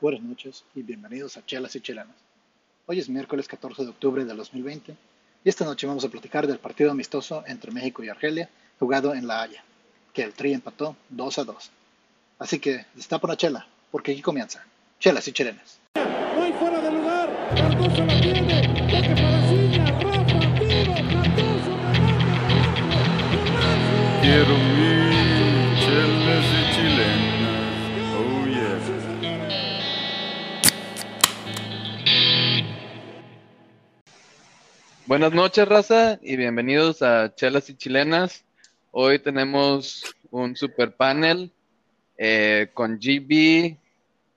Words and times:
buenas 0.00 0.22
noches 0.22 0.64
y 0.74 0.82
bienvenidos 0.82 1.36
a 1.36 1.44
Chelas 1.44 1.76
y 1.76 1.80
Chelanas. 1.80 2.16
Hoy 2.86 2.98
es 2.98 3.08
miércoles 3.08 3.48
14 3.48 3.84
de 3.84 3.90
octubre 3.90 4.24
del 4.24 4.36
2020 4.36 4.96
y 5.44 5.48
esta 5.48 5.64
noche 5.64 5.86
vamos 5.86 6.04
a 6.04 6.08
platicar 6.08 6.46
del 6.46 6.58
partido 6.58 6.90
amistoso 6.90 7.44
entre 7.46 7.70
México 7.70 8.02
y 8.02 8.08
Argelia 8.08 8.48
jugado 8.78 9.14
en 9.14 9.26
La 9.26 9.42
Haya, 9.42 9.64
que 10.12 10.22
el 10.22 10.32
Tri 10.32 10.52
empató 10.52 10.96
2 11.10 11.38
a 11.38 11.44
2. 11.44 11.70
Así 12.38 12.58
que 12.58 12.86
destapa 12.94 13.26
una 13.26 13.36
chela, 13.36 13.66
porque 13.90 14.12
aquí 14.12 14.22
comienza 14.22 14.64
Chelas 14.98 15.26
y 15.28 15.32
Chelenas. 15.32 15.78
No 15.94 16.42
hay 16.42 16.52
fuera 16.52 16.80
de 16.80 16.90
lugar, 16.90 17.54
Cardoso 17.56 18.04
la 18.04 18.20
tiene, 18.20 18.62
toque 18.90 19.14
para 19.14 19.48
Ciña, 19.48 20.00
Rafa, 20.00 20.40
tiro, 20.58 20.94
Cardoso, 20.94 21.76
remate, 21.92 22.24
Quiero 24.20 24.58
mi 24.58 24.94
chelas 25.80 26.46
y 26.46 26.74
chilenas. 26.74 27.23
Buenas 35.06 35.34
noches, 35.34 35.68
raza, 35.68 36.18
y 36.22 36.34
bienvenidos 36.34 37.02
a 37.02 37.34
Chelas 37.34 37.68
y 37.68 37.76
Chilenas. 37.76 38.42
Hoy 38.90 39.18
tenemos 39.18 40.02
un 40.30 40.56
super 40.56 40.96
panel 40.96 41.52
eh, 42.16 42.70
con 42.72 42.98
GB, 42.98 43.76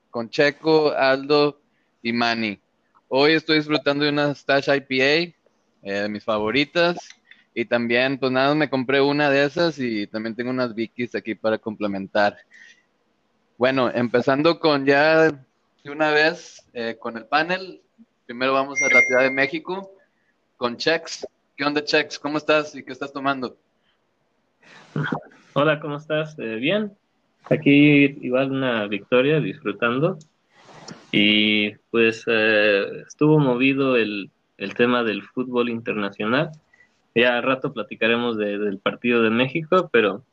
con 0.09 0.29
Checo, 0.29 0.91
Aldo 0.91 1.61
y 2.03 2.11
Manny. 2.11 2.59
Hoy 3.07 3.31
estoy 3.31 3.59
disfrutando 3.59 4.03
de 4.03 4.09
una 4.09 4.35
Stash 4.35 4.67
IPA, 4.67 5.33
eh, 5.83 6.09
mis 6.09 6.25
favoritas, 6.25 6.97
y 7.53 7.63
también, 7.63 8.17
pues 8.17 8.33
nada, 8.33 8.53
me 8.53 8.69
compré 8.69 8.99
una 8.99 9.29
de 9.29 9.45
esas 9.45 9.79
y 9.79 10.05
también 10.07 10.35
tengo 10.35 10.49
unas 10.49 10.75
Vickies 10.75 11.15
aquí 11.15 11.33
para 11.33 11.57
complementar. 11.57 12.35
Bueno, 13.57 13.89
empezando 13.89 14.59
con 14.59 14.85
ya 14.85 15.31
de 15.31 15.89
una 15.89 16.11
vez 16.11 16.61
eh, 16.73 16.97
con 16.99 17.15
el 17.15 17.25
panel. 17.25 17.81
Primero 18.25 18.51
vamos 18.51 18.81
a 18.81 18.93
la 18.93 18.99
Ciudad 18.99 19.21
de 19.21 19.31
México 19.31 19.93
con 20.57 20.75
Chex. 20.75 21.25
¿Qué 21.55 21.63
onda, 21.63 21.83
Chex? 21.83 22.19
¿Cómo 22.19 22.37
estás 22.37 22.75
y 22.75 22.83
qué 22.83 22.91
estás 22.91 23.13
tomando? 23.13 23.55
Hola, 25.53 25.79
¿cómo 25.79 25.97
estás? 25.97 26.37
Eh, 26.39 26.55
bien. 26.55 26.91
Aquí 27.49 28.17
igual 28.21 28.51
una 28.51 28.87
victoria, 28.87 29.39
disfrutando. 29.39 30.17
Y 31.11 31.75
pues 31.91 32.23
eh, 32.27 33.03
estuvo 33.07 33.39
movido 33.39 33.95
el, 33.95 34.29
el, 34.57 34.73
tema 34.73 35.03
del 35.03 35.23
fútbol 35.23 35.69
internacional. 35.69 36.51
Ya 37.15 37.37
al 37.37 37.43
rato 37.43 37.73
platicaremos 37.73 38.37
de, 38.37 38.57
del 38.57 38.79
partido 38.79 39.21
de 39.21 39.29
México, 39.29 39.89
pero 39.91 40.23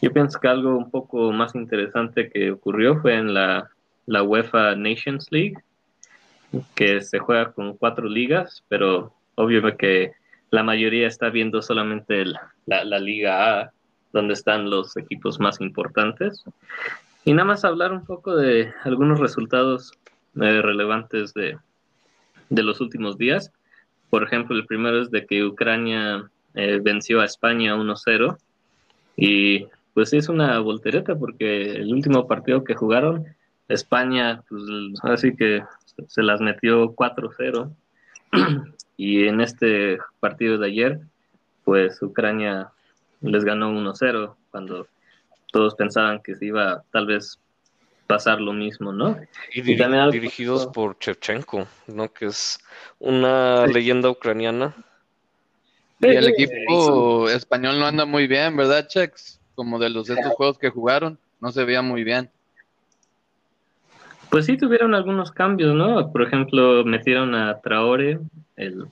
yo 0.00 0.12
pienso 0.12 0.38
que 0.38 0.48
algo 0.48 0.76
un 0.76 0.90
poco 0.90 1.32
más 1.32 1.54
interesante 1.54 2.30
que 2.30 2.52
ocurrió 2.52 3.00
fue 3.00 3.16
en 3.16 3.34
la, 3.34 3.70
la 4.06 4.22
UEFA 4.22 4.76
Nations 4.76 5.28
League, 5.30 5.56
que 6.74 7.02
se 7.02 7.18
juega 7.18 7.52
con 7.52 7.76
cuatro 7.76 8.08
ligas, 8.08 8.64
pero 8.68 9.12
obvio 9.36 9.76
que 9.76 10.12
la 10.50 10.62
mayoría 10.62 11.08
está 11.08 11.30
viendo 11.30 11.62
solamente 11.62 12.24
la, 12.66 12.98
Liga 12.98 13.60
A, 13.60 13.72
donde 14.12 14.34
están 14.34 14.70
los 14.70 14.96
equipos 14.96 15.40
más 15.40 15.60
importantes. 15.60 16.44
Y 17.24 17.32
nada 17.32 17.46
más 17.46 17.64
hablar 17.64 17.92
un 17.92 18.04
poco 18.04 18.36
de 18.36 18.72
algunos 18.84 19.18
resultados 19.18 19.92
eh, 20.40 20.62
relevantes 20.62 21.34
de, 21.34 21.58
de, 22.50 22.62
los 22.62 22.80
últimos 22.80 23.18
días. 23.18 23.50
Por 24.10 24.22
ejemplo, 24.22 24.56
el 24.56 24.66
primero 24.66 25.02
es 25.02 25.10
de 25.10 25.26
que 25.26 25.44
Ucrania 25.44 26.30
eh, 26.54 26.78
venció 26.82 27.20
a 27.20 27.24
España 27.24 27.74
1-0 27.74 28.36
y 29.16 29.66
pues 29.94 30.12
es 30.12 30.28
una 30.28 30.58
voltereta 30.60 31.16
porque 31.16 31.72
el 31.72 31.92
último 31.92 32.26
partido 32.26 32.62
que 32.62 32.74
jugaron, 32.74 33.24
España, 33.68 34.42
pues 34.48 34.62
así 35.02 35.34
que 35.34 35.62
se 36.06 36.22
las 36.22 36.40
metió 36.40 36.94
4-0 36.94 37.72
y 38.96 39.26
en 39.26 39.40
este 39.40 39.98
partido 40.20 40.58
de 40.58 40.66
ayer, 40.66 41.00
pues 41.64 42.00
Ucrania 42.02 42.70
les 43.20 43.44
ganó 43.44 43.70
1-0 43.70 44.34
cuando 44.50 44.86
todos 45.50 45.74
pensaban 45.74 46.20
que 46.20 46.34
se 46.34 46.46
iba 46.46 46.82
tal 46.90 47.06
vez 47.06 47.38
pasar 48.06 48.40
lo 48.40 48.52
mismo, 48.52 48.92
¿no? 48.92 49.16
Y, 49.52 49.62
dir 49.62 49.76
y 49.76 49.78
también 49.78 50.10
dirigidos 50.10 50.66
por 50.66 50.98
Shevchenko, 50.98 51.66
¿no? 51.86 52.12
Que 52.12 52.26
es 52.26 52.58
una 52.98 53.66
leyenda 53.66 54.10
ucraniana. 54.10 54.74
Y 56.00 56.06
el 56.06 56.28
equipo 56.28 57.28
español 57.30 57.78
no 57.78 57.86
anda 57.86 58.04
muy 58.04 58.26
bien, 58.26 58.56
¿verdad, 58.56 58.86
Chex? 58.88 59.40
Como 59.54 59.78
de 59.78 59.88
los 59.88 60.10
estos 60.10 60.32
juegos 60.34 60.58
que 60.58 60.68
jugaron, 60.68 61.18
no 61.40 61.50
se 61.52 61.64
veía 61.64 61.80
muy 61.80 62.04
bien. 62.04 62.30
Pues 64.34 64.46
sí 64.46 64.56
tuvieron 64.56 64.96
algunos 64.96 65.30
cambios, 65.30 65.76
¿no? 65.76 66.10
Por 66.10 66.22
ejemplo, 66.22 66.84
metieron 66.84 67.36
a 67.36 67.60
Traore, 67.60 68.18
el 68.56 68.88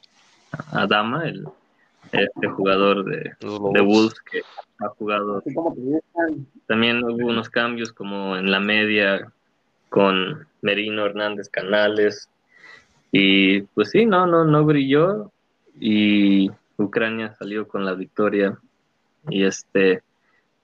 a 0.71 0.87
Dama, 0.87 1.27
el 1.27 1.49
este 2.13 2.47
jugador 2.47 3.05
de, 3.05 3.35
de 3.41 3.81
Wolves 3.81 4.21
que 4.21 4.43
ha 4.79 4.89
jugado. 4.91 5.43
También 6.69 7.03
hubo 7.03 7.27
unos 7.27 7.51
cambios 7.51 7.93
como 7.93 8.37
en 8.37 8.53
la 8.53 8.61
media 8.61 9.33
con 9.89 10.47
Merino 10.61 11.07
Hernández 11.07 11.49
Canales. 11.49 12.29
Y 13.11 13.63
pues 13.63 13.91
sí, 13.91 14.07
no, 14.07 14.29
no, 14.29 14.45
no 14.45 14.65
brilló. 14.65 15.33
Y 15.75 16.53
Ucrania 16.77 17.35
salió 17.37 17.67
con 17.67 17.85
la 17.85 17.95
victoria. 17.95 18.57
Y 19.29 19.43
este 19.43 20.05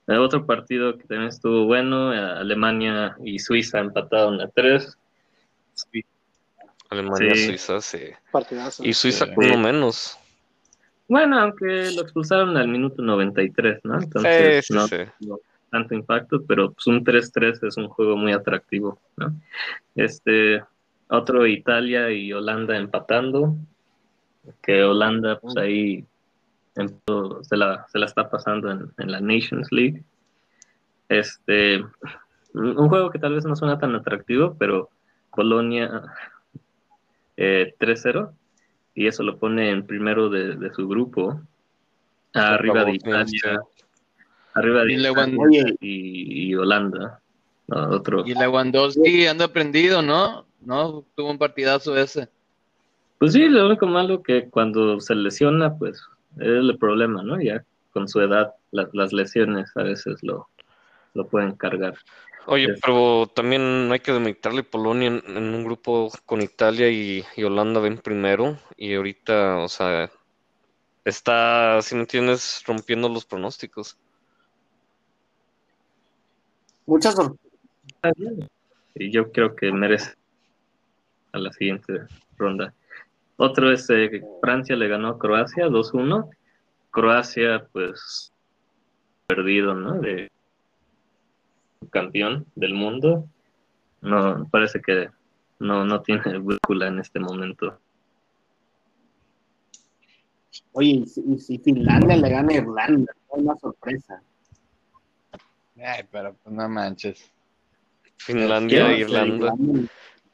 el 0.08 0.18
otro 0.18 0.46
partido 0.46 0.96
que 0.96 1.04
también 1.04 1.28
estuvo 1.28 1.66
bueno, 1.66 2.10
Alemania 2.10 3.16
y 3.22 3.38
Suiza 3.38 3.78
empataron 3.78 4.40
a 4.40 4.48
tres. 4.48 4.96
Alemania, 6.88 7.34
sí. 7.34 7.46
Suiza, 7.46 7.80
sí. 7.80 7.98
Partidazo. 8.32 8.84
Y 8.84 8.92
Suiza 8.94 9.32
con 9.34 9.44
uno 9.44 9.58
menos. 9.58 10.18
Bueno, 11.08 11.38
aunque 11.38 11.90
lo 11.94 12.02
expulsaron 12.02 12.56
al 12.56 12.68
minuto 12.68 13.02
93, 13.02 13.80
¿no? 13.84 14.00
Entonces, 14.00 14.66
sí, 14.66 14.72
sí, 14.72 14.74
no, 14.74 14.88
sí. 14.88 14.96
no, 15.20 15.38
tanto 15.70 15.94
impacto, 15.94 16.42
pero 16.46 16.72
pues 16.72 16.86
un 16.86 17.04
3-3 17.04 17.66
es 17.66 17.76
un 17.76 17.88
juego 17.88 18.16
muy 18.16 18.32
atractivo, 18.32 18.98
¿no? 19.16 19.34
Este, 19.94 20.62
otro 21.08 21.46
Italia 21.46 22.10
y 22.10 22.32
Holanda 22.32 22.76
empatando, 22.76 23.56
que 24.62 24.82
Holanda, 24.82 25.38
pues 25.38 25.56
ahí 25.56 26.04
se 27.42 27.56
la, 27.56 27.86
se 27.88 27.98
la 27.98 28.06
está 28.06 28.30
pasando 28.30 28.70
en, 28.70 28.90
en, 28.98 29.10
la 29.10 29.20
Nations 29.20 29.70
League. 29.72 30.02
Este, 31.08 31.84
un 32.54 32.88
juego 32.88 33.10
que 33.10 33.18
tal 33.18 33.34
vez 33.34 33.44
no 33.44 33.56
suena 33.56 33.78
tan 33.78 33.94
atractivo, 33.94 34.56
pero 34.58 34.90
Polonia 35.34 36.02
eh, 37.36 37.74
3-0 37.78 38.32
y 38.94 39.06
eso 39.06 39.22
lo 39.22 39.38
pone 39.38 39.70
en 39.70 39.86
primero 39.86 40.28
de, 40.28 40.56
de 40.56 40.74
su 40.74 40.88
grupo, 40.88 41.40
arriba 42.34 42.84
de 42.84 42.94
Italia, 42.94 43.60
arriba 44.54 44.82
de 44.82 44.92
y, 44.92 44.96
Italia 44.96 45.74
y, 45.80 46.48
y, 46.48 46.54
Holanda. 46.56 47.20
No, 47.68 47.90
otro. 47.90 48.24
Y 48.26 48.34
Lewandowski 48.34 49.26
anda 49.26 49.46
prendido, 49.46 50.02
¿no? 50.02 50.46
No, 50.60 51.04
tuvo 51.14 51.30
un 51.30 51.38
partidazo 51.38 51.96
ese. 51.96 52.28
Pues 53.18 53.34
sí, 53.34 53.48
lo 53.48 53.66
único 53.66 53.86
malo 53.86 54.22
que 54.22 54.48
cuando 54.48 54.98
se 55.00 55.14
lesiona, 55.14 55.76
pues 55.76 56.02
es 56.36 56.46
el 56.46 56.78
problema, 56.78 57.22
¿no? 57.22 57.40
Ya 57.40 57.64
con 57.92 58.08
su 58.08 58.20
edad, 58.20 58.54
las, 58.70 58.88
las 58.92 59.12
lesiones 59.12 59.70
a 59.76 59.82
veces 59.82 60.22
lo, 60.22 60.48
lo 61.14 61.26
pueden 61.26 61.56
cargar. 61.56 61.94
Oye, 62.46 62.74
pero 62.80 63.26
también 63.34 63.90
hay 63.90 64.00
que 64.00 64.12
demeritarle 64.12 64.62
Polonia 64.62 65.08
en, 65.08 65.22
en, 65.26 65.54
un 65.54 65.64
grupo 65.64 66.10
con 66.24 66.40
Italia 66.40 66.88
y, 66.88 67.24
y, 67.36 67.42
Holanda 67.42 67.80
ven 67.80 67.98
primero 67.98 68.56
y 68.76 68.94
ahorita, 68.94 69.58
o 69.58 69.68
sea, 69.68 70.10
está, 71.04 71.82
si 71.82 71.94
me 71.94 72.02
entiendes, 72.02 72.62
rompiendo 72.66 73.08
los 73.08 73.26
pronósticos. 73.26 73.98
Muchas 76.86 77.16
sorpresas. 77.16 78.48
Y 78.94 79.10
yo 79.10 79.30
creo 79.30 79.54
que 79.54 79.70
merece 79.72 80.14
a 81.32 81.38
la 81.38 81.52
siguiente 81.52 82.06
ronda. 82.36 82.72
Otro 83.40 83.70
es 83.70 83.88
eh, 83.88 84.20
Francia 84.40 84.74
le 84.74 84.88
ganó 84.88 85.08
a 85.08 85.18
Croacia 85.18 85.68
2-1. 85.68 86.28
Croacia, 86.90 87.68
pues, 87.72 88.32
perdido, 89.28 89.74
¿no? 89.74 90.00
De 90.00 90.28
campeón 91.90 92.46
del 92.56 92.74
mundo. 92.74 93.28
No, 94.00 94.48
parece 94.50 94.82
que 94.82 95.10
no, 95.60 95.84
no 95.84 96.02
tiene 96.02 96.38
brújula 96.38 96.88
en 96.88 96.98
este 96.98 97.20
momento. 97.20 97.78
Oye, 100.72 100.90
y 100.90 101.06
si, 101.06 101.22
y 101.28 101.38
si 101.38 101.58
Finlandia 101.58 102.16
le 102.16 102.28
gana 102.28 102.52
a 102.52 102.56
Irlanda, 102.56 103.12
es 103.12 103.40
una 103.40 103.56
sorpresa. 103.56 104.20
Ay, 105.76 106.04
pero 106.10 106.34
pues 106.42 106.52
no 106.52 106.68
manches. 106.68 107.30
Finlandia 108.16 108.90
e 108.90 108.98
Irlanda. 108.98 109.54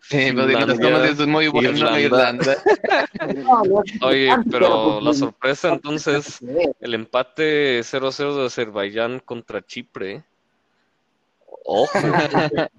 Sí, 0.09 0.33
lo 0.33 0.47
digo, 0.47 0.61
es 1.05 1.27
muy 1.27 1.49
bueno 1.49 1.71
Irlanda. 1.71 2.01
Irlanda. 2.01 2.57
Oye, 4.03 4.31
pero 4.51 5.01
la 5.01 5.13
sorpresa 5.15 5.69
entonces, 5.71 6.41
el 6.81 6.95
empate 6.95 7.81
0-0 7.83 8.37
de 8.37 8.47
Azerbaiyán 8.47 9.21
contra 9.21 9.63
Chipre. 9.63 10.23
Ojo. 11.65 11.89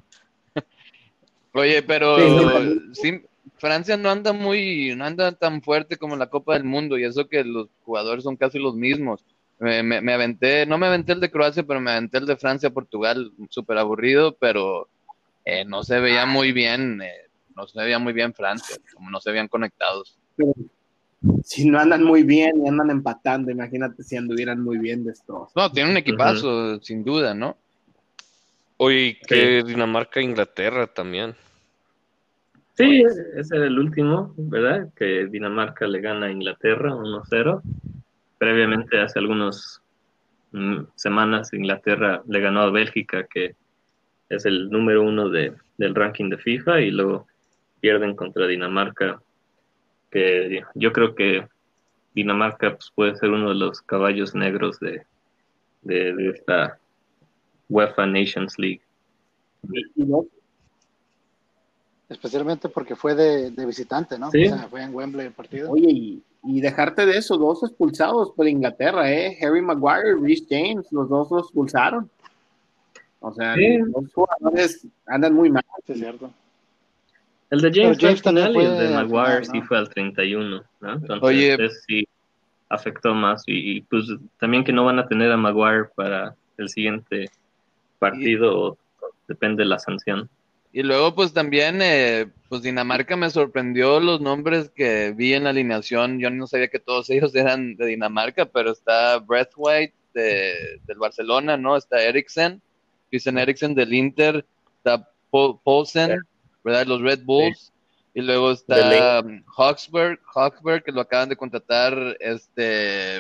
Oye, 1.54 1.82
pero 1.84 2.18
Sí, 2.94 3.22
Francia 3.58 3.98
no 3.98 4.10
anda 4.10 4.34
muy, 4.34 4.94
no 4.96 5.06
anda 5.06 5.32
tan 5.32 5.62
fuerte 5.62 5.98
como 5.98 6.14
en 6.14 6.20
la 6.20 6.30
Copa 6.30 6.54
del 6.54 6.64
Mundo, 6.66 6.98
y 6.98 7.06
eso 7.06 7.28
que 7.28 7.44
los 7.44 7.68
jugadores 7.84 8.24
son 8.24 8.36
casi 8.36 8.60
los 8.60 8.76
mismos. 8.76 9.24
Me, 9.58 9.82
me- 9.84 10.02
me 10.02 10.14
aventé, 10.14 10.66
no 10.66 10.78
me 10.78 10.88
aventé 10.88 11.14
el 11.14 11.22
de 11.22 11.32
Croacia, 11.32 11.64
pero 11.64 11.80
me 11.80 11.92
aventé 11.92 12.18
el 12.18 12.26
de 12.26 12.36
Francia, 12.36 12.70
Portugal, 12.72 13.32
súper 13.50 13.78
aburrido, 13.78 14.36
pero 14.38 14.90
eh, 15.46 15.64
no 15.64 15.84
se 15.84 16.00
veía 16.00 16.26
muy 16.26 16.52
bien, 16.52 17.02
eh, 17.02 17.30
no 17.56 17.68
se 17.68 17.80
veía 17.80 18.00
muy 18.00 18.14
bien 18.14 18.34
Francia, 18.34 18.76
como 18.94 19.12
no 19.12 19.22
se 19.22 19.32
veían 19.32 19.48
conectados. 19.48 20.18
Si 21.44 21.70
no 21.70 21.80
andan 21.80 22.04
muy 22.04 22.24
bien 22.24 22.66
y 22.66 22.68
andan 22.68 22.90
empatando, 22.90 23.52
imagínate 23.52 24.04
si 24.04 24.18
anduvieran 24.18 24.62
muy 24.62 24.80
bien 24.80 25.04
de 25.04 25.12
estos. 25.12 25.52
No, 25.56 25.72
tiene 25.72 25.92
un 25.92 25.98
equipazo, 25.98 26.82
sin 26.82 27.04
duda, 27.04 27.34
¿no? 27.34 27.58
Oye, 28.78 29.20
que 29.26 29.64
Dinamarca 29.64 30.20
e 30.20 30.24
Inglaterra 30.24 30.88
también. 30.88 31.36
Sí, 32.74 33.04
ese 33.38 33.56
era 33.56 33.68
el 33.68 33.80
último, 33.80 34.34
¿verdad? 34.36 34.90
Que 34.96 35.28
Dinamarca 35.28 35.88
le 35.88 36.02
gana 36.02 36.26
a 36.26 36.32
Inglaterra 36.32 36.94
1-0. 36.94 37.62
Previamente, 38.38 39.00
hace 39.00 39.20
algunas 39.20 39.82
semanas, 40.96 41.54
Inglaterra 41.54 42.22
le 42.28 42.40
ganó 42.40 42.62
a 42.62 42.72
Bélgica, 42.72 43.26
que 43.28 43.56
es 44.30 44.46
el 44.46 44.70
número 44.70 45.04
uno 45.04 45.30
de, 45.30 45.54
del 45.78 45.96
ranking 45.96 46.30
de 46.30 46.38
FIFA, 46.38 46.82
y 46.82 46.92
luego 46.92 47.28
pierden 47.80 48.16
contra 48.16 48.48
Dinamarca, 48.48 49.22
que 50.12 50.64
yo 50.74 50.92
creo 50.92 51.14
que 51.14 51.48
Dinamarca 52.14 52.72
pues, 52.72 52.92
puede 52.96 53.16
ser 53.16 53.30
uno 53.30 53.50
de 53.50 53.56
los 53.56 53.82
caballos 53.82 54.34
negros 54.34 54.80
de, 54.80 55.04
de, 55.82 56.14
de 56.14 56.30
esta 56.30 56.80
UEFA 57.70 58.06
Nations 58.06 58.58
League. 58.58 58.82
Especialmente 62.08 62.70
porque 62.70 62.96
fue 62.96 63.16
de, 63.16 63.52
de 63.52 63.66
visitante, 63.66 64.18
¿no? 64.18 64.32
Sí. 64.32 64.46
O 64.46 64.56
sea, 64.56 64.68
fue 64.68 64.84
en 64.84 64.94
Wembley 64.94 65.28
el 65.28 65.34
partido. 65.34 65.72
Oye, 65.72 65.90
y, 65.90 66.24
y 66.44 66.62
dejarte 66.62 67.06
de 67.06 67.18
eso, 67.18 67.38
dos 67.38 67.64
expulsados 67.64 68.32
por 68.32 68.48
Inglaterra, 68.48 69.12
¿eh? 69.12 69.38
Harry 69.42 69.62
Maguire 69.62 70.12
y 70.12 70.22
Reece 70.22 70.46
James, 70.50 70.92
los 70.92 71.10
dos 71.10 71.32
los 71.32 71.46
expulsaron. 71.46 72.10
O 73.28 73.34
sea, 73.34 73.56
Sí. 73.56 73.78
los 73.80 74.14
jugadores 74.14 74.88
andan 75.08 75.34
muy 75.34 75.50
mal. 75.50 75.64
Sí, 75.86 75.94
es 75.94 76.00
cierto. 76.00 76.32
El 77.50 77.62
de 77.62 77.72
James, 77.74 77.98
James 78.00 78.22
fue 78.22 78.32
al 78.32 78.38
final 78.38 78.54
también 78.54 78.72
y 78.72 78.74
el 78.76 78.80
de 78.80 78.90
Maguire 78.96 79.42
final, 79.42 79.46
sí 79.46 79.62
fue 79.68 79.78
al 79.78 79.90
31, 79.90 80.64
¿no? 80.82 80.94
Entonces, 80.94 81.24
Oye. 81.24 81.58
sí 81.88 82.08
afectó 82.70 83.14
más 83.14 83.44
y, 83.48 83.78
y, 83.78 83.82
pues 83.82 84.06
también 84.40 84.64
que 84.64 84.74
no 84.74 84.86
van 84.86 85.00
a 85.00 85.08
tener 85.08 85.32
a 85.32 85.38
Maguire 85.38 85.86
para 85.96 86.36
el 86.58 86.70
siguiente 86.70 87.30
partido, 88.00 88.60
o- 88.60 88.78
depende 89.28 89.64
de 89.64 89.70
la 89.70 89.80
sanción. 89.80 90.30
Y 90.72 90.84
luego, 90.84 91.16
pues 91.16 91.34
también, 91.34 91.80
eh, 91.82 92.28
pues 92.50 92.62
Dinamarca 92.62 93.16
me 93.16 93.30
sorprendió 93.30 94.00
los 94.00 94.22
nombres 94.22 94.70
que 94.76 95.14
vi 95.16 95.34
en 95.34 95.46
la 95.46 95.52
alineación. 95.52 96.20
Yo 96.20 96.30
no 96.30 96.46
sabía 96.48 96.68
que 96.68 96.80
todos 96.80 97.10
ellos 97.10 97.34
eran 97.34 97.76
de 97.76 97.86
Dinamarca, 97.88 98.46
pero 98.46 98.72
está 98.72 99.18
Breathwaite 99.20 99.96
de, 100.14 100.54
del 100.86 100.98
Barcelona, 100.98 101.56
¿no? 101.58 101.78
Está 101.78 102.04
Eriksen, 102.04 102.62
Christian 103.16 103.38
Eriksen 103.38 103.74
del 103.74 103.94
Inter, 103.94 104.46
está 104.78 105.10
Paul- 105.32 105.58
Poulsen, 105.64 106.20
¿verdad? 106.66 106.86
Los 106.86 107.00
Red 107.02 107.24
Bulls. 107.24 107.72
Y 108.14 108.22
luego 108.22 108.52
está 108.52 109.22
um, 109.22 109.42
Hawksberg, 109.58 110.20
Hawksberg, 110.34 110.84
que 110.84 110.92
lo 110.92 111.00
acaban 111.00 111.30
de 111.30 111.38
contratar 111.38 112.18
este, 112.20 113.20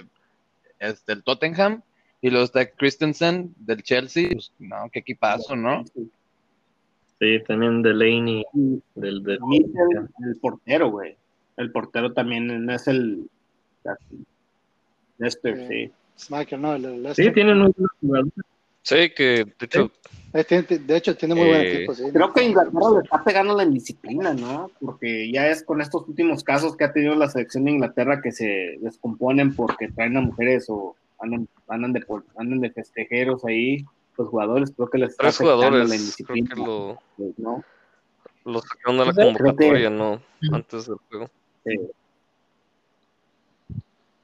este, 0.80 1.13
el 1.13 1.24
Tottenham. 1.24 1.81
Y 2.21 2.30
luego 2.30 2.44
está 2.44 2.69
Christensen 2.69 3.53
del 3.57 3.83
Chelsea. 3.83 4.30
Pues, 4.33 4.51
no, 4.59 4.89
qué 4.92 5.00
equipazo, 5.00 5.56
¿no? 5.56 5.86
Sí, 7.19 7.39
también 7.48 7.81
Delaney 7.81 8.45
del, 8.95 9.24
del 9.24 9.39
el 10.25 10.36
portero, 10.41 10.89
güey. 10.89 11.15
El 11.56 11.71
portero 11.71 12.12
también 12.12 12.65
no 12.65 12.74
es 12.74 12.86
el. 12.88 13.30
Lester, 15.18 15.68
sí. 15.69 15.91
Michael, 16.30 16.62
no, 16.62 16.75
el, 16.75 16.81
Leicester. 16.81 17.25
Sí, 17.25 17.31
tienen 17.31 17.62
un 17.62 17.74
buen 17.77 17.89
jugador. 18.01 18.31
Sí, 18.85 19.09
que 19.15 19.43
de 19.45 19.65
hecho, 19.65 19.91
Eh, 20.33 20.43
tiene- 20.43 20.63
de 20.67 20.97
hecho, 20.97 21.15
tiene 21.17 21.33
muy 21.33 21.47
buen 21.47 21.61
Eh, 21.61 21.73
equipo, 21.75 21.95
sí. 21.95 22.03
Creo 22.13 22.31
que 22.33 22.43
Inglaterra 22.43 22.89
le 22.93 22.99
está 23.03 23.23
pegando 23.23 23.55
la 23.55 23.63
indisciplina, 23.63 24.33
¿no? 24.33 24.69
Porque 24.81 25.31
ya 25.31 25.47
es 25.47 25.63
con 25.63 25.81
estos 25.81 26.07
últimos 26.07 26.43
casos 26.43 26.75
que 26.77 26.83
ha 26.83 26.91
tenido 26.93 27.15
la 27.15 27.29
selección 27.29 27.63
de 27.65 27.71
Inglaterra 27.71 28.21
que 28.21 28.31
se 28.33 28.77
descomponen 28.81 29.55
porque 29.55 29.87
traen 29.89 30.17
a 30.17 30.21
mujeres 30.21 30.65
o 30.69 30.95
andan, 31.19 31.47
andan, 31.69 31.93
de, 31.93 32.01
por- 32.01 32.25
andan 32.37 32.59
de 32.59 32.69
festejeros 32.69 33.43
ahí. 33.45 33.85
Los 34.17 34.27
jugadores 34.29 34.71
creo 34.75 34.89
que 34.89 34.97
les 34.99 35.11
está 35.11 35.23
tres 35.23 35.38
jugadores, 35.38 35.79
la 35.79 35.85
creo 35.85 35.95
indisciplina. 35.99 36.49
que 36.53 36.61
lo, 36.61 36.99
¿no? 37.38 37.63
lo 38.45 38.59
sacaron 38.61 38.97
de 38.99 39.05
la 39.05 39.13
Creo 39.13 39.25
convocatoria, 39.33 39.89
¿no? 39.89 40.21
Antes 40.51 40.85
del 40.85 40.97
juego. 41.09 41.29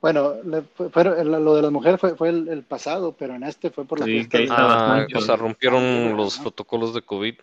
Bueno, 0.01 0.35
le- 0.43 0.63
fue- 0.63 0.89
fue- 0.89 1.23
lo 1.23 1.55
de 1.55 1.61
las 1.61 1.71
mujeres 1.71 1.99
fue, 1.99 2.15
fue 2.15 2.29
el, 2.29 2.47
el 2.49 2.63
pasado, 2.63 3.15
pero 3.17 3.35
en 3.35 3.43
este 3.43 3.69
fue 3.69 3.85
por 3.85 3.99
la 3.99 4.05
Sí, 4.05 4.13
fiesta 4.13 4.37
que 4.39 4.47
Ah, 4.49 5.05
o 5.15 5.21
sea, 5.21 5.35
rompieron 5.35 6.17
los 6.17 6.37
¿no? 6.37 6.43
protocolos 6.43 6.93
de 6.93 7.01
COVID. 7.03 7.35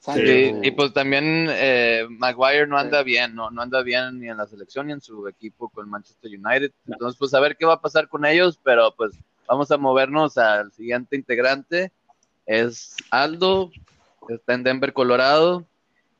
Sí, 0.00 0.52
y 0.62 0.70
pues 0.72 0.92
también 0.92 1.46
eh, 1.48 2.06
Maguire 2.10 2.66
no 2.66 2.76
anda 2.76 3.02
bien, 3.02 3.34
no, 3.34 3.50
no 3.50 3.62
anda 3.62 3.82
bien 3.82 4.20
ni 4.20 4.28
en 4.28 4.36
la 4.36 4.46
selección 4.46 4.86
ni 4.86 4.92
en 4.92 5.00
su 5.00 5.26
equipo 5.28 5.70
con 5.70 5.88
Manchester 5.88 6.30
United. 6.30 6.72
Entonces, 6.86 7.18
pues 7.18 7.32
a 7.32 7.40
ver 7.40 7.56
qué 7.56 7.64
va 7.64 7.74
a 7.74 7.80
pasar 7.80 8.06
con 8.08 8.26
ellos, 8.26 8.60
pero 8.62 8.94
pues 8.94 9.12
vamos 9.48 9.70
a 9.70 9.78
movernos 9.78 10.36
al 10.36 10.70
siguiente 10.72 11.16
integrante. 11.16 11.90
Es 12.44 12.94
Aldo, 13.10 13.70
que 14.28 14.34
está 14.34 14.52
en 14.52 14.64
Denver, 14.64 14.92
Colorado. 14.92 15.64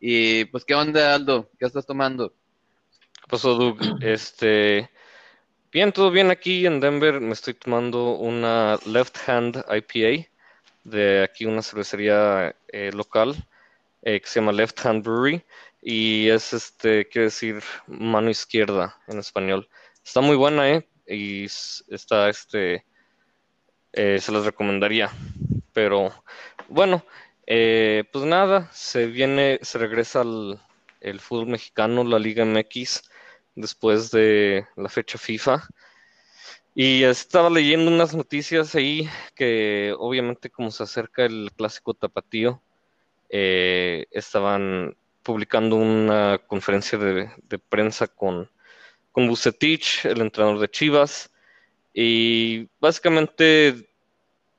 Y 0.00 0.46
pues, 0.46 0.64
¿qué 0.64 0.74
onda, 0.74 1.14
Aldo? 1.14 1.50
¿Qué 1.58 1.66
estás 1.66 1.84
tomando? 1.84 2.32
¿Qué 3.24 3.30
pasó, 3.30 3.54
Doug? 3.54 3.78
Este, 4.02 4.90
bien, 5.72 5.92
todo 5.92 6.10
bien 6.10 6.30
aquí 6.30 6.66
en 6.66 6.78
Denver. 6.78 7.22
Me 7.22 7.32
estoy 7.32 7.54
tomando 7.54 8.16
una 8.16 8.78
Left 8.84 9.16
Hand 9.26 9.64
IPA 9.66 10.28
de 10.84 11.22
aquí 11.22 11.46
una 11.46 11.62
cervecería 11.62 12.54
eh, 12.68 12.90
local 12.92 13.34
eh, 14.02 14.20
que 14.20 14.26
se 14.26 14.40
llama 14.40 14.52
Left 14.52 14.84
Hand 14.84 15.02
Brewery 15.06 15.42
y 15.80 16.28
es 16.28 16.52
este, 16.52 17.08
quiere 17.08 17.24
decir 17.26 17.62
mano 17.86 18.28
izquierda 18.28 18.94
en 19.06 19.18
español. 19.20 19.70
Está 20.04 20.20
muy 20.20 20.36
buena, 20.36 20.70
¿eh? 20.70 20.86
Y 21.06 21.44
está 21.44 22.28
este, 22.28 22.84
eh, 23.94 24.18
se 24.20 24.32
las 24.32 24.44
recomendaría. 24.44 25.10
Pero 25.72 26.12
bueno, 26.68 27.02
pues 27.46 28.24
nada, 28.26 28.70
se 28.70 29.06
viene, 29.06 29.60
se 29.62 29.78
regresa 29.78 30.20
al 30.20 30.60
el 31.04 31.20
fútbol 31.20 31.46
mexicano, 31.46 32.02
la 32.02 32.18
Liga 32.18 32.44
MX, 32.44 33.02
después 33.54 34.10
de 34.10 34.66
la 34.76 34.88
fecha 34.88 35.18
FIFA. 35.18 35.66
Y 36.74 37.04
estaba 37.04 37.50
leyendo 37.50 37.90
unas 37.90 38.14
noticias 38.14 38.74
ahí 38.74 39.08
que 39.36 39.94
obviamente 39.96 40.50
como 40.50 40.70
se 40.70 40.82
acerca 40.82 41.24
el 41.24 41.52
clásico 41.56 41.94
tapatío, 41.94 42.60
eh, 43.28 44.06
estaban 44.10 44.96
publicando 45.22 45.76
una 45.76 46.38
conferencia 46.46 46.98
de, 46.98 47.58
prensa 47.68 48.06
con, 48.08 48.50
con 49.12 49.28
Bucetich, 49.28 50.04
el 50.04 50.20
entrenador 50.20 50.58
de 50.58 50.68
Chivas, 50.68 51.30
y 51.92 52.68
básicamente 52.80 53.88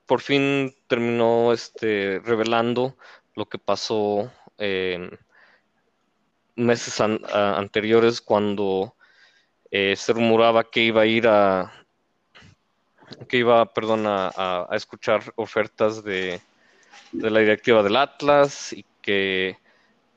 por 0.05 0.21
fin 0.21 0.73
terminó 0.87 1.51
este, 1.51 2.19
revelando 2.23 2.95
lo 3.35 3.45
que 3.47 3.57
pasó 3.57 4.31
eh, 4.57 5.09
meses 6.55 6.99
anteriores 7.01 8.21
cuando 8.21 8.95
eh, 9.71 9.95
se 9.95 10.13
rumoraba 10.13 10.63
que 10.69 10.81
iba 10.81 11.01
a 11.01 11.05
ir 11.05 11.27
a 11.27 11.71
que 13.29 13.37
iba, 13.37 13.65
perdón, 13.73 14.05
a, 14.07 14.31
a- 14.35 14.75
escuchar 14.75 15.21
ofertas 15.35 16.03
de, 16.03 16.41
de 17.11 17.29
la 17.29 17.39
directiva 17.39 17.83
del 17.83 17.95
Atlas 17.97 18.73
y 18.73 18.85
que 19.01 19.57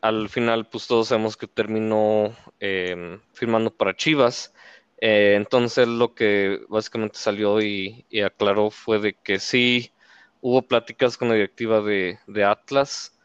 al 0.00 0.28
final 0.28 0.68
pues 0.68 0.86
todos 0.86 1.08
sabemos 1.08 1.36
que 1.36 1.46
terminó 1.48 2.34
eh, 2.60 3.18
firmando 3.34 3.70
para 3.74 3.96
Chivas. 3.96 4.54
Eh, 5.00 5.34
entonces 5.36 5.88
lo 5.88 6.14
que 6.14 6.60
básicamente 6.68 7.18
salió 7.18 7.60
y, 7.62 8.04
y 8.10 8.22
aclaró 8.22 8.70
fue 8.70 8.98
de 9.00 9.14
que 9.14 9.38
sí 9.38 9.92
hubo 10.40 10.62
pláticas 10.62 11.16
con 11.16 11.28
la 11.28 11.34
directiva 11.34 11.80
de, 11.80 12.18
de 12.26 12.44
Atlas, 12.44 13.16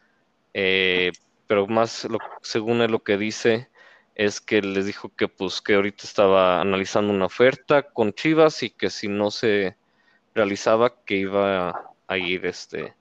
eh, 0.53 1.11
pero 1.53 1.67
más 1.67 2.05
lo, 2.05 2.17
según 2.41 2.81
él 2.81 2.89
lo 2.89 3.03
que 3.03 3.15
dice 3.15 3.69
es 4.15 4.41
que 4.41 4.59
les 4.63 4.87
dijo 4.87 5.11
que 5.15 5.27
pues 5.27 5.61
que 5.61 5.75
ahorita 5.75 6.03
estaba 6.03 6.59
analizando 6.59 7.13
una 7.13 7.27
oferta 7.27 7.83
con 7.83 8.11
Chivas 8.11 8.63
y 8.63 8.71
que 8.71 8.89
si 8.89 9.07
no 9.07 9.29
se 9.29 9.75
realizaba 10.33 10.95
que 11.05 11.17
iba 11.17 11.91
a 12.07 12.17
ir 12.17 12.47
este 12.47 12.95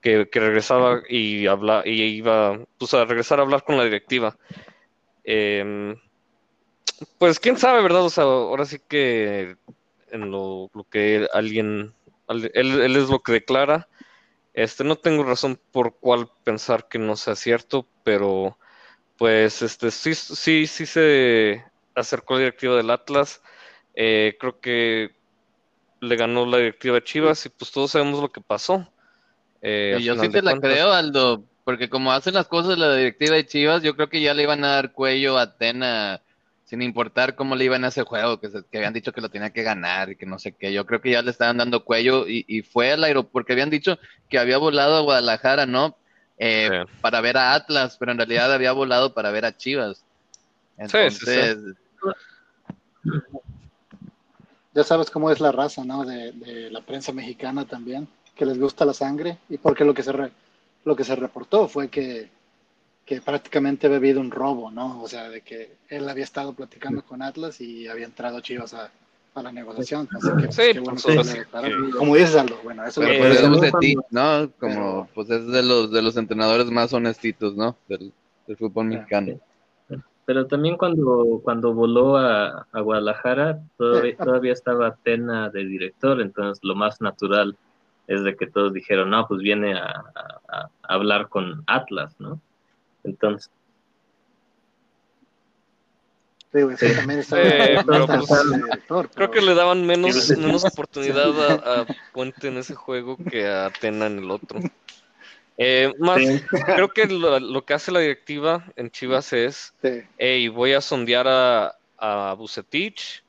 que, 0.00 0.28
que 0.30 0.38
regresaba 0.38 1.02
y 1.08 1.48
habla 1.48 1.82
y 1.84 2.00
iba 2.00 2.60
pues 2.78 2.94
a 2.94 3.04
regresar 3.04 3.40
a 3.40 3.42
hablar 3.42 3.64
con 3.64 3.76
la 3.76 3.82
directiva. 3.82 4.36
Em, 5.24 5.96
pues 7.18 7.40
quién 7.40 7.58
sabe, 7.58 7.82
¿verdad? 7.82 8.04
O 8.04 8.10
sea, 8.10 8.22
ahora 8.22 8.66
sí 8.66 8.78
que 8.86 9.56
en 10.12 10.30
lo, 10.30 10.70
lo 10.74 10.84
que 10.84 11.26
alguien, 11.34 11.92
él, 12.28 12.52
él 12.54 12.94
es 12.94 13.08
lo 13.08 13.18
que 13.18 13.32
declara 13.32 13.88
Este, 14.52 14.84
no 14.84 14.96
tengo 14.96 15.22
razón 15.24 15.60
por 15.70 15.96
cuál 15.98 16.28
pensar 16.44 16.88
que 16.88 16.98
no 16.98 17.16
sea 17.16 17.36
cierto, 17.36 17.86
pero 18.02 18.58
pues 19.16 19.62
este 19.62 19.90
sí, 19.90 20.14
sí, 20.14 20.66
sí 20.66 20.86
se 20.86 21.64
acercó 21.94 22.34
la 22.34 22.40
directiva 22.40 22.76
del 22.76 22.90
Atlas. 22.90 23.42
Eh, 23.94 24.36
creo 24.40 24.60
que 24.60 25.10
le 26.00 26.16
ganó 26.16 26.46
la 26.46 26.58
directiva 26.58 26.94
de 26.94 27.04
Chivas 27.04 27.44
y 27.46 27.50
pues 27.50 27.70
todos 27.70 27.92
sabemos 27.92 28.20
lo 28.20 28.30
que 28.30 28.40
pasó. 28.40 28.90
Eh, 29.62 29.98
Y 30.00 30.04
yo 30.04 30.14
sí 30.14 30.28
te 30.28 30.38
de 30.38 30.42
la 30.42 30.52
cuentas. 30.52 30.70
creo, 30.72 30.92
Aldo, 30.92 31.44
porque 31.64 31.88
como 31.90 32.12
hacen 32.12 32.34
las 32.34 32.48
cosas 32.48 32.78
la 32.78 32.94
directiva 32.94 33.36
de 33.36 33.46
Chivas, 33.46 33.82
yo 33.82 33.94
creo 33.94 34.08
que 34.08 34.20
ya 34.20 34.34
le 34.34 34.44
iban 34.44 34.64
a 34.64 34.70
dar 34.76 34.92
cuello 34.92 35.38
a 35.38 35.42
Atena, 35.42 36.22
sin 36.70 36.82
importar 36.82 37.34
cómo 37.34 37.56
le 37.56 37.64
iban 37.64 37.84
a 37.84 37.88
ese 37.88 38.04
juego, 38.04 38.38
que, 38.38 38.48
se- 38.48 38.62
que 38.70 38.78
habían 38.78 38.92
dicho 38.92 39.12
que 39.12 39.20
lo 39.20 39.28
tenía 39.28 39.50
que 39.50 39.64
ganar 39.64 40.10
y 40.10 40.14
que 40.16 40.24
no 40.24 40.38
sé 40.38 40.52
qué. 40.52 40.72
Yo 40.72 40.86
creo 40.86 41.00
que 41.00 41.10
ya 41.10 41.20
le 41.20 41.32
estaban 41.32 41.56
dando 41.56 41.84
cuello 41.84 42.28
y, 42.28 42.44
y 42.46 42.62
fue 42.62 42.92
al 42.92 43.02
aeropuerto, 43.02 43.32
porque 43.32 43.54
habían 43.54 43.70
dicho 43.70 43.98
que 44.28 44.38
había 44.38 44.56
volado 44.56 44.94
a 44.96 45.00
Guadalajara, 45.00 45.66
¿no? 45.66 45.96
Eh, 46.38 46.68
Sí. 46.70 46.92
Para 47.00 47.20
ver 47.20 47.36
a 47.38 47.54
Atlas, 47.54 47.96
pero 47.98 48.12
en 48.12 48.18
realidad 48.18 48.52
había 48.54 48.70
volado 48.70 49.14
para 49.14 49.32
ver 49.32 49.44
a 49.46 49.56
Chivas. 49.56 49.98
Sí, 49.98 50.04
sí, 50.86 50.86
sí. 50.86 51.30
Entonces, 51.32 51.58
Ya 54.72 54.84
sabes 54.84 55.10
cómo 55.10 55.30
es 55.32 55.40
la 55.40 55.50
raza, 55.50 55.84
¿no? 55.84 56.04
De, 56.04 56.30
de 56.32 56.70
la 56.70 56.82
prensa 56.82 57.10
mexicana 57.12 57.64
también, 57.64 58.06
que 58.36 58.46
les 58.46 58.58
gusta 58.60 58.84
la 58.84 58.92
sangre 58.94 59.38
y 59.48 59.58
porque 59.58 59.84
lo 59.84 59.92
que 59.92 60.04
se 60.04 60.12
re- 60.12 60.30
lo 60.84 60.94
que 60.94 61.02
se 61.02 61.16
reportó 61.16 61.66
fue 61.66 61.88
que, 61.88 62.30
que 63.10 63.20
prácticamente 63.20 63.88
había 63.88 63.96
habido 63.98 64.20
un 64.20 64.30
robo, 64.30 64.70
¿no? 64.70 65.02
O 65.02 65.08
sea, 65.08 65.28
de 65.28 65.40
que 65.40 65.74
él 65.88 66.08
había 66.08 66.22
estado 66.22 66.52
platicando 66.52 67.02
con 67.02 67.22
Atlas 67.22 67.60
y 67.60 67.88
había 67.88 68.04
entrado 68.06 68.38
Chivas 68.38 68.72
a, 68.72 68.88
a 69.34 69.42
la 69.42 69.50
negociación. 69.50 70.08
Así 70.16 70.28
que, 70.28 70.44
pues, 70.44 70.54
Sí, 70.54 70.62
qué 70.74 70.78
bueno 70.78 71.00
pues, 71.02 71.26
sí 71.26 71.38
Como 71.98 72.14
dices, 72.14 72.36
Aldo, 72.36 72.60
bueno, 72.62 72.86
eso 72.86 73.00
pero 73.00 73.18
pues 73.18 73.64
es 73.64 73.70
cuando- 73.72 74.04
¿no? 74.10 74.50
Como, 74.60 75.08
pues 75.12 75.28
es 75.28 75.44
de 75.48 75.62
los, 75.64 75.90
de 75.90 76.02
los 76.02 76.16
entrenadores 76.16 76.66
más 76.70 76.92
honestitos, 76.92 77.56
¿no? 77.56 77.76
Del, 77.88 78.12
del 78.46 78.56
fútbol 78.56 78.86
mexicano. 78.86 79.40
Pero 80.24 80.46
también 80.46 80.76
cuando, 80.76 81.40
cuando 81.42 81.74
voló 81.74 82.16
a, 82.16 82.64
a 82.70 82.80
Guadalajara, 82.80 83.58
todavía, 83.76 84.16
todavía 84.16 84.52
estaba 84.52 84.86
Atena 84.86 85.48
de 85.50 85.64
director, 85.64 86.20
entonces 86.20 86.62
lo 86.62 86.76
más 86.76 87.00
natural 87.00 87.56
es 88.06 88.22
de 88.22 88.36
que 88.36 88.46
todos 88.46 88.72
dijeron, 88.72 89.10
no, 89.10 89.26
pues 89.26 89.40
viene 89.40 89.74
a, 89.74 90.04
a- 90.14 90.40
a 90.52 90.70
hablar 90.94 91.28
con 91.28 91.64
Atlas, 91.66 92.14
¿no? 92.20 92.40
Entonces, 93.04 93.50
Sí, 96.52 96.62
güey, 96.62 96.76
sí, 96.76 96.88
Sí. 96.88 96.94
también 96.96 97.20
estaba 97.20 97.42
Eh, 97.42 97.78
pero, 97.86 98.04
estaba 98.04 98.42
pues, 98.88 99.08
Creo 99.14 99.30
que 99.30 99.40
le 99.40 99.54
daban 99.54 99.86
menos, 99.86 100.36
menos 100.36 100.64
oportunidad 100.64 101.30
a, 101.48 101.82
a 101.82 101.86
Puente 102.12 102.48
en 102.48 102.56
ese 102.56 102.74
juego 102.74 103.16
que 103.30 103.46
a 103.46 103.66
Atena 103.66 104.06
en 104.06 104.18
el 104.18 104.30
otro. 104.30 104.60
Eh, 105.56 105.92
más, 105.98 106.20
Sí. 106.24 106.42
creo 106.74 106.88
que 106.88 107.06
lo, 107.06 107.38
lo 107.38 107.64
que 107.64 107.74
hace 107.74 107.92
la 107.92 108.00
directiva 108.00 108.64
en 108.76 108.90
Chivas 108.90 109.32
es, 109.32 109.74
sí. 109.80 110.00
hey, 110.18 110.48
voy 110.48 110.72
a 110.72 110.80
sondear 110.80 111.28
a, 111.28 111.76
a 111.98 112.34
Bucetich 112.34 113.22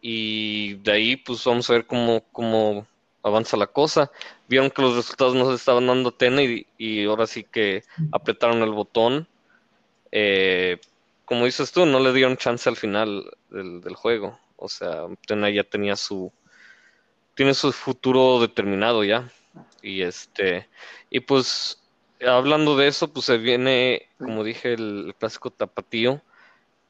y 0.00 0.74
de 0.74 0.92
ahí 0.92 1.16
pues 1.16 1.44
vamos 1.44 1.68
a 1.70 1.72
ver 1.72 1.86
cómo, 1.86 2.24
cómo 2.30 2.86
avanza 3.22 3.56
la 3.56 3.66
cosa. 3.66 4.10
Vieron 4.48 4.70
que 4.70 4.82
los 4.82 4.96
resultados 4.96 5.34
no 5.34 5.48
se 5.48 5.56
estaban 5.56 5.86
dando 5.86 6.10
a 6.10 6.12
Atena 6.12 6.42
y, 6.42 6.66
y 6.78 7.04
ahora 7.04 7.26
sí 7.26 7.44
que 7.44 7.84
apretaron 8.12 8.62
el 8.62 8.70
botón. 8.70 9.28
Eh, 10.12 10.78
como 11.24 11.44
dices 11.44 11.72
tú, 11.72 11.86
no 11.86 12.00
le 12.00 12.12
dieron 12.12 12.36
chance 12.36 12.68
al 12.68 12.76
final 12.76 13.30
del, 13.50 13.80
del 13.80 13.94
juego. 13.94 14.38
O 14.56 14.68
sea, 14.68 15.06
Tena 15.26 15.50
ya 15.50 15.64
tenía 15.64 15.96
su 15.96 16.32
tiene 17.34 17.54
su 17.54 17.72
futuro 17.72 18.40
determinado 18.40 19.04
ya. 19.04 19.30
Y 19.82 20.02
este, 20.02 20.68
y 21.08 21.20
pues 21.20 21.82
hablando 22.26 22.76
de 22.76 22.88
eso, 22.88 23.12
pues 23.12 23.26
se 23.26 23.38
viene, 23.38 24.08
como 24.18 24.44
dije, 24.44 24.74
el, 24.74 25.06
el 25.06 25.14
clásico 25.14 25.50
tapatío 25.50 26.20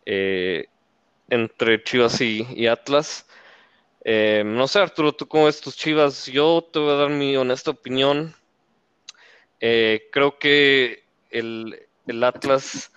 eh, 0.07 0.67
entre 1.29 1.83
Chivas 1.83 2.21
y, 2.21 2.47
y 2.55 2.67
Atlas. 2.67 3.27
Eh, 4.03 4.43
no 4.47 4.67
sé, 4.67 4.79
Arturo, 4.79 5.13
¿tú 5.13 5.29
cómo 5.29 5.45
ves 5.45 5.61
tus 5.61 5.77
Chivas? 5.77 6.27
Yo 6.27 6.67
te 6.73 6.79
voy 6.79 6.91
a 6.91 6.97
dar 6.97 7.11
mi 7.11 7.37
honesta 7.37 7.71
opinión. 7.71 8.35
Eh, 9.61 10.09
creo 10.11 10.39
que 10.39 11.05
el, 11.31 11.87
Atlas 12.23 12.93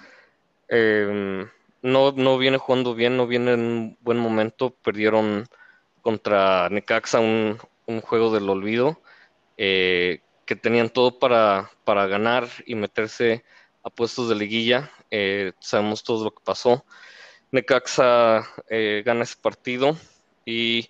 eh, 0.70 1.46
no, 1.82 2.12
no 2.14 2.38
viene 2.38 2.58
jugando 2.58 2.96
bien, 2.96 3.18
no 3.18 3.28
viene 3.28 3.54
en 3.54 3.60
un 3.60 3.98
buen 4.02 4.18
momento. 4.18 4.72
Perdieron 4.72 5.46
contra 6.02 6.70
Necaxa 6.70 7.20
un, 7.20 7.58
un 7.86 8.02
juego 8.02 8.34
del 8.34 8.50
olvido, 8.50 9.02
eh, 9.58 10.22
que 10.46 10.56
tenían 10.56 10.90
todo 10.90 11.20
para, 11.20 11.70
para 11.84 12.08
ganar 12.08 12.48
y 12.66 12.76
meterse 12.76 13.44
a 13.84 13.90
puestos 13.90 14.30
de 14.30 14.36
liguilla. 14.36 14.92
Eh, 15.12 15.52
sabemos 15.60 16.04
todo 16.04 16.24
lo 16.24 16.32
que 16.32 16.44
pasó. 16.44 16.86
Necaxa 17.52 18.48
eh, 18.70 19.04
gana 19.06 19.24
ese 19.24 19.36
partido 19.42 19.98
y 20.46 20.90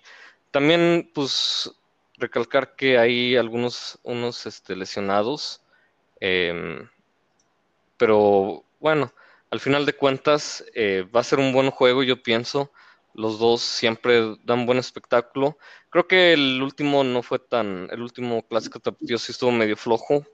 también 0.50 1.10
pues 1.14 1.72
recalcar 2.16 2.76
que 2.76 2.98
hay 2.98 3.36
algunos 3.36 3.98
unos 4.02 4.46
este, 4.46 4.76
lesionados, 4.76 5.62
em, 6.20 6.88
pero 7.96 8.64
bueno, 8.80 9.12
al 9.50 9.60
final 9.60 9.86
de 9.86 9.94
cuentas 9.94 10.64
eh, 10.74 11.06
va 11.14 11.20
a 11.20 11.24
ser 11.24 11.38
un 11.38 11.52
buen 11.52 11.70
juego, 11.70 12.02
yo 12.02 12.22
pienso. 12.22 12.72
Los 13.14 13.38
dos 13.38 13.62
siempre 13.62 14.36
dan 14.44 14.66
buen 14.66 14.78
espectáculo. 14.78 15.56
Creo 15.90 16.08
que 16.08 16.32
el 16.32 16.60
último 16.60 17.04
no 17.04 17.22
fue 17.22 17.38
tan, 17.38 17.88
el 17.92 18.02
último 18.02 18.42
clásico 18.48 18.80
tapatío 18.80 19.18
sí 19.18 19.30
estuvo 19.30 19.52
medio 19.52 19.76
flojo, 19.76 20.24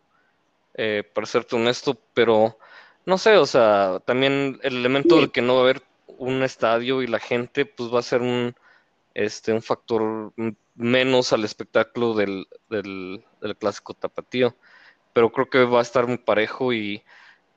eh, 0.74 1.02
para 1.14 1.26
serte 1.26 1.56
honesto, 1.56 2.00
pero 2.14 2.58
no 3.04 3.18
sé, 3.18 3.36
o 3.36 3.46
sea, 3.46 4.00
también 4.06 4.58
el 4.62 4.76
elemento 4.76 5.20
de 5.20 5.28
que 5.30 5.42
no 5.42 5.54
va 5.54 5.60
a 5.60 5.62
haber 5.64 5.82
un 6.06 6.42
estadio 6.42 7.02
y 7.02 7.06
la 7.06 7.18
gente, 7.18 7.66
pues 7.66 7.92
va 7.92 7.98
a 7.98 8.02
ser 8.02 8.22
un, 8.22 8.54
este, 9.20 9.52
un 9.52 9.62
factor 9.62 10.32
menos 10.74 11.32
al 11.32 11.44
espectáculo 11.44 12.14
del, 12.14 12.48
del, 12.68 13.24
del 13.40 13.56
clásico 13.56 13.94
tapatío. 13.94 14.56
Pero 15.12 15.30
creo 15.30 15.50
que 15.50 15.64
va 15.64 15.80
a 15.80 15.82
estar 15.82 16.06
muy 16.06 16.18
parejo 16.18 16.72
y 16.72 17.02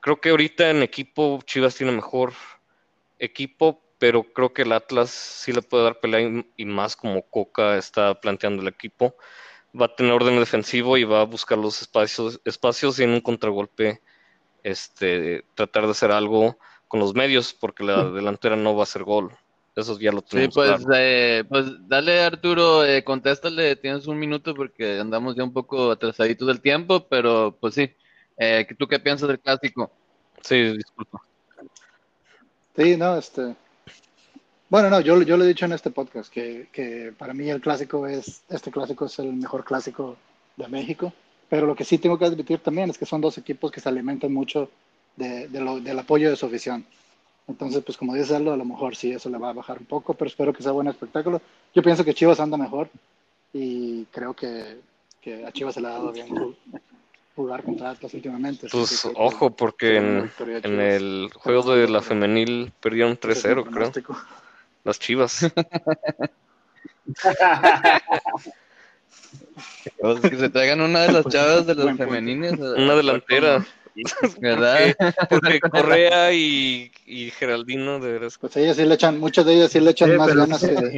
creo 0.00 0.20
que 0.20 0.30
ahorita 0.30 0.70
en 0.70 0.82
equipo 0.82 1.40
Chivas 1.44 1.76
tiene 1.76 1.92
mejor 1.92 2.32
equipo, 3.18 3.80
pero 3.98 4.24
creo 4.24 4.52
que 4.52 4.62
el 4.62 4.72
Atlas 4.72 5.10
sí 5.10 5.52
le 5.52 5.62
puede 5.62 5.84
dar 5.84 6.00
pelea 6.00 6.20
y, 6.20 6.46
y 6.56 6.64
más 6.66 6.96
como 6.96 7.22
Coca 7.22 7.78
está 7.78 8.20
planteando 8.20 8.62
el 8.62 8.68
equipo. 8.68 9.16
Va 9.80 9.86
a 9.86 9.96
tener 9.96 10.12
orden 10.12 10.38
defensivo 10.38 10.96
y 10.96 11.04
va 11.04 11.22
a 11.22 11.24
buscar 11.24 11.58
los 11.58 11.80
espacios, 11.80 12.40
espacios 12.44 12.98
y 12.98 13.04
en 13.04 13.10
un 13.10 13.20
contragolpe 13.20 14.02
este, 14.62 15.44
tratar 15.54 15.84
de 15.84 15.92
hacer 15.92 16.10
algo 16.10 16.58
con 16.88 17.00
los 17.00 17.14
medios, 17.14 17.54
porque 17.54 17.84
la 17.84 18.04
delantera 18.10 18.56
no 18.56 18.74
va 18.74 18.82
a 18.82 18.84
hacer 18.84 19.04
gol. 19.04 19.36
Eso 19.76 19.98
ya 19.98 20.12
lo 20.12 20.20
Sí, 20.20 20.46
pues, 20.54 20.84
claro. 20.84 20.84
eh, 20.94 21.44
pues 21.48 21.66
dale 21.88 22.20
Arturo, 22.22 22.84
eh, 22.84 23.02
contéstale, 23.02 23.74
tienes 23.76 24.06
un 24.06 24.18
minuto 24.18 24.54
porque 24.54 25.00
andamos 25.00 25.34
ya 25.34 25.42
un 25.42 25.52
poco 25.52 25.90
atrasaditos 25.90 26.46
del 26.46 26.60
tiempo, 26.60 27.06
pero 27.08 27.56
pues 27.60 27.74
sí, 27.74 27.90
eh, 28.36 28.66
¿tú 28.78 28.86
qué 28.86 29.00
piensas 29.00 29.28
del 29.28 29.40
clásico? 29.40 29.90
Sí, 30.42 30.76
disculpa. 30.76 31.20
Sí, 32.76 32.96
no, 32.96 33.16
este. 33.18 33.56
Bueno, 34.68 34.90
no, 34.90 35.00
yo, 35.00 35.20
yo 35.22 35.36
lo 35.36 35.44
he 35.44 35.48
dicho 35.48 35.64
en 35.64 35.72
este 35.72 35.90
podcast 35.90 36.32
que, 36.32 36.68
que 36.72 37.12
para 37.16 37.34
mí 37.34 37.48
el 37.50 37.60
clásico 37.60 38.06
es, 38.06 38.42
este 38.48 38.70
clásico 38.70 39.06
es 39.06 39.18
el 39.18 39.32
mejor 39.32 39.64
clásico 39.64 40.16
de 40.56 40.68
México, 40.68 41.12
pero 41.48 41.66
lo 41.66 41.74
que 41.76 41.84
sí 41.84 41.98
tengo 41.98 42.18
que 42.18 42.24
admitir 42.24 42.58
también 42.58 42.90
es 42.90 42.98
que 42.98 43.06
son 43.06 43.20
dos 43.20 43.38
equipos 43.38 43.70
que 43.70 43.80
se 43.80 43.88
alimentan 43.88 44.32
mucho 44.32 44.70
de, 45.16 45.48
de 45.48 45.60
lo- 45.60 45.80
del 45.80 45.98
apoyo 45.98 46.30
de 46.30 46.36
su 46.36 46.46
afición. 46.46 46.84
Entonces, 47.46 47.82
pues 47.84 47.98
como 47.98 48.14
dice 48.14 48.34
Aldo, 48.34 48.52
a 48.52 48.56
lo 48.56 48.64
mejor 48.64 48.96
sí, 48.96 49.12
eso 49.12 49.28
le 49.28 49.36
va 49.38 49.50
a 49.50 49.54
bajar 49.54 49.78
un 49.78 49.84
poco, 49.86 50.14
pero 50.14 50.28
espero 50.28 50.52
que 50.52 50.62
sea 50.62 50.72
buen 50.72 50.88
espectáculo. 50.88 51.40
Yo 51.74 51.82
pienso 51.82 52.04
que 52.04 52.14
Chivas 52.14 52.40
anda 52.40 52.56
mejor 52.56 52.88
y 53.52 54.04
creo 54.06 54.32
que, 54.34 54.78
que 55.20 55.44
a 55.46 55.52
Chivas 55.52 55.74
se 55.74 55.80
le 55.82 55.88
ha 55.88 55.90
dado 55.92 56.10
bien 56.12 56.28
ju- 56.28 56.56
jugar 57.36 57.62
contra 57.62 57.90
Atlas 57.90 58.14
últimamente. 58.14 58.66
Pues 58.70 59.02
que 59.02 59.12
ojo, 59.14 59.50
porque 59.50 59.96
en, 59.96 60.30
el 60.80 61.30
juego 61.34 61.74
de 61.74 61.86
la 61.88 62.00
femenil 62.00 62.72
perdieron 62.80 63.18
Ese 63.22 63.32
es 63.32 63.44
mi 63.44 63.62
3-0, 63.62 63.92
creo. 63.92 64.16
Las 64.84 64.98
Chivas. 64.98 65.46
Que 70.22 70.36
se 70.36 70.48
traigan 70.50 70.80
una 70.80 71.02
de 71.02 71.12
las 71.12 71.22
Pues, 71.22 71.34
chavas 71.34 71.66
de 71.66 71.74
las 71.74 71.86
a- 71.88 72.74
Una 72.76 72.92
a- 73.56 73.66
¿Verdad? 74.40 74.94
Porque 75.30 75.60
Correa 75.60 76.32
y, 76.32 76.90
y 77.06 77.30
Geraldino, 77.30 77.98
de 78.00 78.12
veras. 78.12 78.38
Pues 78.38 78.56
ellas 78.56 78.76
sí 78.76 78.84
le 78.84 78.94
echan, 78.94 79.18
muchas 79.18 79.44
de 79.46 79.54
ellas 79.54 79.70
sí 79.72 79.80
le 79.80 79.90
echan 79.90 80.10
Sí, 80.10 80.16
más 80.16 80.34
ganas 80.34 80.60
que, 80.60 80.92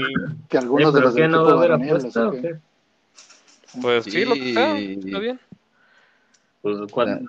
que 0.48 0.58
algunos 0.58 0.92
de 0.94 0.98
pero 1.00 1.06
los 1.08 1.14
¿qué 1.14 1.22
del 1.22 1.30
no 1.30 1.44
va 1.44 1.50
a 1.52 1.54
haber 1.54 1.72
apuesta 1.72 2.30
que-? 2.30 2.56
Pues 3.82 4.04
sí, 4.04 4.24
lo 4.24 4.34
que 4.34 4.52
sea, 4.54 4.76
Sí. 4.76 4.98
está 5.04 5.18
bien. 5.18 5.40
Pues, 6.62 6.78
¿cuál- 6.90 7.26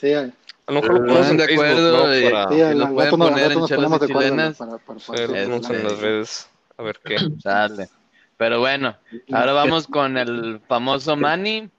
Sí, 0.00 0.12
A 0.12 0.22
lo 0.68 0.80
mejor 0.80 0.94
lo 0.94 1.06
ponemos 1.06 1.30
en 1.30 1.36
de 1.36 1.46
Facebook, 1.46 1.64
acuerdo, 1.66 2.06
¿no? 2.06 2.12
eh, 2.12 2.30
Para 2.30 2.48
sí, 2.48 2.54
sí, 2.54 2.74
lo 2.78 2.94
pueden 2.94 3.10
poner 3.18 3.52
en 3.52 3.66
de 3.66 3.74
acuerdo 3.74 4.06
chilenas. 4.06 4.56
para- 4.56 4.78
para- 4.78 4.98
lo 4.98 5.26
ponemos 5.26 5.70
en 5.70 5.76
Este- 5.76 5.82
las 5.88 5.98
redes. 6.00 6.48
A 6.78 6.82
ver 6.82 7.00
qué. 7.04 7.16
Sale. 7.42 7.88
Pero 8.36 8.60
bueno, 8.60 8.94
ahora 9.32 9.52
vamos 9.54 9.86
con 9.86 10.18
el 10.18 10.60
famoso 10.68 11.16
Manny. 11.16 11.70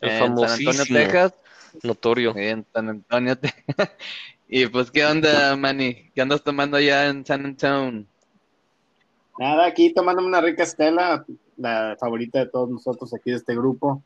El 0.00 0.08
en 0.10 0.18
San 0.18 0.22
Antonio, 0.30 0.48
famosísimo. 0.48 0.98
Texas. 0.98 1.34
Notorio. 1.82 2.32
Sí, 2.34 2.40
en 2.40 2.66
San 2.72 2.88
Antonio. 2.88 3.36
Y 4.48 4.66
pues, 4.66 4.92
¿qué 4.92 5.04
onda, 5.04 5.56
Manny? 5.56 6.10
¿Qué 6.14 6.22
andas 6.22 6.44
tomando 6.44 6.76
allá 6.76 7.08
en 7.08 7.26
San 7.26 7.44
Antonio? 7.44 8.06
Nada, 9.38 9.66
aquí 9.66 9.92
tomándome 9.92 10.28
una 10.28 10.40
rica 10.40 10.62
estela, 10.62 11.24
la 11.56 11.96
favorita 11.98 12.38
de 12.38 12.46
todos 12.46 12.70
nosotros 12.70 13.12
aquí 13.12 13.30
de 13.30 13.38
este 13.38 13.56
grupo. 13.56 14.02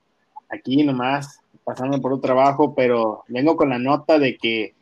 Aquí 0.48 0.82
nomás, 0.82 1.40
pasando 1.62 2.00
por 2.00 2.14
un 2.14 2.22
trabajo, 2.22 2.74
pero 2.74 3.22
vengo 3.28 3.54
con 3.54 3.68
la 3.68 3.78
nota 3.78 4.18
de 4.18 4.38
que, 4.38 4.74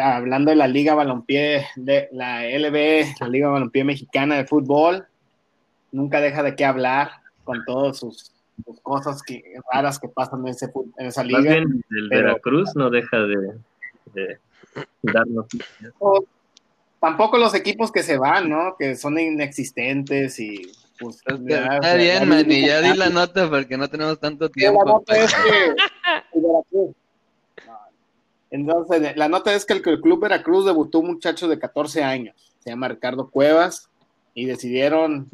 hablando 0.00 0.50
de 0.50 0.56
la 0.56 0.68
Liga 0.68 0.94
Balompié, 0.94 1.66
de 1.74 2.08
la 2.12 2.46
LB, 2.46 3.16
la 3.20 3.28
Liga 3.28 3.48
Balompié 3.48 3.82
Mexicana 3.82 4.36
de 4.36 4.46
Fútbol, 4.46 5.06
nunca 5.90 6.20
deja 6.20 6.44
de 6.44 6.54
qué 6.54 6.64
hablar 6.64 7.10
con 7.42 7.64
todas 7.66 7.98
sus, 7.98 8.32
sus 8.64 8.80
cosas 8.80 9.22
que, 9.22 9.42
raras 9.72 9.98
que 9.98 10.08
pasan 10.08 10.40
en, 10.40 10.48
ese, 10.48 10.70
en 10.98 11.06
esa 11.06 11.22
Más 11.22 11.26
liga. 11.28 11.40
bien, 11.54 11.84
el 11.90 12.08
pero- 12.08 12.24
Veracruz 12.28 12.74
no 12.74 12.90
deja 12.90 13.18
de, 13.18 13.54
de 14.14 14.38
darnos. 15.02 15.46
o 15.98 16.24
tampoco 17.00 17.38
los 17.38 17.54
equipos 17.54 17.92
que 17.92 18.02
se 18.02 18.18
van, 18.18 18.48
¿no? 18.48 18.74
Que 18.78 18.96
son 18.96 19.18
inexistentes 19.18 20.38
y 20.40 20.70
pues 20.98 21.22
Pues, 21.24 21.40
ya- 21.46 21.66
está 21.76 21.94
bien, 21.94 22.18
ya 22.20 22.24
Manny, 22.26 22.66
ya 22.66 22.80
di 22.80 22.96
la 22.96 23.08
nota 23.08 23.48
porque 23.48 23.76
no 23.76 23.88
tenemos 23.88 24.18
tanto 24.18 24.48
tiempo. 24.48 24.84
La 24.84 24.92
nota 24.92 25.14
pues. 25.14 25.24
es 25.24 25.34
que 25.34 26.38
el 26.38 26.42
Veracruz. 26.42 26.94
Entonces, 28.50 29.16
la 29.16 29.28
nota 29.28 29.52
es 29.54 29.64
que 29.66 29.74
el, 29.74 29.82
el 29.84 30.00
Club 30.00 30.22
Veracruz 30.22 30.64
debutó 30.64 31.00
un 31.00 31.08
muchacho 31.08 31.48
de 31.48 31.58
14 31.58 32.02
años, 32.02 32.34
se 32.60 32.70
llama 32.70 32.88
Ricardo 32.88 33.28
Cuevas, 33.30 33.90
y 34.34 34.46
decidieron 34.46 35.28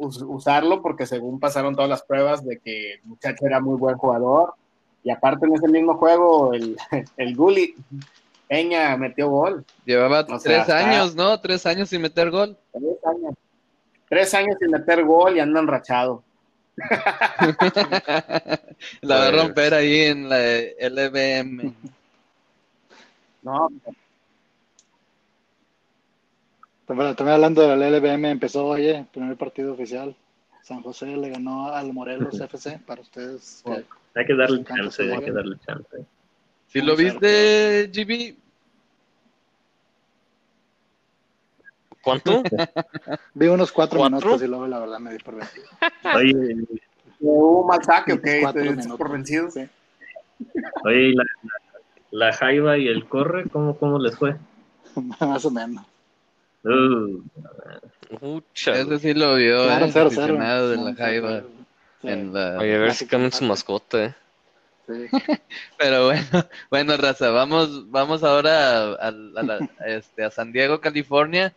usarlo 0.00 0.82
porque 0.82 1.06
según 1.06 1.38
pasaron 1.38 1.74
todas 1.74 1.90
las 1.90 2.02
pruebas 2.02 2.44
de 2.44 2.58
que 2.58 2.94
el 2.94 3.02
muchacho 3.04 3.46
era 3.46 3.60
muy 3.60 3.76
buen 3.76 3.96
jugador, 3.96 4.54
y 5.02 5.10
aparte 5.10 5.46
en 5.46 5.54
ese 5.54 5.68
mismo 5.68 5.96
juego 5.96 6.52
el, 6.52 6.76
el 7.16 7.36
Gulli 7.36 7.74
Peña 8.50 8.96
metió 8.96 9.28
gol. 9.28 9.64
Llevaba 9.84 10.26
O 10.28 10.40
sea, 10.40 10.64
tres 10.64 10.74
años, 10.74 11.14
¿no? 11.14 11.40
Tres 11.40 11.64
años 11.66 11.88
sin 11.88 12.02
meter 12.02 12.30
gol. 12.30 12.58
Tres 12.72 12.98
años. 13.04 13.34
Tres 14.08 14.34
años 14.34 14.56
sin 14.58 14.72
meter 14.72 15.04
gol 15.04 15.36
y 15.36 15.40
andan 15.40 15.68
rachado. 15.68 16.24
la 19.02 19.18
va 19.18 19.28
a 19.28 19.30
romper 19.30 19.72
ahí 19.72 20.00
en 20.00 20.28
la 20.28 20.40
LBM. 20.80 21.74
No, 23.42 23.70
También, 26.90 27.14
también 27.14 27.34
hablando 27.36 27.62
de 27.62 27.76
la 27.76 27.86
LBM, 27.88 28.30
empezó 28.32 28.66
hoy 28.66 28.88
el 28.88 29.04
primer 29.06 29.36
partido 29.36 29.74
oficial. 29.74 30.16
San 30.60 30.82
José 30.82 31.06
le 31.06 31.30
ganó 31.30 31.68
al 31.72 31.92
Morelos 31.92 32.40
FC 32.40 32.80
para 32.84 33.00
ustedes. 33.00 33.62
que- 33.64 33.84
Hay 34.16 34.26
que 34.26 34.34
darle 34.34 34.64
chance, 34.64 35.00
hay 35.00 35.24
que 35.24 35.30
darle 35.30 35.56
chance. 35.64 36.04
Si 36.66 36.80
lo 36.80 36.96
viste, 36.96 37.88
GB, 37.92 38.34
¿Cuánto? 42.02 42.42
Vi 43.34 43.46
unos 43.46 43.70
cuatro, 43.70 44.00
¿Cuatro? 44.00 44.18
minutos 44.18 44.42
y 44.42 44.48
luego 44.48 44.66
la 44.66 44.80
verdad 44.80 44.98
me 44.98 45.12
di 45.12 45.18
por 45.18 45.36
vencido. 45.36 45.68
Oye, 46.16 46.56
hubo 47.20 47.60
un 47.60 47.66
mal 47.68 47.84
saque, 47.84 48.14
ok, 48.14 48.22
te 48.52 48.88
por 48.98 49.12
vencido. 49.12 49.48
Sí. 49.48 49.60
oye, 50.82 51.00
¿y 51.10 51.14
la, 51.14 51.22
la, 51.22 51.50
la 52.26 52.32
Jaiba 52.32 52.78
y 52.78 52.88
el 52.88 53.06
Corre, 53.08 53.48
¿cómo, 53.48 53.78
cómo 53.78 54.00
les 54.00 54.16
fue? 54.16 54.36
Más 55.20 55.44
o 55.44 55.52
menos. 55.52 55.86
Uh, 56.62 57.22
Mucha. 58.20 58.72
ese 58.78 58.98
sí 58.98 59.14
lo 59.14 59.34
vio, 59.36 59.64
Claro, 59.64 59.86
¿eh? 59.86 59.90
cero, 59.92 60.06
aficionado 60.08 60.70
cero. 60.70 60.84
de 60.84 60.90
la 60.90 60.96
Jaiba. 60.96 61.40
sí. 61.40 61.46
En 62.08 62.32
la... 62.34 62.58
Oye, 62.58 62.74
a 62.74 62.78
ver 62.78 62.94
si 62.94 63.06
cambian 63.06 63.32
su 63.32 63.44
mascota, 63.44 64.04
eh. 64.04 64.14
Sí. 64.86 65.06
Pero 65.78 66.06
bueno, 66.06 66.26
bueno, 66.70 66.96
Raza, 66.96 67.30
vamos, 67.30 67.90
vamos 67.90 68.22
ahora 68.24 68.78
a, 68.78 68.92
a- 68.94 69.08
a 69.08 69.10
la- 69.10 69.68
este, 69.86 70.24
a 70.24 70.30
San 70.30 70.52
Diego, 70.52 70.80
California, 70.80 71.54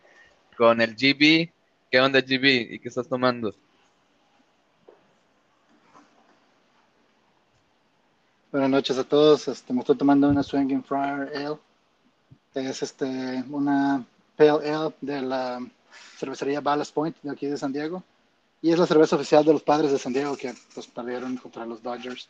con 0.58 0.80
el 0.82 0.96
GB. 0.96 1.50
¿Qué 1.92 2.00
onda, 2.00 2.22
GB? 2.22 2.74
¿Y 2.74 2.80
qué 2.80 2.88
estás 2.90 3.08
tomando? 3.08 3.54
Buenas 8.52 8.70
noches 8.70 8.98
a 8.98 9.04
todos. 9.04 9.48
Este, 9.48 9.74
me 9.74 9.80
estoy 9.82 9.98
tomando 9.98 10.30
una 10.30 10.44
Swinging 10.44 10.84
Friar 10.84 11.30
Ale. 11.36 11.58
Es 12.54 12.84
este, 12.84 13.44
una 13.50 14.06
Pale 14.38 14.50
Ale 14.72 14.94
de 15.02 15.22
la 15.22 15.66
cervecería 16.18 16.62
Ballast 16.62 16.94
Point 16.94 17.16
de 17.22 17.32
aquí 17.32 17.48
de 17.48 17.58
San 17.58 17.74
Diego. 17.74 18.04
Y 18.62 18.72
es 18.72 18.80
la 18.80 18.88
cerveza 18.88 19.16
oficial 19.18 19.44
de 19.44 19.54
los 19.54 19.62
padres 19.64 19.92
de 19.92 20.00
San 20.00 20.14
Diego 20.14 20.38
que 20.38 20.54
pues, 20.74 20.88
perdieron 20.88 21.36
contra 21.38 21.66
los 21.66 21.84
Dodgers 21.84 22.30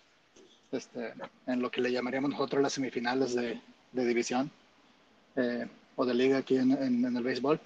este, 0.71 1.13
en 1.45 1.61
lo 1.61 1.69
que 1.69 1.81
le 1.81 1.91
llamaríamos 1.91 2.31
nosotros 2.31 2.61
las 2.61 2.73
semifinales 2.73 3.35
de, 3.35 3.61
de 3.91 4.05
división 4.05 4.49
eh, 5.35 5.67
o 5.95 6.05
de 6.05 6.13
liga 6.15 6.37
aquí 6.39 6.57
en, 6.57 6.71
en- 6.71 7.15
el 7.15 7.23
béisbol. 7.23 7.59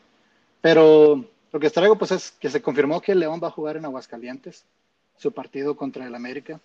Pero 0.61 1.23
lo 1.53 1.59
que 1.59 1.69
traigo 1.69 1.97
pues 1.97 2.11
es 2.11 2.31
que 2.31 2.49
se 2.49 2.61
confirmó 2.61 2.99
que 2.99 3.15
León 3.15 3.39
va 3.41 3.47
a 3.47 3.51
jugar 3.51 3.77
en 3.77 3.85
Aguascalientes 3.85 4.65
su 5.17 5.31
partido 5.31 5.75
contra 5.77 6.05
el 6.05 6.13
América 6.15 6.59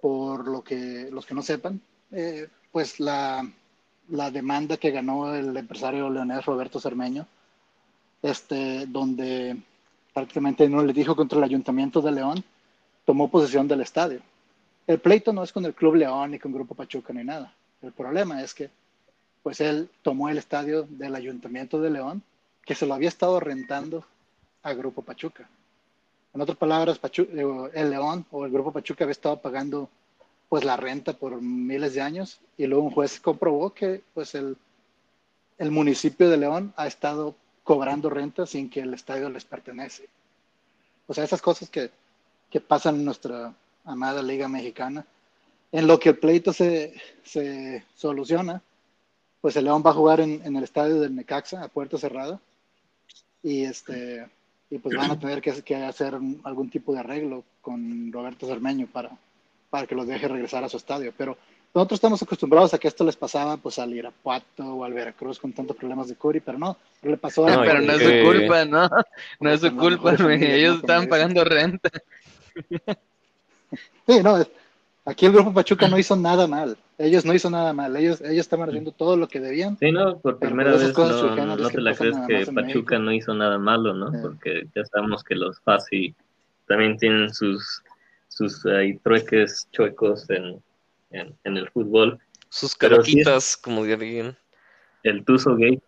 por 0.00 0.48
lo 0.48 0.64
que 0.64 1.08
los 1.12 1.26
que 1.26 1.34
no 1.34 1.42
sepan, 1.42 1.80
eh, 2.10 2.48
pues 2.72 2.98
la, 2.98 3.48
la 4.10 4.30
demanda 4.30 4.76
que 4.76 4.90
ganó 4.90 5.34
el 5.34 5.56
empresario 5.56 6.10
leonés 6.10 6.44
Roberto 6.44 6.80
Cermeño, 6.80 7.26
este, 8.22 8.86
donde 8.86 9.56
prácticamente 10.12 10.68
no 10.68 10.82
le 10.82 10.92
dijo 10.92 11.16
contra 11.16 11.38
el 11.38 11.44
ayuntamiento 11.44 12.00
de 12.00 12.12
León, 12.12 12.44
tomó 13.04 13.30
posesión 13.30 13.68
del 13.68 13.80
estadio. 13.80 14.20
El 14.86 14.98
pleito 14.98 15.32
no 15.32 15.42
es 15.42 15.52
con 15.52 15.64
el 15.64 15.74
Club 15.74 15.94
León 15.94 16.32
ni 16.32 16.38
con 16.38 16.52
Grupo 16.52 16.74
Pachuca 16.74 17.12
ni 17.12 17.24
nada. 17.24 17.54
El 17.82 17.92
problema 17.92 18.42
es 18.42 18.54
que 18.54 18.70
pues 19.42 19.60
él 19.60 19.88
tomó 20.02 20.28
el 20.28 20.38
estadio 20.38 20.86
del 20.88 21.14
ayuntamiento 21.14 21.80
de 21.80 21.90
León, 21.90 22.22
que 22.64 22.74
se 22.74 22.86
lo 22.86 22.94
había 22.94 23.08
estado 23.08 23.40
rentando 23.40 24.04
a 24.62 24.74
Grupo 24.74 25.02
Pachuca. 25.02 25.48
En 26.34 26.40
otras 26.40 26.58
palabras, 26.58 27.00
eh, 27.02 27.70
el 27.74 27.90
León 27.90 28.26
o 28.30 28.44
el 28.44 28.52
Grupo 28.52 28.72
Pachuca 28.72 29.04
había 29.04 29.12
estado 29.12 29.40
pagando 29.40 29.88
pues 30.50 30.64
la 30.64 30.76
renta 30.76 31.12
por 31.12 31.40
miles 31.40 31.94
de 31.94 32.00
años 32.00 32.40
y 32.58 32.66
luego 32.66 32.84
un 32.84 32.90
juez 32.90 33.20
comprobó 33.20 33.72
que 33.72 34.02
pues 34.12 34.34
el, 34.34 34.56
el 35.58 35.70
municipio 35.70 36.28
de 36.28 36.36
León 36.36 36.74
ha 36.76 36.88
estado 36.88 37.36
cobrando 37.62 38.10
renta 38.10 38.44
sin 38.46 38.68
que 38.68 38.80
el 38.80 38.92
estadio 38.92 39.30
les 39.30 39.44
pertenece. 39.44 40.08
O 41.06 41.14
sea, 41.14 41.22
esas 41.22 41.40
cosas 41.40 41.70
que, 41.70 41.92
que 42.50 42.60
pasan 42.60 42.96
en 42.96 43.04
nuestra 43.04 43.54
amada 43.84 44.22
Liga 44.22 44.48
Mexicana. 44.48 45.06
En 45.70 45.86
lo 45.86 46.00
que 46.00 46.08
el 46.08 46.18
pleito 46.18 46.52
se, 46.52 47.00
se 47.22 47.84
soluciona, 47.94 48.60
pues 49.40 49.54
el 49.54 49.66
León 49.66 49.84
va 49.86 49.90
a 49.90 49.94
jugar 49.94 50.20
en, 50.20 50.44
en 50.44 50.56
el 50.56 50.64
estadio 50.64 51.00
del 51.00 51.14
Necaxa 51.14 51.62
a 51.62 51.68
puerta 51.68 51.96
cerrada 51.96 52.40
y 53.40 53.62
este 53.62 54.28
y 54.68 54.78
pues 54.78 54.96
van 54.96 55.12
a 55.12 55.18
tener 55.18 55.40
que, 55.40 55.62
que 55.62 55.76
hacer 55.76 56.18
algún 56.42 56.70
tipo 56.70 56.92
de 56.92 57.00
arreglo 57.00 57.44
con 57.60 58.10
Roberto 58.12 58.46
Cermeño 58.48 58.88
para, 58.92 59.16
para 59.70 59.86
que 59.86 59.94
los 59.94 60.06
deje 60.06 60.28
regresar 60.28 60.64
a 60.64 60.68
su 60.68 60.76
estadio. 60.76 61.12
Pero 61.16 61.38
nosotros 61.72 61.98
estamos 61.98 62.20
acostumbrados 62.22 62.74
a 62.74 62.78
que 62.78 62.88
esto 62.88 63.04
les 63.04 63.16
pasaba 63.16 63.56
pues 63.56 63.78
al 63.78 63.94
Irapuato 63.94 64.64
o 64.64 64.84
al 64.84 64.92
Veracruz 64.92 65.38
con 65.38 65.52
tantos 65.52 65.76
problemas 65.76 66.08
de 66.08 66.16
Curi, 66.16 66.40
pero 66.40 66.58
no, 66.58 66.76
no 67.02 67.10
le 67.10 67.16
pasó 67.16 67.46
a 67.46 67.50
No, 67.56 67.60
pero 67.62 67.80
no 67.80 67.92
es 67.92 68.02
su 68.02 68.26
culpa, 68.26 68.64
¿no? 68.64 68.90
No 69.38 69.50
es 69.50 69.60
su 69.60 69.70
No, 69.70 69.80
culpa, 69.80 70.12
no, 70.12 70.28
Ellos 70.30 70.74
no, 70.74 70.80
estaban 70.80 71.08
pagando 71.08 71.44
renta. 71.44 71.90
Sí, 74.06 74.20
no, 74.24 74.44
aquí 75.04 75.26
el 75.26 75.32
Grupo 75.32 75.52
Pachuca 75.52 75.86
no 75.86 75.96
hizo 75.96 76.16
nada 76.16 76.48
mal. 76.48 76.76
Ellos 76.98 77.24
no 77.24 77.32
hizo 77.32 77.48
nada 77.48 77.72
mal. 77.72 77.96
Ellos, 77.96 78.20
ellos 78.20 78.40
estaban 78.40 78.68
haciendo 78.68 78.90
todo 78.90 79.16
lo 79.16 79.28
que 79.28 79.38
debían. 79.38 79.78
sí, 79.78 79.92
no, 79.92 80.18
por 80.18 80.38
Pero 80.38 80.50
primera 80.50 80.72
vez 80.72 80.92
no, 80.98 81.56
no 81.56 81.68
que 81.68 81.76
te 81.76 81.80
la 81.80 81.94
crees 81.94 82.16
que 82.26 82.38
Pachuca 82.46 82.52
México. 82.62 82.98
no 82.98 83.12
hizo 83.12 83.32
nada 83.34 83.58
malo, 83.58 83.94
¿no? 83.94 84.10
Sí. 84.10 84.18
Porque 84.20 84.66
ya 84.74 84.84
sabemos 84.86 85.22
que 85.22 85.36
los 85.36 85.60
Fasi 85.60 86.12
también 86.66 86.98
tienen 86.98 87.32
sus, 87.32 87.82
sus 88.30 88.64
ahí, 88.64 88.96
trueques 88.98 89.68
chuecos 89.72 90.30
en, 90.30 90.62
en, 91.10 91.36
en 91.44 91.56
el 91.58 91.68
fútbol. 91.68 92.18
Sus 92.48 92.70
es- 92.70 92.76
caraquitas, 92.76 93.56
como 93.56 93.84
dirían. 93.84 94.36
el 95.02 95.24
Tuzo 95.24 95.56
Gate. 95.56 95.82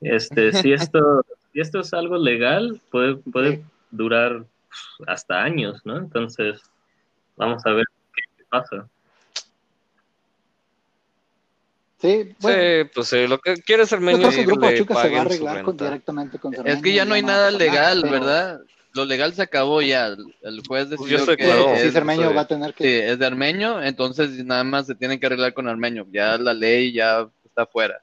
Este, 0.00 0.52
si 0.52 0.72
esto, 0.72 1.24
si 1.52 1.60
esto 1.60 1.80
es 1.80 1.92
algo 1.94 2.16
legal, 2.18 2.80
puede, 2.90 3.16
puede 3.16 3.56
Sí. 3.58 3.62
durar 3.90 4.44
pues, 4.98 5.08
hasta 5.08 5.42
años, 5.42 5.80
¿no? 5.84 5.96
Entonces, 5.98 6.60
vamos 7.36 7.64
a 7.66 7.70
ver 7.72 7.84
qué 8.14 8.44
pasa. 8.48 8.88
Sí, 12.00 12.34
bueno, 12.40 12.62
Sí, 12.84 12.90
pues 12.92 13.08
sí, 13.08 13.26
lo 13.28 13.38
que 13.38 13.54
quiere 13.62 13.86
ser 13.86 14.00
yo 14.00 14.06
menos 14.06 14.20
creo 14.20 14.30
que 14.32 14.40
el 14.40 14.46
Grupo 14.46 14.60
Pachuca 14.62 14.94
se 15.02 15.10
va 15.10 15.18
a 15.18 15.20
arreglar 15.20 15.62
con- 15.62 15.76
directamente 15.76 16.38
con 16.40 16.52
Es 16.66 16.82
que 16.82 16.92
ya 16.94 17.04
no 17.04 17.14
hay 17.14 17.22
nada 17.22 17.50
legal, 17.52 18.00
pero- 18.02 18.12
¿verdad? 18.12 18.60
Lo 18.94 19.04
legal 19.06 19.32
se 19.34 19.42
acabó 19.42 19.80
ya. 19.80 20.06
El 20.08 20.18
el 20.42 20.62
juez 20.66 20.88
Pues 20.88 20.90
decidió 21.00 21.24
que 21.24 21.30
declaró. 21.44 21.74
Sí, 21.76 21.86
es, 21.86 21.92
Cermeño 21.92 22.28
sí. 22.28 22.34
va 22.34 22.40
a 22.42 22.46
tener 22.48 22.74
que... 22.74 22.84
sí, 22.84 22.90
es 23.12 23.18
de 23.18 23.26
Armeño, 23.26 23.82
entonces 23.82 24.44
nada 24.44 24.64
más 24.64 24.86
se 24.86 24.94
tienen 24.94 25.18
que 25.18 25.26
arreglar 25.26 25.54
con 25.54 25.66
Armeño. 25.68 26.06
Ya 26.12 26.36
la 26.38 26.52
ley 26.52 26.92
ya 26.92 27.28
está 27.44 27.64
fuera. 27.66 28.00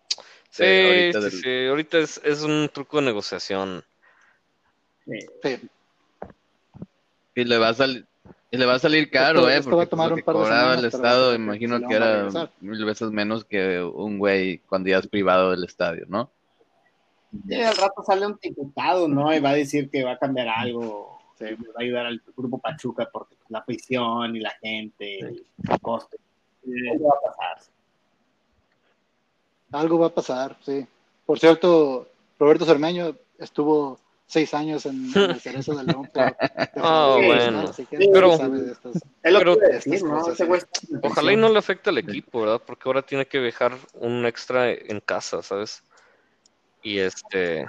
Sí, 0.49 0.63
ahorita 0.63 1.19
sí, 1.19 1.23
del- 1.23 1.41
sí, 1.43 1.67
ahorita 1.69 1.97
es, 1.99 2.21
es 2.23 2.41
un 2.41 2.69
truco 2.73 2.97
de 2.97 3.03
negociación. 3.03 3.83
sí. 5.05 5.57
Y 7.35 7.43
le 7.45 7.57
va 7.57 7.69
a 7.69 7.73
salir, 7.73 8.05
Y 8.51 8.57
le 8.57 8.65
va 8.65 8.73
a 8.73 8.79
salir 8.79 9.09
caro, 9.11 9.41
Esto- 9.41 9.49
¿eh? 9.49 9.53
esto 9.57 9.63
porque 9.69 9.77
va 9.77 9.83
a 9.83 9.85
tomar 9.85 10.13
un 10.13 10.21
par 10.21 10.35
de 10.35 10.41
cobraba 10.41 10.73
el 10.73 10.79
semanas, 10.79 10.91
pero 10.91 11.03
Estado, 11.03 11.35
imagino 11.35 11.87
que 11.87 11.93
era 11.95 12.27
mil 12.61 12.83
veces 12.83 13.11
menos 13.11 13.45
que 13.45 13.79
un 13.81 14.17
güey 14.17 14.57
cuando 14.67 14.89
ya 14.89 14.97
es 14.97 15.07
privado 15.07 15.51
del 15.51 15.63
estadio, 15.63 16.05
¿no? 16.09 16.31
Sí, 17.47 17.61
al 17.61 17.75
rato 17.77 18.03
sale 18.03 18.25
un 18.25 18.37
diputado, 18.41 19.07
¿no? 19.07 19.33
Y 19.33 19.39
va 19.39 19.49
a 19.51 19.53
decir 19.55 19.89
que 19.89 20.03
va 20.03 20.13
a 20.13 20.17
cambiar 20.17 20.47
algo, 20.47 21.19
que 21.37 21.45
le 21.45 21.55
va 21.55 21.73
a 21.77 21.81
ayudar 21.83 22.05
al 22.07 22.21
grupo 22.35 22.57
Pachuca 22.57 23.07
porque 23.11 23.35
la 23.49 23.59
afición 23.59 24.35
y 24.35 24.39
la 24.39 24.51
gente, 24.61 25.19
el 25.19 25.45
coste. 25.81 26.17
Eso 26.63 27.03
va 27.03 27.15
a 27.15 27.21
pasar. 27.31 27.71
Algo 29.71 29.99
va 29.99 30.07
a 30.07 30.13
pasar, 30.13 30.57
sí. 30.65 30.85
Por 31.25 31.39
cierto, 31.39 32.07
Roberto 32.39 32.65
Cermeño 32.65 33.15
estuvo 33.37 33.99
seis 34.25 34.53
años 34.53 34.85
en, 34.87 35.11
en 35.15 35.29
el 35.31 35.39
Cerezo 35.39 35.75
del 35.75 35.87
León. 35.87 36.09
Ah, 36.15 36.33
por- 37.15 37.25
bueno. 37.25 37.71
que 37.89 37.97
Pero- 38.11 39.57
Ojalá 41.03 41.33
y 41.33 41.35
no 41.37 41.49
le 41.49 41.59
afecte 41.59 41.89
al 41.91 41.97
equipo, 41.99 42.41
¿verdad? 42.41 42.61
Porque 42.65 42.83
ahora 42.87 43.01
tiene 43.03 43.27
que 43.27 43.39
dejar 43.39 43.75
un 43.93 44.25
extra 44.25 44.71
en 44.71 44.99
casa, 45.01 45.41
¿sabes? 45.43 45.83
Y 46.81 46.99
este, 46.99 47.65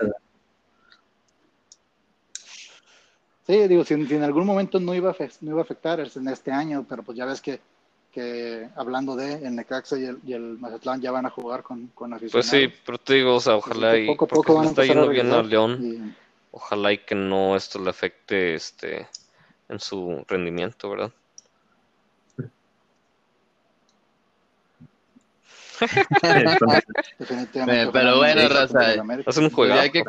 Sí, 3.47 3.67
digo, 3.67 3.85
si, 3.85 4.07
si 4.07 4.15
en 4.15 4.23
algún 4.23 4.47
momento 4.47 4.79
no 4.79 4.95
iba, 4.95 5.11
a 5.11 5.17
no 5.41 5.51
iba 5.51 5.59
a 5.59 5.65
afectar 5.65 5.99
es 5.99 6.17
en 6.17 6.29
este 6.29 6.53
año, 6.53 6.87
pero 6.89 7.03
pues 7.03 7.19
ya 7.19 7.25
ves 7.25 7.41
que, 7.41 7.59
que 8.13 8.69
hablando 8.77 9.17
de 9.17 9.35
el 9.45 9.57
Necaxa 9.57 9.99
y 9.99 10.05
el, 10.05 10.19
y 10.25 10.35
el 10.35 10.57
Mazatlán 10.59 11.01
ya 11.01 11.11
van 11.11 11.27
a 11.27 11.31
jugar 11.31 11.65
con, 11.65 11.89
con 11.89 12.11
pues 12.11 12.23
aficionados. 12.23 12.73
sí, 12.73 12.83
pero 12.87 12.99
te 12.99 13.15
digo, 13.15 13.35
o 13.35 13.41
sea, 13.41 13.57
ojalá 13.57 13.99
y 13.99 14.07
poco 14.07 14.27
a 14.27 14.29
poco 14.29 14.55
van 14.55 14.67
a 14.67 14.69
está 14.69 14.83
empezar 14.83 14.99
a 14.99 15.01
yendo 15.03 15.13
bien 15.13 15.33
a 15.33 15.43
regresar 15.43 15.51
León, 15.51 15.85
y- 15.85 16.15
ojalá 16.53 16.93
y 16.93 16.99
que 16.99 17.15
no 17.17 17.57
esto 17.57 17.81
le 17.81 17.91
afecte 17.91 18.55
este 18.55 19.09
en 19.69 19.81
su 19.81 20.25
rendimiento, 20.29 20.89
¿verdad? 20.91 21.13
Definitivamente. 27.19 27.83
Eh, 27.83 27.91
pero 27.93 28.17
bueno, 28.19 28.43
no 28.43 28.49
raza. 28.49 29.03
Hacen 29.27 29.45
un 29.45 29.51
Pues 29.51 29.73
hay 29.73 29.91
que, 29.91 30.03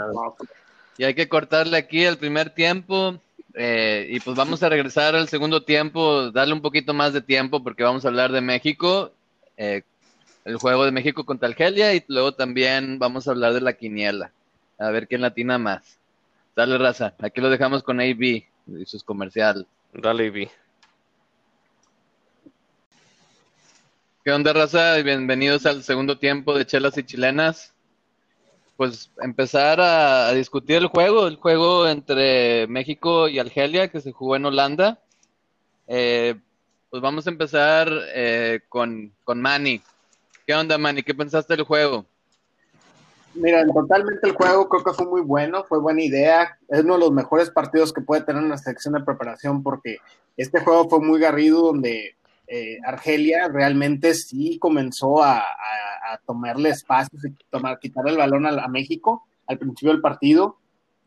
y 0.97 1.03
hay 1.03 1.13
que 1.13 1.29
cortarle 1.29 1.77
aquí 1.77 2.03
el 2.03 2.17
primer 2.17 2.49
tiempo. 2.49 3.19
eh, 3.53 4.07
y 4.09 4.19
pues 4.19 4.37
vamos 4.37 4.63
a 4.63 4.69
regresar 4.69 5.15
al 5.15 5.27
segundo 5.27 5.63
tiempo, 5.63 6.31
darle 6.31 6.53
un 6.53 6.61
poquito 6.61 6.93
más 6.93 7.13
de 7.13 7.21
tiempo 7.21 7.63
porque 7.63 7.83
vamos 7.83 8.05
a 8.05 8.07
hablar 8.07 8.31
de 8.31 8.41
México, 8.41 9.11
eh, 9.57 9.83
el 10.45 10.57
juego 10.57 10.85
de 10.85 10.91
México 10.91 11.25
contra 11.25 11.49
Argelia 11.49 11.93
y 11.93 12.03
luego 12.07 12.33
también 12.33 12.97
vamos 12.97 13.27
a 13.27 13.31
hablar 13.31 13.53
de 13.53 13.61
la 13.61 13.73
quiniela, 13.73 14.31
a 14.79 14.89
ver 14.91 15.07
quién 15.07 15.21
latina 15.21 15.57
más. 15.57 15.97
Dale 16.55 16.77
raza, 16.77 17.13
aquí 17.19 17.41
lo 17.41 17.49
dejamos 17.49 17.83
con 17.83 17.99
AB 17.99 18.21
y 18.21 18.85
sus 18.85 19.03
comercial. 19.03 19.67
Dale, 19.93 20.29
vi. 20.29 20.49
¿Qué 24.23 24.31
onda 24.31 24.53
raza? 24.53 24.97
Bienvenidos 24.97 25.65
al 25.65 25.81
segundo 25.81 26.19
tiempo 26.19 26.55
de 26.55 26.67
Chelas 26.67 26.95
y 26.95 27.03
Chilenas. 27.03 27.73
Pues 28.77 29.09
empezar 29.19 29.81
a, 29.81 30.31
discutir 30.33 30.75
el 30.75 30.85
juego, 30.85 31.25
el 31.25 31.37
juego 31.37 31.87
entre 31.87 32.67
México 32.67 33.27
y 33.27 33.39
Argelia 33.39 33.87
que 33.87 33.99
se 33.99 34.11
jugó 34.11 34.35
en 34.35 34.45
Holanda. 34.45 34.99
Eh, 35.87 36.35
pues 36.91 37.01
vamos 37.01 37.25
a 37.25 37.31
empezar 37.31 37.89
eh, 38.13 38.59
con, 38.69 39.11
con 39.23 39.41
Manny. 39.41 39.81
¿Qué 40.45 40.53
onda 40.53 40.77
Manny? 40.77 41.01
¿Qué 41.01 41.15
pensaste 41.15 41.55
del 41.55 41.65
juego? 41.65 42.05
Mira, 43.33 43.65
totalmente 43.65 44.27
el 44.27 44.35
juego 44.35 44.69
creo 44.69 44.83
que 44.83 44.93
fue 44.93 45.07
muy 45.07 45.21
bueno, 45.21 45.63
fue 45.63 45.79
buena 45.79 46.03
idea. 46.03 46.59
Es 46.69 46.83
uno 46.83 46.93
de 46.93 46.99
los 46.99 47.11
mejores 47.11 47.49
partidos 47.49 47.91
que 47.91 48.01
puede 48.01 48.21
tener 48.21 48.43
una 48.43 48.59
sección 48.59 48.93
de 48.93 49.03
preparación 49.03 49.63
porque 49.63 49.97
este 50.37 50.59
juego 50.59 50.87
fue 50.87 50.99
muy 50.99 51.19
garrido 51.19 51.63
donde 51.63 52.15
eh, 52.53 52.77
Argelia 52.85 53.47
realmente 53.47 54.13
sí 54.13 54.57
comenzó 54.59 55.23
a, 55.23 55.39
a- 55.39 56.13
a 56.13 56.17
tomarle 56.25 56.69
espacios 56.69 57.23
y 57.23 57.33
tomar, 57.49 57.79
quitarle 57.79 58.11
el 58.11 58.17
balón 58.17 58.45
a, 58.45 58.49
a 58.49 58.67
México 58.67 59.23
al 59.47 59.57
principio 59.57 59.91
del 59.93 60.01
partido 60.01 60.57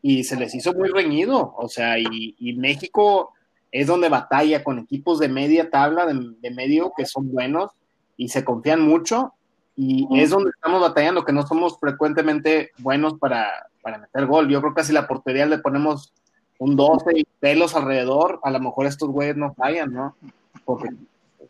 y 0.01 0.23
se 0.23 0.35
les 0.35 0.55
hizo 0.55 0.73
muy 0.73 0.89
reñido. 0.89 1.53
O 1.57 1.67
sea, 1.67 1.99
y, 1.99 2.35
y 2.39 2.53
México 2.53 3.33
es 3.71 3.85
donde 3.87 4.09
batalla 4.09 4.63
con 4.63 4.79
equipos 4.79 5.19
de 5.19 5.29
media 5.29 5.69
tabla, 5.69 6.05
de, 6.07 6.33
de 6.41 6.51
medio, 6.51 6.93
que 6.97 7.05
son 7.05 7.31
buenos 7.31 7.71
y 8.17 8.29
se 8.29 8.43
confían 8.43 8.81
mucho 8.81 9.33
y 9.77 10.07
es 10.21 10.29
donde 10.29 10.51
estamos 10.51 10.79
batallando, 10.81 11.25
que 11.25 11.33
no 11.33 11.45
somos 11.45 11.77
frecuentemente 11.79 12.71
buenos 12.77 13.15
para, 13.19 13.67
para 13.83 13.97
meter 13.97 14.25
gol. 14.25 14.47
Yo 14.49 14.61
creo 14.61 14.73
que 14.73 14.83
si 14.85 14.93
la 14.93 15.05
portería 15.05 15.45
le 15.45 15.57
ponemos 15.59 16.13
un 16.59 16.77
12 16.77 17.11
y 17.19 17.27
pelos 17.41 17.75
alrededor, 17.75 18.39
a 18.43 18.49
lo 18.51 18.59
mejor 18.61 18.85
estos 18.87 19.09
güeyes 19.09 19.35
no 19.35 19.53
fallan, 19.53 19.91
¿no? 19.93 20.15
Porque, 20.63 20.87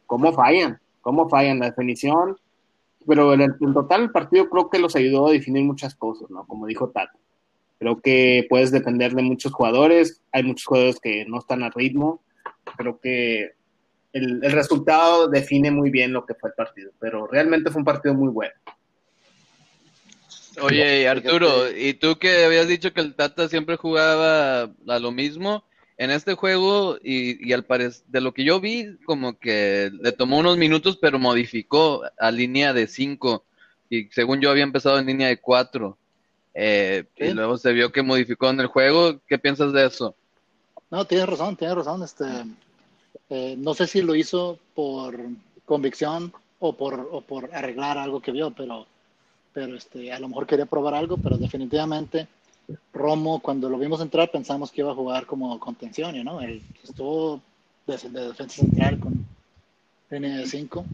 ¿cómo 0.05 0.33
fallan? 0.33 0.79
¿Cómo 1.01 1.29
fallan? 1.29 1.59
La 1.59 1.67
definición. 1.67 2.37
Pero 3.07 3.33
en, 3.33 3.41
el, 3.41 3.55
en 3.61 3.73
total 3.73 4.03
el 4.03 4.11
partido 4.11 4.49
creo 4.49 4.69
que 4.69 4.79
los 4.79 4.95
ayudó 4.95 5.27
a 5.27 5.31
definir 5.31 5.63
muchas 5.63 5.95
cosas, 5.95 6.29
¿no? 6.29 6.45
Como 6.47 6.65
dijo 6.65 6.89
Tato. 6.89 7.17
Creo 7.77 7.99
que 7.99 8.45
puedes 8.49 8.71
depender 8.71 9.13
de 9.13 9.21
muchos 9.21 9.53
jugadores. 9.53 10.21
Hay 10.31 10.43
muchos 10.43 10.65
jugadores 10.65 10.99
que 10.99 11.25
no 11.25 11.39
están 11.39 11.61
a 11.63 11.69
ritmo. 11.69 12.21
Creo 12.77 12.99
que 12.99 13.51
el, 14.13 14.43
el 14.43 14.51
resultado 14.51 15.27
define 15.27 15.71
muy 15.71 15.91
bien 15.91 16.13
lo 16.13 16.25
que 16.25 16.33
fue 16.33 16.49
el 16.49 16.55
partido. 16.55 16.91
Pero 16.99 17.27
realmente 17.27 17.69
fue 17.69 17.79
un 17.79 17.85
partido 17.85 18.15
muy 18.15 18.29
bueno. 18.29 18.53
Oye, 20.61 21.07
Arturo, 21.07 21.69
¿y 21.69 21.95
tú 21.95 22.17
que 22.17 22.45
habías 22.45 22.67
dicho 22.67 22.93
que 22.93 23.01
el 23.01 23.15
Tata 23.15 23.49
siempre 23.49 23.75
jugaba 23.75 24.63
a 24.87 24.99
lo 24.99 25.11
mismo? 25.11 25.63
En 25.97 26.12
este 26.12 26.34
juego, 26.36 26.97
y, 27.01 27.47
y 27.47 27.53
al 27.53 27.63
parecer, 27.63 28.03
de 28.08 28.19
lo 28.21 28.34
que 28.34 28.43
yo 28.43 28.60
vi, 28.60 28.97
como 29.05 29.38
que 29.39 29.91
le 30.01 30.12
tomó 30.12 30.39
unos 30.39 30.58
minutos, 30.58 30.97
pero 31.01 31.19
modificó 31.19 32.03
a 32.19 32.31
línea 32.31 32.73
de 32.73 32.88
5. 32.88 33.43
Y 33.89 34.10
según 34.10 34.41
yo 34.41 34.49
había 34.51 34.63
empezado 34.63 34.99
en 34.99 35.05
línea 35.05 35.27
de 35.29 35.39
4. 35.39 35.97
y 36.53 36.60
Sí. 37.17 37.34
luego 37.34 37.58
se 37.58 37.71
vio 37.71 37.91
que 37.93 38.01
modificó 38.01 38.49
en 38.49 38.60
el 38.60 38.67
juego. 38.67 39.21
¿Qué 39.27 39.38
piensas 39.39 39.71
de 39.71 39.86
eso? 39.86 40.15
No, 40.91 41.05
tienes 41.05 41.27
razón, 41.29 41.55
tienes 41.55 41.75
razón. 41.77 42.03
Este, 42.03 42.25
eh, 43.29 43.55
no 43.58 43.73
sé 43.73 43.88
si 43.88 44.01
lo 44.01 44.15
hizo 44.15 44.60
por 44.73 45.17
convicción 45.65 46.34
o 46.60 46.73
por, 46.75 47.08
o 47.12 47.21
por 47.21 47.53
arreglar 47.53 47.97
algo 47.97 48.21
que 48.21 48.31
vio, 48.31 48.51
pero, 48.51 48.86
pero 49.53 49.75
este, 49.75 50.12
a 50.12 50.19
lo 50.19 50.27
mejor 50.27 50.45
quería 50.45 50.65
probar 50.65 50.93
algo, 50.95 51.17
pero 51.17 51.38
definitivamente 51.38 52.27
Romo, 52.93 53.39
cuando 53.39 53.69
lo 53.69 53.78
vimos 53.78 54.01
entrar, 54.01 54.32
pensamos 54.32 54.71
que 54.71 54.82
iba 54.82 54.91
a 54.91 54.95
jugar 54.95 55.25
como 55.25 55.60
contención, 55.60 56.23
¿no? 56.23 56.41
Él 56.41 56.62
estuvo 56.84 57.41
de, 57.86 57.97
de 58.10 58.28
defensa 58.28 58.62
central 58.62 58.99
con 58.99 59.25
línea 60.10 60.38
de 60.38 60.45
5. 60.45 60.86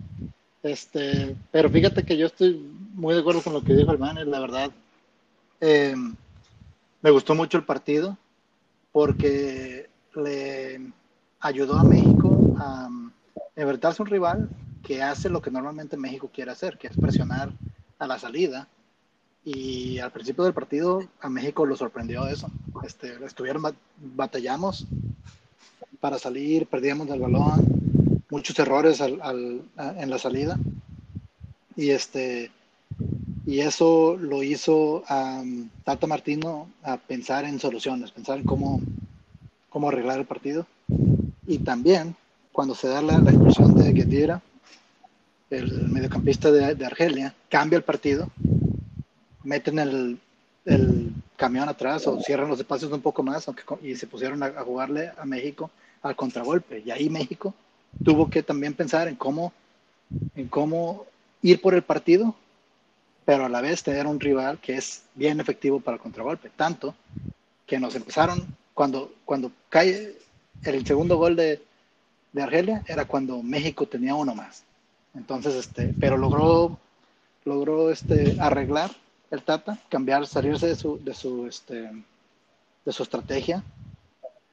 Este, 0.64 1.36
pero 1.52 1.70
fíjate 1.70 2.04
que 2.04 2.18
yo 2.18 2.28
estoy 2.28 2.54
muy 2.94 3.14
de 3.14 3.22
acuerdo 3.22 3.42
con 3.42 3.54
lo 3.54 3.64
que 3.64 3.74
dijo 3.74 3.98
man, 3.98 4.18
la 4.30 4.40
verdad. 4.40 4.72
Eh, 5.60 5.96
me 7.02 7.12
gustó 7.12 7.36
mucho 7.36 7.58
el 7.58 7.64
partido 7.64 8.18
porque 8.92 9.90
le 10.16 10.82
ayudó 11.40 11.78
a 11.78 11.84
México 11.84 12.56
a 12.60 12.88
um, 12.88 13.12
enfrentarse 13.56 14.02
a 14.02 14.04
un 14.04 14.10
rival 14.10 14.50
que 14.84 15.02
hace 15.02 15.30
lo 15.30 15.42
que 15.42 15.52
normalmente 15.52 15.98
México 15.98 16.30
quiere 16.34 16.52
hacer, 16.52 16.78
que 16.78 16.88
es 16.88 16.98
presionar 16.98 17.52
a 17.98 18.08
la 18.08 18.20
salida. 18.20 18.68
Y 19.43 19.99
al 19.99 20.12
principio 20.12 20.43
del 20.43 20.54
partido 20.54 21.04
a 21.19 21.30
México 21.30 21.65
lo 21.65 21.75
sorprendió 21.75 22.27
eso. 22.27 22.49
Este, 22.84 23.13
estuvieron, 23.25 23.63
batallamos 23.97 24.86
para 25.99 26.19
salir, 26.19 26.67
perdíamos 26.67 27.10
el 27.10 27.19
balón, 27.19 28.23
muchos 28.30 28.58
errores 28.60 29.01
al, 29.01 29.21
al, 29.21 29.62
a, 29.77 30.01
en 30.01 30.10
la 30.10 30.19
salida. 30.19 30.58
Y 31.75 31.89
este 31.89 32.51
y 33.45 33.60
eso 33.62 34.17
lo 34.19 34.43
hizo 34.43 35.04
a 35.08 35.43
Tata 35.84 36.06
Martino 36.06 36.69
a 36.84 36.97
pensar 36.97 37.45
en 37.45 37.60
soluciones, 37.60 38.12
pensar 38.12 38.38
en 38.38 38.45
cómo, 38.45 38.82
cómo 39.69 39.89
arreglar 39.89 40.19
el 40.19 40.25
partido. 40.25 40.67
Y 41.47 41.60
también, 41.60 42.15
cuando 42.51 42.75
se 42.75 42.88
da 42.88 43.01
la, 43.01 43.17
la 43.17 43.32
expulsión 43.32 43.73
de 43.73 43.91
Guedira, 43.93 44.41
el 45.49 45.89
mediocampista 45.89 46.51
de, 46.51 46.75
de, 46.75 46.86
Argelia, 46.86 47.34
cambia 47.49 47.77
el 47.77 47.84
partido, 47.84 48.30
meten 49.43 49.80
el, 49.80 50.19
camión 51.36 51.67
atrás 51.67 52.06
o 52.06 52.19
cierran 52.21 52.49
los 52.49 52.60
espacios 52.60 52.91
un 52.91 53.01
poco 53.01 53.23
más 53.23 53.47
y 53.82 53.95
se 53.95 54.06
pusieron 54.06 54.43
a, 54.43 54.45
a 54.45 54.63
jugarle 54.63 55.12
a 55.17 55.25
México 55.25 55.71
al 56.04 56.15
contragolpe. 56.15 56.84
Y 56.86 56.91
ahí 56.91 57.10
México 57.10 57.56
tuvo 58.04 58.30
que 58.30 58.43
también 58.43 58.75
pensar 58.75 59.08
en 59.08 59.15
cómo, 59.15 59.51
en 60.36 60.47
cómo 60.47 61.08
ir 61.41 61.60
por 61.60 61.73
el 61.73 61.82
partido 61.82 62.36
pero 63.25 63.45
a 63.45 63.49
la 63.49 63.62
vez 63.62 63.84
tener 63.84 64.08
un 64.08 64.19
rival 64.19 64.60
que 64.60 64.75
es 64.75 65.04
bien 65.15 65.39
efectivo 65.39 65.80
para 65.80 65.95
el 65.95 66.01
contragolpe. 66.01 66.49
Tanto 66.49 66.95
que 67.65 67.80
nos 67.80 67.95
empezaron, 67.95 68.45
cuando, 68.73 69.13
cuando 69.25 69.51
cae 69.69 70.17
el 70.63 70.86
segundo 70.86 71.17
gol 71.17 71.36
de, 71.36 71.62
de, 72.34 72.41
Argelia, 72.41 72.84
era 72.88 73.06
cuando 73.06 73.41
México 73.41 73.86
tenía 73.86 74.15
uno 74.15 74.36
más. 74.36 74.63
Entonces, 75.15 75.56
este, 75.56 75.93
pero 75.99 76.17
logró, 76.17 76.77
logró 77.45 77.91
este, 77.91 78.38
arreglar 78.39 78.91
el 79.32 79.44
Tata, 79.44 79.80
cambiar, 79.89 80.28
salirse 80.28 80.67
de 80.67 80.76
su, 80.76 81.04
de 81.04 81.13
su, 81.13 81.48
este, 81.48 81.89
de 82.86 82.91
su 82.91 83.04
estrategia 83.04 83.63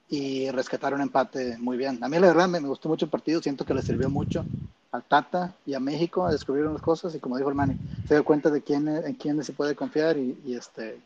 y 0.09 0.51
rescatar 0.51 0.95
un 0.95 1.03
empate 1.03 1.59
muy 1.59 1.77
bien. 1.77 2.03
A 2.03 2.09
mí 2.09 2.19
la 2.19 2.29
verdad 2.29 2.49
me, 2.49 2.61
me 2.61 2.69
gustó 2.69 2.89
mucho 2.89 3.05
el 3.05 3.11
partido, 3.11 3.43
siento 3.43 3.67
que 3.67 3.75
le 3.75 3.83
sirvió 3.83 4.09
mucho 4.09 4.45
al 4.93 5.03
Tata 5.05 5.55
y 5.67 5.75
a 5.75 5.81
México 5.81 6.27
a 6.27 6.33
descubrir 6.33 6.65
unas 6.65 6.81
cosas 6.81 7.15
y 7.15 7.19
como 7.19 7.37
dijo 7.37 7.51
el 7.51 7.55
Manny, 7.55 7.77
se 8.07 8.15
dio 8.15 8.25
cuenta 8.25 8.51
de 8.51 8.63
quién, 8.63 8.89
en 8.89 9.15
quién 9.15 9.43
se 9.45 9.53
puede 9.53 9.75
confiar 9.75 10.17
y, 10.17 10.55
este 10.55 10.99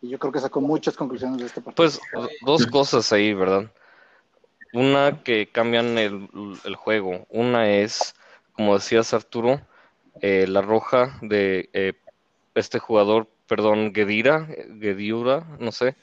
y 0.00 0.08
yo 0.08 0.18
creo 0.18 0.32
que 0.32 0.40
sacó 0.40 0.60
muchas 0.60 0.96
conclusiones 0.96 1.38
de 1.38 1.46
este 1.46 1.60
partido. 1.60 1.76
Pues 1.76 2.00
dos 2.46 2.66
cosas 2.68 3.12
ahí, 3.12 3.34
¿verdad? 3.34 3.70
Una 4.72 5.22
que 5.24 5.48
cambian 5.50 5.98
el, 5.98 6.28
el 6.64 6.76
juego. 6.76 7.26
Una 7.30 7.68
es, 7.68 8.14
como 8.52 8.74
decías 8.74 9.12
Arturo, 9.12 9.60
eh, 10.20 10.46
la 10.46 10.62
roja 10.62 11.18
de 11.20 11.68
eh, 11.72 11.94
este 12.60 12.78
jugador, 12.78 13.28
perdón, 13.46 13.92
Gedira, 13.94 14.46
Gediura, 14.80 15.46
no 15.58 15.72
sé. 15.72 15.96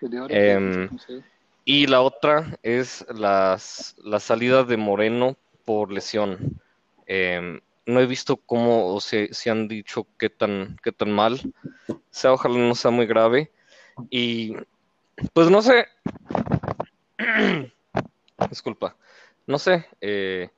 Sí. 0.00 1.22
Y 1.64 1.86
la 1.86 2.00
otra 2.00 2.58
es 2.62 3.06
las, 3.14 3.94
la 4.02 4.18
salida 4.18 4.64
de 4.64 4.76
Moreno 4.76 5.36
por 5.64 5.92
lesión. 5.92 6.60
Em, 7.06 7.60
no 7.86 8.00
he 8.00 8.06
visto 8.06 8.36
cómo 8.36 8.94
o 8.94 9.00
se, 9.00 9.32
si 9.32 9.50
han 9.50 9.68
dicho 9.68 10.06
qué 10.18 10.30
tan, 10.30 10.78
qué 10.82 10.92
tan 10.92 11.12
mal. 11.12 11.40
sea, 12.10 12.32
ojalá 12.32 12.56
no 12.56 12.74
sea 12.74 12.90
muy 12.90 13.06
grave. 13.06 13.50
Y 14.08 14.56
pues 15.32 15.50
no 15.50 15.60
sé. 15.60 15.86
Disculpa. 18.50 18.96
No 19.46 19.58
sé. 19.58 19.86
eh, 20.00 20.48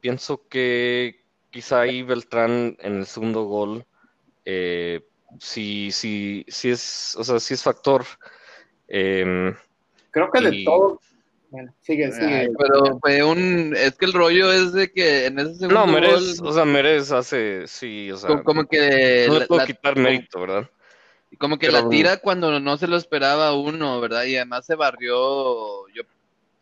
pienso 0.00 0.46
que 0.48 1.24
quizá 1.50 1.80
ahí 1.80 2.02
Beltrán 2.02 2.76
en 2.80 2.96
el 2.96 3.06
segundo 3.06 3.44
gol. 3.44 3.86
Eh, 4.44 5.00
sí, 5.40 5.90
sí, 5.92 6.44
sí 6.48 6.70
es, 6.70 7.14
o 7.18 7.24
sea, 7.24 7.40
sí 7.40 7.54
es 7.54 7.62
factor. 7.62 8.04
Em, 8.88 9.54
Creo 10.10 10.30
que 10.30 10.40
de 10.40 10.62
todo. 10.64 11.00
Bueno, 11.50 11.72
sigue, 11.80 12.10
sigue. 12.12 12.26
Ay, 12.26 12.48
pero 12.58 12.98
fue 13.00 13.22
un. 13.22 13.74
Es 13.76 13.92
que 13.96 14.06
el 14.06 14.12
rollo 14.12 14.52
es 14.52 14.72
de 14.72 14.90
que 14.92 15.26
en 15.26 15.38
ese 15.38 15.54
segundo 15.54 15.86
no, 15.86 15.92
Merez, 15.92 16.40
gol, 16.40 16.48
o 16.48 16.52
sea, 16.52 16.64
Merez 16.64 17.12
hace, 17.12 17.66
sí, 17.68 18.10
o 18.10 18.16
sea, 18.16 18.28
como, 18.28 18.44
como 18.44 18.64
que. 18.66 19.26
no 19.28 19.38
le 19.38 19.46
puedo 19.46 19.60
la- 19.60 19.66
quitar 19.66 19.96
mérito, 19.96 20.40
¿verdad? 20.40 20.68
Como 21.38 21.58
que 21.58 21.66
Pero- 21.66 21.82
la 21.82 21.88
tira 21.88 22.16
cuando 22.18 22.58
no 22.60 22.76
se 22.76 22.86
lo 22.86 22.96
esperaba 22.96 23.54
uno, 23.56 24.00
¿verdad? 24.00 24.24
Y 24.24 24.36
además 24.36 24.66
se 24.66 24.74
barrió, 24.76 25.88
yo, 25.88 26.02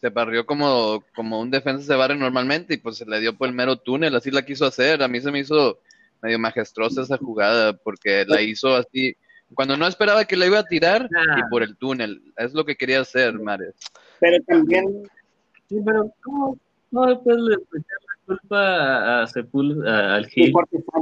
se 0.00 0.08
barrió 0.10 0.46
como, 0.46 1.04
como 1.14 1.40
un 1.40 1.50
defensa 1.50 1.84
se 1.86 1.94
barre 1.94 2.16
normalmente 2.16 2.74
y 2.74 2.76
pues 2.78 2.96
se 2.96 3.06
le 3.06 3.20
dio 3.20 3.34
por 3.36 3.48
el 3.48 3.54
mero 3.54 3.76
túnel, 3.76 4.14
así 4.16 4.30
la 4.30 4.44
quiso 4.44 4.64
hacer. 4.66 5.02
A 5.02 5.08
mí 5.08 5.20
se 5.20 5.30
me 5.30 5.40
hizo 5.40 5.78
medio 6.22 6.38
majestuosa 6.38 7.02
esa 7.02 7.18
jugada 7.18 7.72
porque 7.72 8.24
la 8.26 8.40
hizo 8.40 8.74
así, 8.76 9.14
cuando 9.54 9.76
no 9.76 9.86
esperaba 9.86 10.24
que 10.24 10.36
la 10.36 10.46
iba 10.46 10.58
a 10.60 10.64
tirar 10.66 11.08
Ah. 11.14 11.36
y 11.38 11.50
por 11.50 11.62
el 11.62 11.76
túnel. 11.76 12.22
Es 12.36 12.54
lo 12.54 12.64
que 12.64 12.76
quería 12.76 13.00
hacer, 13.00 13.38
Mares. 13.38 13.74
Pero 14.20 14.42
también, 14.46 15.02
Sí, 15.68 15.78
pero 15.84 16.12
¿cómo 16.22 16.58
no 16.90 17.06
le 17.06 17.16
puedes 17.16 17.40
echar 17.40 17.98
la 18.06 18.26
culpa 18.26 19.22
a, 19.22 19.26
Sepul- 19.26 19.86
a- 19.88 20.16
al 20.16 20.26
Gil 20.26 20.52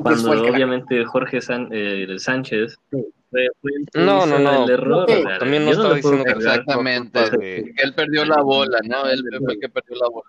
cuando 0.03 0.31
obviamente 0.49 1.05
Jorge 1.05 1.41
San- 1.41 1.69
eh, 1.73 2.07
Sánchez 2.19 2.77
Sí. 2.91 3.05
Fue, 3.31 3.47
fue 3.61 3.71
el 3.79 3.87
que 3.91 4.01
No, 4.01 4.27
no, 4.27 4.39
no. 4.39 4.65
el 4.65 4.71
error. 4.71 5.07
Sí. 5.09 5.23
También 5.39 5.65
no 5.65 5.71
estaba 5.71 5.95
diciendo 5.95 6.25
que 6.25 6.31
Exactamente. 6.33 7.21
Que 7.39 7.75
él 7.83 7.95
perdió 7.95 8.25
la 8.25 8.43
bola, 8.43 8.79
¿no? 8.85 9.07
Él 9.07 9.23
fue 9.45 9.55
el 9.55 9.61
que 9.61 9.69
perdió 9.69 9.97
la 9.97 10.09
bola. 10.09 10.29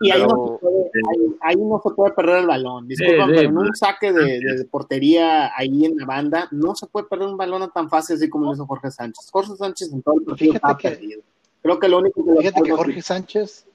Y 0.00 0.10
ahí, 0.10 0.20
no 0.22 0.28
Pero- 0.28 0.58
se 0.60 0.66
puede, 0.66 0.76
ahí, 1.10 1.36
ahí 1.40 1.56
no 1.56 1.80
se 1.82 1.90
puede 1.94 2.12
perder 2.14 2.38
el 2.40 2.46
balón. 2.46 2.88
Disculpa, 2.88 3.12
Sí, 3.26 3.30
sí, 3.30 3.36
pero 3.36 3.48
en 3.48 3.54
pues. 3.54 3.68
un 3.68 3.74
saque 3.76 4.12
de, 4.12 4.40
de 4.40 4.64
portería 4.70 5.52
ahí 5.56 5.84
en 5.84 5.96
la 5.96 6.06
banda, 6.06 6.48
no 6.50 6.74
se 6.74 6.86
puede 6.86 7.06
perder 7.06 7.28
un 7.28 7.36
balón 7.36 7.70
tan 7.72 7.88
fácil 7.88 8.16
así 8.16 8.28
como 8.28 8.46
lo 8.46 8.52
hizo 8.54 8.66
Jorge 8.66 8.90
Sánchez. 8.90 9.30
Jorge 9.32 9.56
Sánchez 9.56 9.92
en 9.92 10.02
todo 10.02 10.16
el 10.16 10.22
partido 10.24 10.52
Fíjate 10.52 10.56
estaba 10.56 10.76
que- 10.78 10.90
perdido. 10.90 11.22
Creo 11.62 11.78
que 11.78 11.88
lo 11.88 11.98
único 11.98 12.24
que 12.24 12.36
Fíjate 12.40 12.62
que 12.62 12.72
Jorge 12.72 13.00
Sánchez 13.02 13.66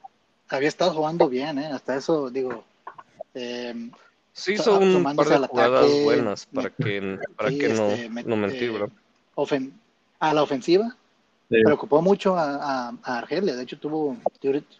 había 0.50 0.68
estado 0.68 0.94
jugando 0.94 1.28
bien, 1.30 1.58
¿eh? 1.60 1.68
Hasta 1.68 1.96
eso, 1.96 2.30
digo, 2.30 2.64
eh, 3.34 3.90
Sí 4.40 4.54
hizo 4.54 4.80
un 4.80 5.04
par 5.04 5.28
de 5.28 5.38
jugadas 5.48 5.84
ataque, 5.84 6.04
buenas 6.04 6.46
para 6.54 6.70
que, 6.70 7.18
para 7.36 7.50
sí, 7.50 7.58
que 7.58 7.70
no, 7.70 7.90
este, 7.90 8.10
no 8.24 8.36
mentir, 8.38 8.72
eh, 8.72 9.70
a 10.20 10.34
la 10.34 10.44
ofensiva, 10.44 10.96
Sí. 11.50 11.64
preocupó 11.64 12.02
mucho 12.02 12.38
a, 12.38 12.90
a- 12.90 12.94
a 13.04 13.18
Argelia. 13.18 13.56
De 13.56 13.64
hecho, 13.64 13.80
tuvo, 13.80 14.16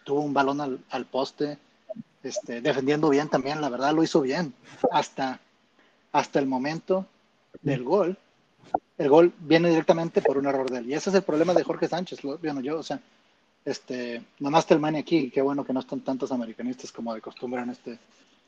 tuvo 0.04 0.20
un 0.20 0.32
balón 0.32 0.60
al, 0.60 0.78
al 0.90 1.04
poste, 1.04 1.58
este, 2.22 2.60
defendiendo 2.60 3.08
bien 3.08 3.28
también. 3.28 3.60
La 3.60 3.68
verdad, 3.68 3.92
lo 3.92 4.04
hizo 4.04 4.20
bien. 4.20 4.54
Hasta, 4.92 5.40
hasta 6.12 6.38
el 6.38 6.46
momento 6.46 7.06
del 7.62 7.82
gol. 7.82 8.16
El 8.98 9.08
gol 9.08 9.32
viene 9.40 9.68
directamente 9.70 10.22
por 10.22 10.38
un 10.38 10.46
error 10.46 10.70
de 10.70 10.78
él. 10.78 10.90
Y 10.90 10.94
ese 10.94 11.10
es 11.10 11.16
el 11.16 11.22
problema 11.22 11.54
de 11.54 11.64
Jorge 11.64 11.88
Sánchez. 11.88 12.22
Lo, 12.22 12.38
bueno, 12.38 12.60
yo, 12.60 12.78
o 12.78 12.82
sea, 12.84 13.00
este, 13.64 14.22
nomás 14.38 14.70
el 14.70 14.78
Mani 14.78 14.98
aquí. 15.00 15.28
Qué 15.30 15.42
bueno 15.42 15.64
que 15.64 15.72
no 15.72 15.80
están 15.80 16.02
tantos 16.02 16.30
americanistas 16.30 16.92
como 16.92 17.12
de 17.14 17.20
costumbre 17.20 17.62
en 17.62 17.70
este, 17.70 17.98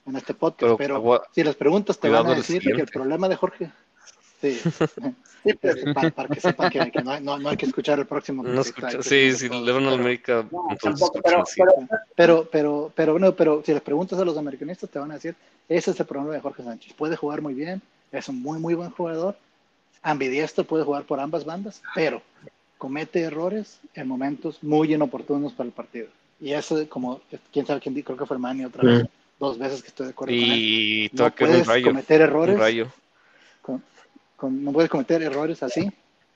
en 0.06 0.16
este 0.16 0.34
podcast. 0.34 0.60
Pero, 0.60 0.76
Pero, 0.76 0.96
agua- 0.96 1.22
si 1.34 1.42
les 1.44 1.54
preguntas, 1.56 1.98
te 1.98 2.08
van 2.08 2.26
a 2.26 2.34
decir 2.34 2.62
que 2.62 2.70
el 2.80 2.86
problema 2.88 3.28
de 3.28 3.36
Jorge. 3.36 3.70
Sí, 4.40 4.58
Sí, 5.44 5.54
pero- 5.60 5.92
para, 5.94 6.10
para 6.10 6.28
que 6.28 6.40
sepan 6.40 6.70
que, 6.70 6.90
que 6.92 7.02
no, 7.02 7.10
hay- 7.10 7.20
no- 7.22 7.36
no 7.38 7.48
hay 7.48 7.56
que 7.56 7.66
escuchar 7.66 7.98
el 7.98 8.06
próximo. 8.06 8.42
No 8.44 8.60
escucha, 8.60 9.02
sí, 9.02 9.32
si 9.32 9.48
le 9.48 9.72
van 9.72 9.84
a 9.84 9.90
pero- 9.90 10.00
América, 10.00 10.46
No, 10.52 10.66
entonces 10.70 11.00
tampoco, 11.10 11.18
escuchan 11.18 11.88
pero, 11.88 11.88
pero 11.88 12.02
Pero, 12.14 12.48
pero, 12.50 12.92
pero, 12.94 13.12
bueno, 13.12 13.32
pero 13.34 13.62
si 13.66 13.72
les 13.72 13.82
preguntas 13.82 14.18
a 14.20 14.24
los 14.24 14.36
americanistas, 14.36 14.88
te 14.90 14.98
van 15.00 15.10
a 15.10 15.14
decir, 15.14 15.34
ese 15.68 15.90
es 15.90 15.98
el 16.00 16.06
problema 16.06 16.34
de 16.34 16.40
Jorge 16.40 16.62
Sánchez. 16.62 16.92
Puede 16.94 17.16
jugar 17.16 17.42
muy 17.42 17.54
bien, 17.54 17.82
es 18.12 18.28
un 18.28 18.40
muy, 18.40 18.58
muy 18.60 18.74
buen 18.74 18.90
jugador, 18.90 19.36
ambidiestro, 20.02 20.64
puede 20.64 20.84
jugar 20.84 21.04
por 21.04 21.18
ambas 21.20 21.44
bandas, 21.44 21.82
pero 21.94 22.22
comete 22.78 23.20
errores 23.20 23.78
en 23.94 24.08
momentos 24.08 24.58
muy 24.62 24.92
inoportunos 24.94 25.52
para 25.52 25.66
el 25.68 25.72
partido. 25.72 26.08
Y 26.40 26.52
eso, 26.52 26.88
como, 26.88 27.20
quién 27.52 27.66
sabe 27.66 27.80
quién, 27.80 28.00
creo 28.02 28.16
que 28.16 28.26
fue 28.26 28.38
Manny 28.38 28.64
otra 28.64 28.82
vez, 28.82 29.06
dos 29.42 29.59
veces 29.59 29.83
que 29.83 29.88
estoy 29.88 30.07
de 30.07 30.12
acuerdo 30.12 30.33
con 30.33 30.40
él. 30.44 30.52
Y 30.57 31.11
No 31.12 31.31
puedes 31.35 31.66
rayo, 31.66 31.87
cometer 31.88 32.20
errores 32.20 32.59
rayo. 32.59 32.87
con- 33.61 33.83
con- 34.37 34.64
no 34.64 34.72
puedes 34.72 34.88
cometer 34.88 35.20
errores 35.20 35.61
así. 35.64 35.90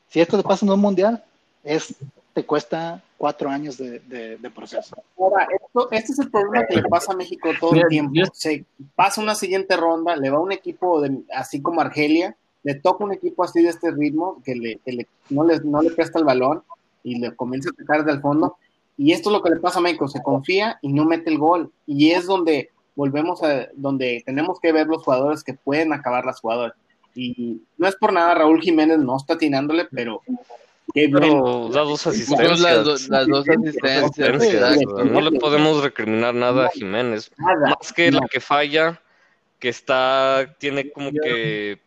Si 0.09 0.21
esto 0.21 0.37
te 0.37 0.43
pasa 0.43 0.67
en 0.67 0.73
un 0.73 0.81
mundial, 0.81 1.23
es, 1.63 1.95
te 2.35 2.45
cuesta 2.45 3.01
cuatro 3.17 3.49
años 3.49 3.79
de, 3.79 4.01
de- 4.01 4.37
de 4.39 4.51
proceso. 4.51 4.97
Ahora, 5.17 5.47
esto, 5.55 5.89
este 5.93 6.13
es 6.13 6.19
el 6.19 6.31
problema 6.33 6.67
que 6.67 6.77
le 6.77 6.83
pasa 6.89 7.13
a 7.13 7.17
México 7.17 7.49
todo 7.61 7.75
el 7.77 7.87
tiempo. 7.89 8.13
Se 8.33 8.65
pasa 8.97 9.21
una 9.21 9.37
siguiente 9.37 9.77
ronda, 9.77 10.17
le 10.17 10.29
va 10.31 10.41
un 10.41 10.51
equipo 10.53 11.01
de- 11.01 11.23
así 11.33 11.63
como 11.63 11.81
Argelia, 11.81 12.37
le 12.65 12.75
toca 12.75 13.05
un 13.05 13.13
equipo 13.13 13.45
así 13.45 13.63
de 13.63 13.69
este 13.69 13.93
ritmo 13.93 14.43
que, 14.45 14.57
le, 14.57 14.79
que 14.85 14.91
le- 14.93 15.07
no, 15.31 15.45
le, 15.45 15.61
no 15.61 15.81
le 15.81 15.91
presta 15.93 16.19
el 16.19 16.25
balón 16.25 16.65
y 17.05 17.21
le 17.21 17.37
comienza 17.37 17.71
a 17.71 17.73
atacar 17.73 17.99
desde 18.05 18.17
el 18.17 18.21
fondo. 18.21 18.57
Y 18.99 19.13
esto 19.13 19.29
es 19.31 19.35
lo 19.35 19.43
que 19.43 19.51
le 19.51 19.61
pasa 19.61 19.79
a 19.79 19.83
México, 19.83 20.09
se 20.09 20.23
confía 20.23 20.79
y 20.83 20.93
no 20.93 21.05
mete 21.05 21.31
el 21.31 21.39
gol. 21.39 21.71
Y 21.87 22.11
es 22.11 22.27
donde 22.27 22.71
volvemos 22.97 23.43
a, 23.45 23.69
donde 23.75 24.23
tenemos 24.27 24.59
que 24.59 24.73
ver 24.73 24.89
los 24.89 25.05
jugadores 25.05 25.45
que 25.45 25.55
pueden 25.55 25.93
acabar 25.93 26.25
las 26.25 26.41
jugadas. 26.41 26.73
Y 27.15 27.63
no 27.79 27.87
es 27.87 27.95
por 27.97 28.13
nada, 28.13 28.35
Raúl 28.35 28.61
Jiménez 28.61 28.99
no 28.99 29.17
está 29.17 29.35
atinándole, 29.35 29.87
pero 29.91 30.21
qué 30.93 31.07
bien. 31.07 31.13
Pero 31.13 31.69
da 31.69 31.83
dos 31.83 32.07
asistencias. 32.07 32.61
las, 32.61 32.85
do- 32.85 32.97
las 33.09 33.27
dos 33.27 33.49
asistencias. 33.49 34.43
exacto. 34.43 35.05
No 35.05 35.21
le 35.21 35.39
podemos 35.39 35.83
recriminar 35.83 36.35
nada 36.35 36.67
a 36.67 36.71
Jiménez. 36.71 37.31
Nada. 37.39 37.77
Más 37.79 37.93
que 37.93 38.11
la 38.11 38.27
que 38.31 38.41
falla, 38.41 39.01
que 39.59 39.69
está, 39.71 40.55
tiene 40.59 40.91
como 40.91 41.11
que, 41.11 41.81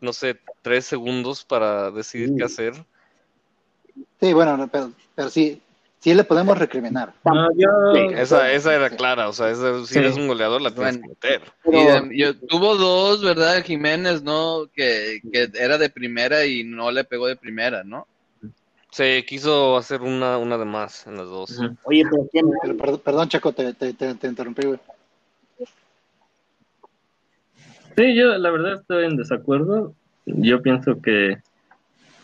no 0.00 0.12
sé, 0.12 0.38
tres 0.60 0.84
segundos 0.84 1.44
para 1.44 1.90
decidir 1.90 2.34
qué 2.36 2.44
hacer. 2.44 2.74
Sí, 4.20 4.32
bueno, 4.32 4.56
no, 4.56 4.68
pero, 4.68 4.90
pero 5.14 5.30
sí, 5.30 5.62
sí 6.04 6.12
le 6.14 6.22
podemos 6.22 6.58
recriminar. 6.58 7.14
No, 7.24 7.48
yo, 7.56 7.68
Sí. 7.94 8.14
Esa, 8.14 8.52
esa 8.52 8.74
era 8.74 8.90
clara, 8.90 9.26
o 9.26 9.32
sea, 9.32 9.48
esa- 9.50 9.80
si 9.86 9.94
Sí. 9.94 9.98
eres 10.00 10.16
un 10.18 10.28
goleador 10.28 10.60
la 10.60 10.70
tienes 10.70 10.98
que 10.98 11.08
meter. 11.08 11.40
Pero- 11.64 11.78
Y 11.78 12.08
de- 12.10 12.18
yo, 12.18 12.36
tuvo 12.36 12.76
dos, 12.76 13.22
¿verdad? 13.22 13.64
Jiménez, 13.64 14.22
¿no? 14.22 14.66
Que, 14.74 15.20
que 15.32 15.48
era 15.54 15.78
de 15.78 15.88
primera 15.88 16.44
y 16.44 16.62
no 16.62 16.90
le 16.90 17.04
pegó 17.04 17.26
de 17.26 17.36
primera, 17.36 17.84
¿no? 17.84 18.06
Se 18.90 19.24
quiso 19.24 19.78
hacer 19.78 20.02
una, 20.02 20.36
una 20.36 20.58
de 20.58 20.66
más 20.66 21.06
en 21.06 21.16
las 21.16 21.26
dos. 21.26 21.58
Oye, 21.84 22.04
pero. 22.10 22.28
Pero, 22.62 22.76
perdón, 22.76 23.00
perdón, 23.02 23.28
Chaco, 23.30 23.52
te, 23.52 23.72
te, 23.72 23.94
te, 23.94 24.14
te 24.14 24.26
interrumpí, 24.28 24.66
güey. 24.66 24.78
Sí, 27.96 28.14
yo 28.14 28.26
la 28.38 28.50
verdad 28.50 28.74
estoy 28.80 29.04
en 29.06 29.16
desacuerdo. 29.16 29.94
Yo 30.26 30.62
pienso 30.62 31.00
que, 31.00 31.38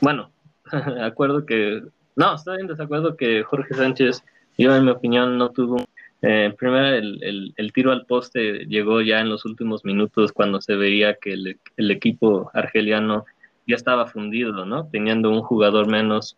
bueno, 0.01 0.31
acuerdo 1.03 1.47
que, 1.47 1.83
no, 2.21 2.35
estoy 2.35 2.61
en 2.61 2.67
desacuerdo 2.67 3.17
que 3.17 3.43
Jorge 3.43 3.73
Sánchez, 3.73 4.23
yo 4.59 4.77
en 4.77 4.85
mi 4.85 4.91
opinión 4.91 5.39
no 5.39 5.53
tuvo, 5.53 5.83
eh, 6.21 6.55
primero 6.59 6.89
el, 6.89 7.19
el, 7.25 7.55
el 7.57 7.73
tiro 7.73 7.93
al 7.93 8.05
poste 8.05 8.67
llegó 8.67 9.01
ya 9.01 9.21
en 9.21 9.31
los 9.31 9.47
últimos 9.47 9.87
minutos 9.87 10.31
cuando 10.31 10.61
se 10.61 10.75
veía 10.75 11.15
que 11.15 11.33
el, 11.33 11.59
el 11.79 11.91
equipo 11.91 12.51
argeliano 12.53 13.25
ya 13.67 13.77
estaba 13.77 14.07
fundido, 14.07 14.67
¿no? 14.67 14.87
Teniendo 14.93 15.31
un 15.31 15.41
jugador 15.41 15.87
menos, 15.87 16.37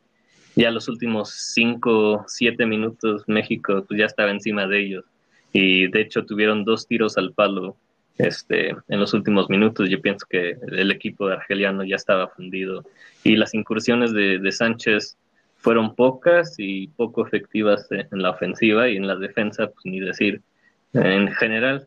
ya 0.54 0.70
los 0.70 0.86
últimos 0.86 1.30
cinco, 1.52 2.24
siete 2.28 2.64
minutos 2.64 3.24
México 3.26 3.84
pues 3.88 3.98
ya 3.98 4.06
estaba 4.06 4.30
encima 4.30 4.68
de 4.68 4.84
ellos 4.84 5.04
y 5.52 5.88
de 5.88 6.00
hecho 6.02 6.24
tuvieron 6.24 6.64
dos 6.64 6.86
tiros 6.86 7.18
al 7.18 7.32
palo 7.32 7.76
este, 8.18 8.68
en 8.86 9.00
los 9.00 9.14
últimos 9.14 9.50
minutos. 9.50 9.90
Yo 9.90 10.00
pienso 10.00 10.26
que 10.30 10.56
el 10.68 10.92
equipo 10.92 11.26
argeliano 11.26 11.82
ya 11.82 11.96
estaba 11.96 12.28
fundido 12.28 12.84
y 13.24 13.34
las 13.34 13.52
incursiones 13.52 14.12
de, 14.12 14.38
de 14.38 14.52
Sánchez 14.52 15.16
fueron 15.62 15.94
pocas 15.94 16.54
y 16.58 16.88
poco 16.88 17.24
efectivas 17.26 17.86
en 17.90 18.06
la 18.20 18.30
ofensiva 18.30 18.88
y 18.88 18.96
en 18.96 19.06
la 19.06 19.16
defensa, 19.16 19.68
pues 19.68 19.84
ni 19.84 20.00
decir. 20.00 20.42
En 20.92 21.28
general, 21.32 21.84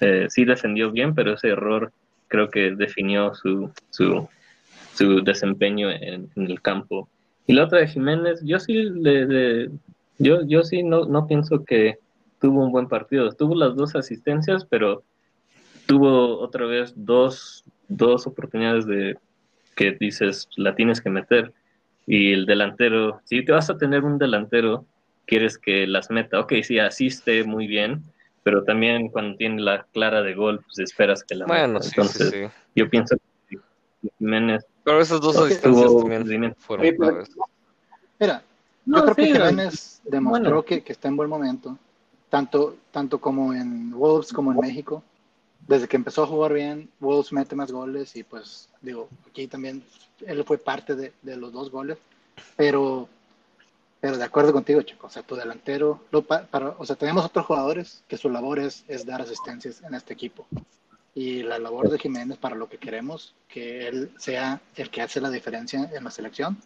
eh, 0.00 0.26
sí 0.28 0.44
defendió 0.44 0.92
bien, 0.92 1.14
pero 1.14 1.34
ese 1.34 1.48
error 1.48 1.92
creo 2.28 2.48
que 2.50 2.70
definió 2.76 3.34
su, 3.34 3.72
su, 3.90 4.28
su 4.94 5.22
desempeño 5.22 5.90
en, 5.90 6.30
el 6.36 6.60
campo. 6.62 7.08
Y 7.46 7.54
la 7.54 7.64
otra 7.64 7.80
de 7.80 7.88
Jiménez, 7.88 8.40
yo 8.44 8.60
sí 8.60 8.74
le, 8.74 9.26
le- 9.26 9.70
yo, 10.18 10.44
yo 10.46 10.62
sí 10.62 10.82
no, 10.82 11.06
no 11.06 11.26
pienso 11.26 11.64
que 11.64 11.98
tuvo 12.40 12.64
un 12.64 12.70
buen 12.70 12.88
partido. 12.88 13.32
Tuvo 13.32 13.54
las 13.54 13.74
dos 13.74 13.96
asistencias, 13.96 14.64
pero 14.64 15.02
tuvo 15.86 16.38
otra 16.38 16.66
vez 16.66 16.92
dos, 16.94 17.64
dos 17.88 18.26
oportunidades 18.26 18.86
de 18.86 19.16
que 19.74 19.92
dices, 19.92 20.48
la 20.56 20.74
tienes 20.74 21.00
que 21.00 21.08
meter. 21.10 21.52
Y 22.10 22.32
el 22.32 22.46
delantero, 22.46 23.20
si 23.24 23.44
te 23.44 23.52
vas 23.52 23.68
a 23.68 23.76
tener 23.76 24.02
un 24.02 24.16
delantero, 24.18 24.86
quieres 25.26 25.58
que 25.58 25.86
las 25.86 26.10
meta. 26.10 26.40
Ok, 26.40 26.54
sí, 26.62 26.78
asiste 26.78 27.44
muy 27.44 27.66
bien, 27.66 28.02
pero 28.42 28.64
también 28.64 29.10
cuando 29.10 29.36
tiene 29.36 29.60
la 29.60 29.84
clara 29.92 30.22
de 30.22 30.34
gol, 30.34 30.60
pues 30.64 30.78
esperas 30.78 31.22
que 31.22 31.34
la 31.34 31.44
Bueno, 31.44 31.74
meta. 31.74 31.82
sí, 31.82 31.90
Entonces, 31.94 32.30
sí, 32.30 32.36
sí. 32.44 32.50
yo 32.74 32.88
pienso 32.88 33.16
que 33.46 33.58
Jiménez 34.18 34.64
Pero 34.84 35.00
esas 35.02 35.20
dos 35.20 35.34
tuvo 35.60 36.08
también 36.08 36.54
fueron 36.56 36.86
Oye, 36.86 36.96
pero- 36.98 37.10
claves. 37.10 37.28
Mira, 38.18 38.42
No, 38.86 38.96
yo 38.96 39.02
creo 39.02 39.14
sí, 39.26 39.32
que 39.32 39.38
Jiménez 39.38 40.00
demostró 40.04 40.48
bueno. 40.50 40.62
que, 40.64 40.82
que 40.82 40.92
está 40.92 41.08
en 41.08 41.16
buen 41.16 41.28
momento, 41.28 41.76
tanto, 42.30 42.76
tanto 42.90 43.20
como 43.20 43.52
en 43.52 43.90
Wolves 43.92 44.32
como 44.32 44.50
en 44.52 44.60
México. 44.60 45.02
Desde 45.66 45.88
que 45.88 45.96
empezó 45.96 46.22
a 46.22 46.26
jugar 46.26 46.52
bien, 46.54 46.88
Wolves 47.00 47.32
mete 47.32 47.54
más 47.54 47.70
goles 47.70 48.16
y 48.16 48.22
pues 48.22 48.68
digo, 48.80 49.08
aquí 49.28 49.46
también 49.46 49.82
él 50.26 50.44
fue 50.44 50.56
parte 50.58 50.94
de, 50.94 51.12
de 51.22 51.36
los 51.36 51.52
dos 51.52 51.70
goles, 51.70 51.98
pero, 52.56 53.08
pero 54.00 54.16
de 54.16 54.24
acuerdo 54.24 54.52
contigo, 54.52 54.80
Chico, 54.82 55.08
o 55.08 55.10
sea, 55.10 55.22
tu 55.22 55.34
delantero, 55.36 56.00
lo 56.10 56.22
pa- 56.22 56.44
para, 56.46 56.70
o 56.78 56.86
sea, 56.86 56.96
tenemos 56.96 57.24
otros 57.24 57.44
jugadores 57.46 58.02
que 58.08 58.16
su 58.16 58.30
labor 58.30 58.58
es, 58.60 58.84
es 58.88 59.04
dar 59.04 59.20
asistencias 59.20 59.82
en 59.82 59.94
este 59.94 60.14
equipo. 60.14 60.46
Y 61.14 61.42
la 61.42 61.58
labor 61.58 61.90
de 61.90 61.98
Jiménez 61.98 62.38
para 62.38 62.54
lo 62.54 62.68
que 62.68 62.78
queremos, 62.78 63.34
que 63.48 63.88
él 63.88 64.10
sea 64.18 64.60
el 64.76 64.88
que 64.88 65.02
hace 65.02 65.20
la 65.20 65.30
diferencia 65.30 65.90
en 65.92 66.04
la 66.04 66.10
selección, 66.10 66.56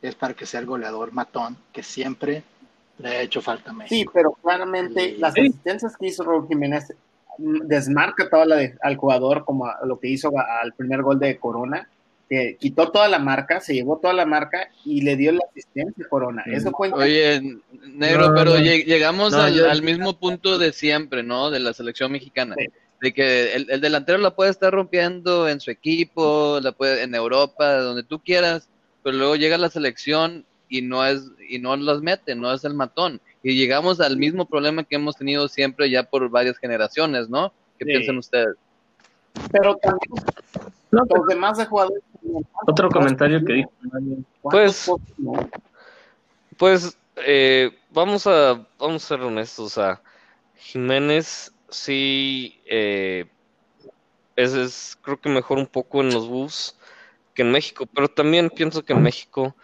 es 0.00 0.14
para 0.14 0.34
que 0.34 0.46
sea 0.46 0.60
el 0.60 0.66
goleador 0.66 1.12
matón 1.12 1.56
que 1.72 1.82
siempre 1.82 2.44
le 2.98 3.08
ha 3.08 3.20
hecho 3.22 3.42
falta 3.42 3.70
a 3.70 3.74
México. 3.74 3.94
Sí, 3.94 4.06
pero 4.14 4.32
claramente 4.32 5.16
las 5.18 5.34
asistencias 5.36 5.96
que 5.96 6.06
hizo 6.06 6.22
Raúl 6.22 6.46
Jiménez 6.46 6.94
desmarca 7.38 8.28
toda 8.28 8.46
la 8.46 8.56
de- 8.56 8.74
al 8.82 8.96
jugador 8.96 9.44
como 9.44 9.66
a- 9.66 9.78
lo 9.84 9.98
que 9.98 10.08
hizo 10.08 10.30
a- 10.38 10.60
al 10.62 10.72
primer 10.74 11.02
gol 11.02 11.18
de 11.18 11.36
Corona, 11.38 11.88
que 12.28 12.56
quitó 12.58 12.90
toda 12.90 13.08
la 13.08 13.18
marca, 13.20 13.60
se 13.60 13.74
llevó 13.74 13.98
toda 13.98 14.12
la 14.12 14.26
marca 14.26 14.68
y 14.84 15.02
le 15.02 15.14
dio 15.16 15.30
la 15.32 15.44
asistencia 15.48 16.04
a 16.04 16.08
Corona. 16.08 16.42
Eso 16.46 16.72
fue 16.72 16.90
Oye, 16.92 17.40
negro, 17.94 18.30
No, 18.30 18.34
pero 18.34 18.50
no. 18.52 18.56
lleg- 18.58 18.84
llegamos 18.84 19.32
No, 19.32 19.42
al, 19.42 19.54
yo- 19.54 19.70
al 19.70 19.82
mismo 19.82 20.18
punto 20.18 20.58
de 20.58 20.72
siempre, 20.72 21.22
¿no? 21.22 21.50
De 21.50 21.60
la 21.60 21.72
selección 21.72 22.10
mexicana. 22.10 22.56
Sí. 22.58 22.66
De 23.00 23.12
que 23.12 23.54
el, 23.54 23.70
el 23.70 23.80
delantero 23.80 24.18
la 24.18 24.34
puede 24.34 24.50
estar 24.50 24.72
rompiendo 24.72 25.48
en 25.48 25.60
su 25.60 25.70
equipo, 25.70 26.58
la 26.62 26.72
puede 26.72 27.02
en 27.02 27.14
Europa, 27.14 27.74
donde 27.74 28.02
tú 28.02 28.18
quieras, 28.20 28.68
pero 29.04 29.16
luego 29.16 29.36
llega 29.36 29.58
la 29.58 29.68
selección 29.68 30.44
y 30.68 30.82
no 30.82 31.06
es 31.06 31.22
y 31.48 31.60
no 31.60 31.76
las 31.76 32.00
mete, 32.00 32.34
no 32.34 32.52
es 32.52 32.64
el 32.64 32.74
matón. 32.74 33.20
Y 33.48 33.54
llegamos 33.54 34.00
al 34.00 34.16
mismo 34.16 34.44
problema 34.44 34.82
que 34.82 34.96
hemos 34.96 35.14
tenido 35.14 35.46
siempre 35.46 35.88
ya 35.88 36.02
por 36.02 36.28
varias 36.28 36.58
generaciones, 36.58 37.28
¿no? 37.28 37.52
¿Qué 37.78 37.84
Sí. 37.84 37.90
piensan 37.92 38.18
ustedes? 38.18 38.56
Pero 39.52 39.76
también 39.76 40.10
No, 40.90 41.04
los 41.14 41.28
demás 41.28 41.56
de 41.56 41.66
jugadores. 41.66 42.02
Otro 42.66 42.88
comentario 42.90 43.44
que 43.44 43.52
dijo 43.52 43.72
Pues-. 44.42 44.90
Pues 46.56 46.98
eh, 47.24 47.70
vamos 47.92 48.26
a 48.26 48.66
vamos 48.80 49.04
a 49.04 49.06
ser 49.06 49.20
honestos, 49.20 49.66
o 49.66 49.68
sea, 49.68 50.02
Jiménez 50.56 51.52
sí 51.68 52.60
eh, 52.66 53.26
es, 54.34 54.54
es 54.54 54.98
creo 55.02 55.20
que 55.20 55.28
mejor 55.28 55.58
un 55.58 55.68
poco 55.68 56.00
en 56.00 56.12
los 56.12 56.26
Wolves 56.28 56.76
que 57.32 57.42
en 57.42 57.52
México, 57.52 57.86
pero 57.94 58.08
también 58.08 58.50
pienso 58.50 58.84
que 58.84 58.92
en 58.92 59.02
México 59.02 59.54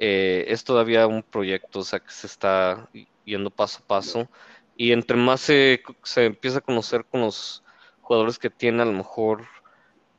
eh, 0.00 0.46
es 0.48 0.64
todavía 0.64 1.08
un 1.08 1.24
proyecto, 1.24 1.80
o 1.80 1.84
sea, 1.84 2.00
que 2.00 2.12
se 2.12 2.28
está 2.28 2.90
yendo 3.24 3.50
paso 3.52 3.80
a 3.84 3.86
paso 3.88 4.30
y 4.76 4.92
entre 4.92 5.18
más 5.18 5.42
se, 5.42 5.82
se 6.04 6.26
empieza 6.26 6.60
a 6.60 6.62
conocer 6.62 7.06
con 7.08 7.22
los 7.22 7.64
jugadores 8.00 8.38
que 8.40 8.50
tiene, 8.50 8.82
a 8.82 8.86
lo 8.86 8.92
mejor 8.94 9.46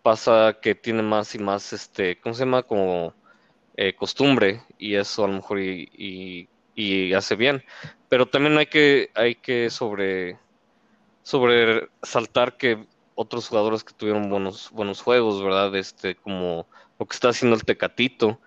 pasa 0.01 0.57
que 0.61 0.75
tiene 0.75 1.03
más 1.03 1.35
y 1.35 1.39
más, 1.39 1.73
este, 1.73 2.19
¿cómo 2.21 2.35
se 2.35 2.45
llama? 2.45 2.63
Como 2.63 3.15
eh, 3.75 3.95
costumbre 3.95 4.63
y 4.77 4.95
eso 4.95 5.25
a 5.25 5.27
lo 5.29 5.35
mejor 5.35 5.59
y, 5.61 5.89
y- 5.93 6.49
y 6.75 7.13
hace 7.13 7.35
bien. 7.35 7.63
Pero 8.09 8.27
también 8.29 8.57
hay 8.57 8.67
que, 8.67 9.11
hay 9.15 9.35
que 9.35 9.69
sobre, 9.71 10.39
sobre 11.23 11.89
saltar 12.03 12.57
que 12.57 12.87
otros 13.15 13.47
jugadores 13.49 13.83
que 13.83 13.93
tuvieron 13.93 14.29
buenos, 14.29 14.69
buenos 14.71 15.01
juegos, 15.01 15.43
¿verdad? 15.43 15.75
Este, 15.75 16.15
como 16.15 16.69
lo 16.99 17.05
que 17.07 17.13
está 17.15 17.29
haciendo 17.29 17.55
el 17.55 17.63
Tecatito, 17.65 18.41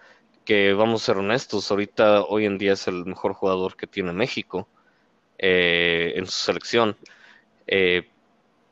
que 0.44 0.72
vamos 0.74 1.02
a 1.02 1.06
ser 1.06 1.16
honestos, 1.16 1.70
ahorita 1.70 2.22
hoy 2.24 2.44
en 2.44 2.58
día 2.58 2.72
es 2.74 2.86
el 2.88 3.04
mejor 3.06 3.32
jugador 3.34 3.76
que 3.76 3.86
tiene 3.86 4.12
México 4.12 4.68
eh, 5.38 6.12
en 6.16 6.26
su 6.26 6.32
selección. 6.32 6.96
Eh, 7.66 8.06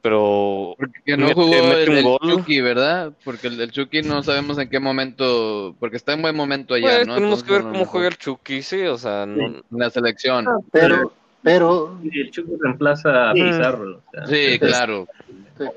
pero 0.02 0.74
Porque 0.76 1.16
no 1.16 1.26
Mete- 1.28 1.34
jugó 1.34 1.46
mete 1.46 1.82
el, 1.84 1.98
el. 1.98 2.04
Chucky, 2.20 2.60
¿verdad? 2.60 3.12
Porque 3.24 3.46
el, 3.46 3.60
el 3.60 3.70
Chucky 3.70 4.02
no 4.02 4.22
sabemos 4.24 4.58
en 4.58 4.68
qué 4.68 4.80
momento, 4.80 5.76
porque 5.78 5.96
está 5.96 6.12
en 6.14 6.22
buen 6.22 6.34
momento 6.36 6.74
allá, 6.74 6.96
pues, 6.96 7.06
¿no? 7.06 7.14
tenemos 7.14 7.40
Entonces, 7.40 7.44
que 7.44 7.52
ver 7.52 7.60
a 7.60 7.64
lo 7.66 7.72
cómo 7.72 7.84
juega 7.86 8.08
el 8.08 8.16
Chucky, 8.18 8.62
sí, 8.62 8.82
o 8.82 8.98
sea, 8.98 9.26
no, 9.26 9.46
en 9.46 9.62
la 9.70 9.90
selección. 9.90 10.46
Pero, 10.72 11.12
pero, 11.42 11.98
Y 12.02 12.20
el 12.20 12.30
Chucky 12.32 12.50
reemplaza 12.60 13.30
a 13.30 13.34
Sí. 13.34 13.42
Pizarro. 13.42 13.96
o 13.98 14.10
sea, 14.10 14.26
Sí, 14.26 14.58
claro. 14.58 15.06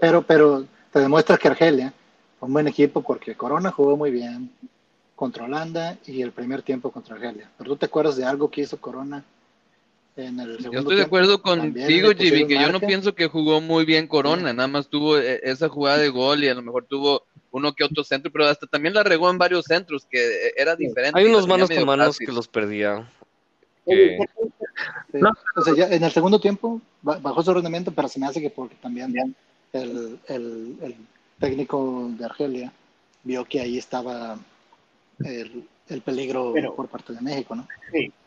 pero, 0.01 0.23
pero 0.23 0.65
te 0.91 0.99
demuestra 0.99 1.37
que 1.37 1.47
Argelia 1.47 1.93
fue 2.39 2.47
un 2.47 2.53
buen 2.53 2.67
equipo 2.67 3.01
porque 3.03 3.35
Corona 3.35 3.71
jugó 3.71 3.95
muy 3.95 4.09
bien 4.09 4.49
contra 5.15 5.45
Holanda 5.45 5.97
y 6.05 6.21
el 6.21 6.31
primer 6.31 6.61
tiempo 6.61 6.91
contra 6.91 7.15
Argelia. 7.15 7.49
Pero 7.57 7.71
tú 7.71 7.77
te 7.77 7.85
acuerdas 7.85 8.17
de 8.17 8.25
algo 8.25 8.49
que 8.51 8.61
hizo 8.61 8.77
Corona 8.77 9.23
en 10.17 10.39
el 10.39 10.57
segundo 10.57 10.71
Yo 10.71 10.79
estoy 10.79 10.95
de 10.97 11.01
acuerdo 11.03 11.41
contigo, 11.41 12.09
Jimmy, 12.17 12.47
que 12.47 12.53
yo 12.55 12.71
no 12.71 12.79
pienso 12.87 13.15
que 13.15 13.27
jugó 13.27 13.59
muy 13.61 13.85
bien 13.85 14.07
Corona, 14.07 14.53
nada 14.53 14.67
más 14.67 14.87
tuvo 14.87 15.17
eh, 15.17 15.39
esa 15.43 15.67
jugada 15.69 15.97
de 15.97 16.09
gol 16.09 16.43
y 16.43 16.47
a 16.49 16.53
lo 16.53 16.61
mejor 16.61 16.85
tuvo 16.85 17.23
uno 17.51 17.73
que 17.73 17.83
otro 17.85 18.03
centro, 18.03 18.31
pero 18.31 18.45
hasta 18.47 18.67
también 18.67 18.93
la 18.93 19.03
regó 19.03 19.29
en 19.29 19.37
varios 19.37 19.65
centros, 19.65 20.05
que 20.09 20.19
eh, 20.47 20.53
era 20.57 20.75
diferente. 20.75 21.17
hay 21.19 21.25
unos 21.27 21.47
manos 21.47 21.69
con 21.69 21.85
manos 21.85 22.07
fácil. 22.07 22.27
que 22.27 22.33
los 22.33 22.47
perdía. 22.47 23.09
Oye, 23.85 24.17
que- 24.17 24.27
Sí. 25.11 25.19
No. 25.21 25.31
O 25.55 25.61
sea, 25.61 25.73
ya 25.75 25.87
en 25.87 26.03
el 26.03 26.11
segundo 26.11 26.39
tiempo 26.39 26.81
ba- 27.01 27.19
bajó 27.19 27.41
su 27.43 27.53
rendimiento, 27.53 27.91
pero 27.93 28.09
se 28.09 28.19
me 28.19 28.25
hace 28.25 28.41
que 28.41 28.49
porque 28.49 28.75
también 28.75 29.35
el, 29.71 30.19
el, 30.27 30.75
el 30.81 30.95
técnico 31.39 32.09
de 32.17 32.25
Argelia 32.25 32.73
vio 33.23 33.45
que 33.45 33.61
ahí 33.61 33.77
estaba 33.77 34.37
el, 35.23 35.63
el 35.89 36.01
peligro 36.01 36.51
Pero- 36.53 36.75
por 36.75 36.87
parte 36.87 37.13
de 37.13 37.21
México, 37.21 37.55
¿no? 37.55 37.67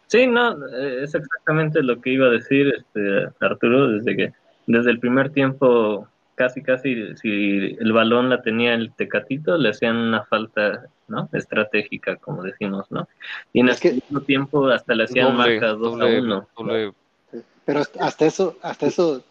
Sí, 0.06 0.26
no, 0.26 0.52
eh, 0.74 1.02
es 1.04 1.14
exactamente 1.14 1.82
lo 1.82 2.00
que 2.00 2.10
iba 2.10 2.26
a 2.28 2.30
decir 2.30 2.72
este 2.78 3.28
Arturo, 3.44 3.88
desde 3.88 4.16
que 4.16 4.32
desde 4.66 4.90
el 4.90 5.00
primer 5.00 5.30
tiempo 5.30 6.08
casi 6.34 6.62
casi 6.62 7.16
si 7.16 7.76
el 7.80 7.92
balón 7.92 8.30
la 8.30 8.40
tenía 8.42 8.72
el 8.74 8.92
Tecatito 8.92 9.58
le 9.58 9.70
hacían 9.70 9.96
una 9.96 10.24
falta, 10.24 10.86
¿no? 11.08 11.28
estratégica, 11.32 12.16
como 12.16 12.42
decimos, 12.44 12.86
¿no? 12.90 13.08
Y 13.52 13.60
en 13.60 13.66
el 13.68 13.74
Es 13.74 13.80
que- 13.80 13.90
segundo 14.00 14.20
tiempo 14.22 14.68
hasta 14.68 14.94
le 14.94 15.04
hacían 15.04 15.36
doble, 15.36 15.58
marca 15.60 15.66
2 15.72 15.94
a 15.96 16.04
doble, 16.04 16.20
1. 16.20 16.48
doble- 16.56 16.92
Sí. 17.32 17.38
Pero 17.66 17.80
hasta- 18.00 18.24
eso, 18.24 18.56
hasta 18.62 18.86
eso, 18.86 19.22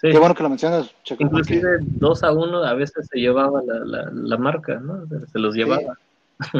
Sí. 0.00 0.10
qué 0.10 0.18
bueno 0.18 0.34
que 0.34 0.42
lo 0.42 0.48
mencionas, 0.50 0.92
Checo, 1.04 1.18
porque- 1.30 1.54
Inclusive 1.54 1.78
2 1.82 2.22
a 2.24 2.32
1 2.32 2.62
a 2.64 2.74
veces 2.74 3.06
se 3.10 3.18
llevaba 3.20 3.62
la, 3.62 3.78
la, 3.84 4.10
la 4.12 4.36
marca, 4.36 4.80
¿no? 4.80 5.06
Se- 5.06 5.26
Se 5.28 5.38
los 5.38 5.54
llevaba. 5.54 5.96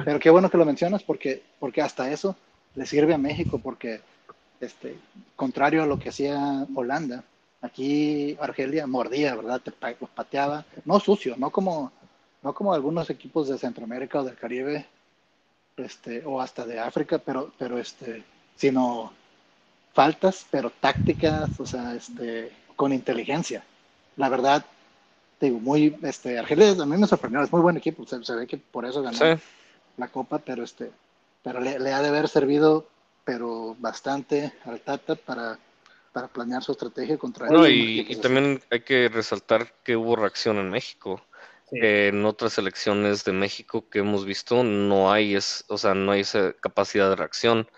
Pero 0.04 0.18
qué 0.18 0.30
bueno 0.30 0.50
que 0.50 0.58
lo 0.58 0.64
mencionas 0.64 1.02
porque, 1.02 1.42
porque 1.58 1.82
hasta 1.82 2.10
eso 2.10 2.36
le 2.74 2.86
sirve 2.86 3.14
a 3.14 3.18
México, 3.18 3.60
porque 3.62 4.00
este, 4.60 4.96
contrario 5.34 5.82
a 5.82 5.86
lo 5.86 5.98
que 5.98 6.10
hacía 6.10 6.66
Holanda, 6.74 7.24
aquí 7.60 8.36
Argelia 8.40 8.86
mordía, 8.86 9.34
¿verdad? 9.34 9.60
Te 9.60 9.72
los 10.00 10.10
pateaba, 10.10 10.64
no 10.84 11.00
sucio, 11.00 11.34
no 11.36 11.50
como, 11.50 11.92
no 12.42 12.54
como 12.54 12.72
algunos 12.72 13.10
equipos 13.10 13.48
de 13.48 13.58
Centroamérica 13.58 14.20
o 14.20 14.24
del 14.24 14.36
Caribe, 14.36 14.86
este, 15.76 16.22
o 16.24 16.40
hasta 16.40 16.64
de 16.64 16.78
África, 16.78 17.18
pero, 17.18 17.52
pero 17.58 17.78
este, 17.78 18.24
sino 18.56 19.12
faltas, 19.92 20.46
pero 20.50 20.70
tácticas, 20.70 21.58
o 21.60 21.66
sea, 21.66 21.94
este, 21.94 22.52
con 22.76 22.92
inteligencia. 22.92 23.64
La 24.16 24.28
verdad, 24.28 24.64
digo, 25.40 25.58
muy, 25.58 25.96
este, 26.02 26.38
Argelia 26.38 26.70
a 26.70 26.86
mí 26.86 26.96
me 26.96 27.06
sorprendió, 27.06 27.42
es 27.42 27.52
muy 27.52 27.60
buen 27.60 27.76
equipo, 27.76 28.06
se, 28.06 28.34
ve 28.34 28.46
que 28.46 28.56
por 28.56 28.86
eso 28.86 29.02
ganó 29.02 29.18
la 29.96 30.08
copa, 30.08 30.38
pero 30.38 30.64
este, 30.64 30.90
pero 31.42 31.60
le, 31.60 31.78
le 31.78 31.92
ha 31.92 32.02
de 32.02 32.08
haber 32.08 32.28
servido, 32.28 32.86
pero 33.24 33.76
bastante 33.78 34.52
al 34.64 34.80
Tata 34.80 35.14
para, 35.16 35.58
para 36.12 36.28
planear 36.28 36.62
su 36.62 36.72
estrategia 36.72 37.18
contra 37.18 37.48
no, 37.48 37.64
él. 37.66 37.72
y, 37.72 38.00
y 38.08 38.16
también 38.16 38.62
hay 38.70 38.80
que 38.80 39.08
resaltar 39.08 39.72
que 39.82 39.96
hubo 39.96 40.16
reacción 40.16 40.58
en 40.58 40.70
México. 40.70 41.22
Sí. 41.70 41.80
que 41.80 42.08
en 42.08 42.24
otras 42.24 42.52
selecciones 42.52 43.24
de 43.24 43.32
México 43.32 43.88
que 43.90 43.98
hemos 43.98 44.24
visto 44.24 44.62
no 44.62 45.10
hay, 45.10 45.34
es, 45.34 45.64
o 45.66 45.76
sea, 45.76 45.94
no 45.94 46.12
hay 46.12 46.20
esa 46.20 46.52
capacidad 46.52 47.08
de 47.10 47.16
reacción. 47.16 47.68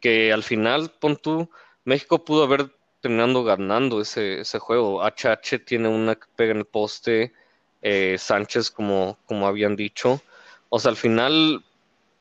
Que 0.00 0.32
al 0.32 0.42
final, 0.42 0.90
pon 0.98 1.16
tú, 1.16 1.48
México 1.84 2.24
pudo 2.24 2.42
haber 2.42 2.72
terminando 3.00 3.44
ganando 3.44 4.00
ese, 4.00 4.40
ese 4.40 4.58
juego. 4.58 5.04
HH 5.04 5.64
tiene 5.64 5.86
una 5.88 6.16
que 6.16 6.26
pega 6.34 6.50
en 6.50 6.58
el 6.58 6.64
poste, 6.64 7.32
eh, 7.80 8.16
Sánchez, 8.18 8.72
como, 8.72 9.18
como 9.26 9.46
habían 9.46 9.76
dicho. 9.76 10.20
O 10.68 10.78
sea, 10.78 10.90
al 10.90 10.96
final, 10.96 11.64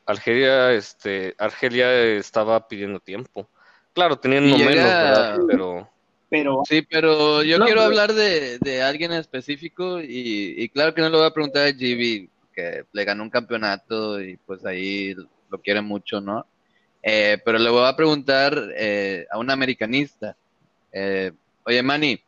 Argelia, 0.06 0.72
este, 0.74 1.36
Argelia 1.38 1.92
estaba 2.16 2.68
pidiendo 2.68 3.00
tiempo. 3.00 3.48
Claro, 3.94 4.20
llega- 4.58 4.70
menos, 4.70 4.84
¿verdad? 4.84 5.40
Pero 5.48 5.90
Pero 6.30 6.62
Sí, 6.68 6.82
pero 6.82 7.42
yo 7.44 7.58
No, 7.58 7.66
quiero 7.66 7.80
pero- 7.82 7.88
hablar 7.90 8.14
de, 8.14 8.58
de 8.60 8.82
alguien 8.82 9.12
en 9.14 9.20
específico 9.20 10.02
y, 10.02 10.56
y 10.58 10.70
claro 10.70 10.94
que 10.94 11.02
no 11.02 11.10
le 11.10 11.18
voy 11.18 11.26
a 11.26 11.32
preguntar 11.34 11.66
a 11.68 11.72
GB, 11.72 12.28
que 12.54 12.84
le 12.92 13.06
ganó 13.06 13.24
un 13.24 13.30
campeonato 13.30 14.22
y 14.22 14.36
pues 14.38 14.66
ahí 14.66 15.14
lo 15.50 15.62
quiere 15.62 15.80
mucho, 15.82 16.20
¿no? 16.20 16.46
Eh, 17.02 17.38
pero 17.46 17.58
le 17.60 17.70
voy 17.70 17.86
a 17.88 17.96
preguntar 17.96 18.62
eh, 18.76 19.26
a 19.32 19.38
un 19.38 19.50
americanista. 19.50 20.36
Eh, 20.92 21.32
oye, 21.64 21.82
Manny, 21.82 22.20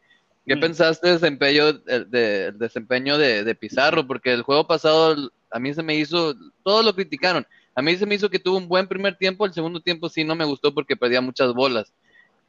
¿qué 0.47 0.55
Mm. 0.55 0.59
pensaste 0.61 1.07
del 1.09 1.20
desempeño, 1.20 1.74
de- 1.74 2.51
desempeño 2.53 3.17
de, 3.17 3.43
de 3.43 3.55
Pizarro? 3.55 4.07
Porque 4.07 4.32
el 4.32 4.43
juego 4.43 4.65
pasado 4.65 5.30
a 5.52 5.60
mí 5.60 5.74
se 5.74 5.84
me 5.84 5.95
hizo, 5.95 6.36
todos 6.64 6.86
lo 6.86 6.93
criticaron. 6.93 7.45
A 7.76 7.82
mí 7.82 7.95
se 7.95 8.06
me 8.06 8.16
hizo 8.16 8.30
que 8.30 8.39
tuvo 8.39 8.58
un 8.58 8.68
buen 8.68 8.88
primer 8.88 9.18
tiempo, 9.18 9.45
el 9.45 9.54
segundo 9.54 9.80
tiempo 9.80 10.10
sí 10.10 10.24
no 10.24 10.36
me 10.36 10.45
gustó 10.45 10.74
porque 10.74 10.97
perdía 10.97 11.22
muchas 11.22 11.54
bolas. 11.54 11.93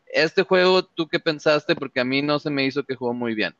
Este 0.06 0.42
juego, 0.42 0.84
¿tú 0.84 1.06
qué 1.06 1.20
pensaste? 1.20 1.76
Porque 1.76 2.00
a 2.00 2.04
mí 2.04 2.20
no 2.20 2.38
se 2.38 2.50
me 2.50 2.64
hizo 2.64 2.82
que 2.82 2.96
jugó 2.96 3.14
muy 3.14 3.34
bien. 3.34 3.54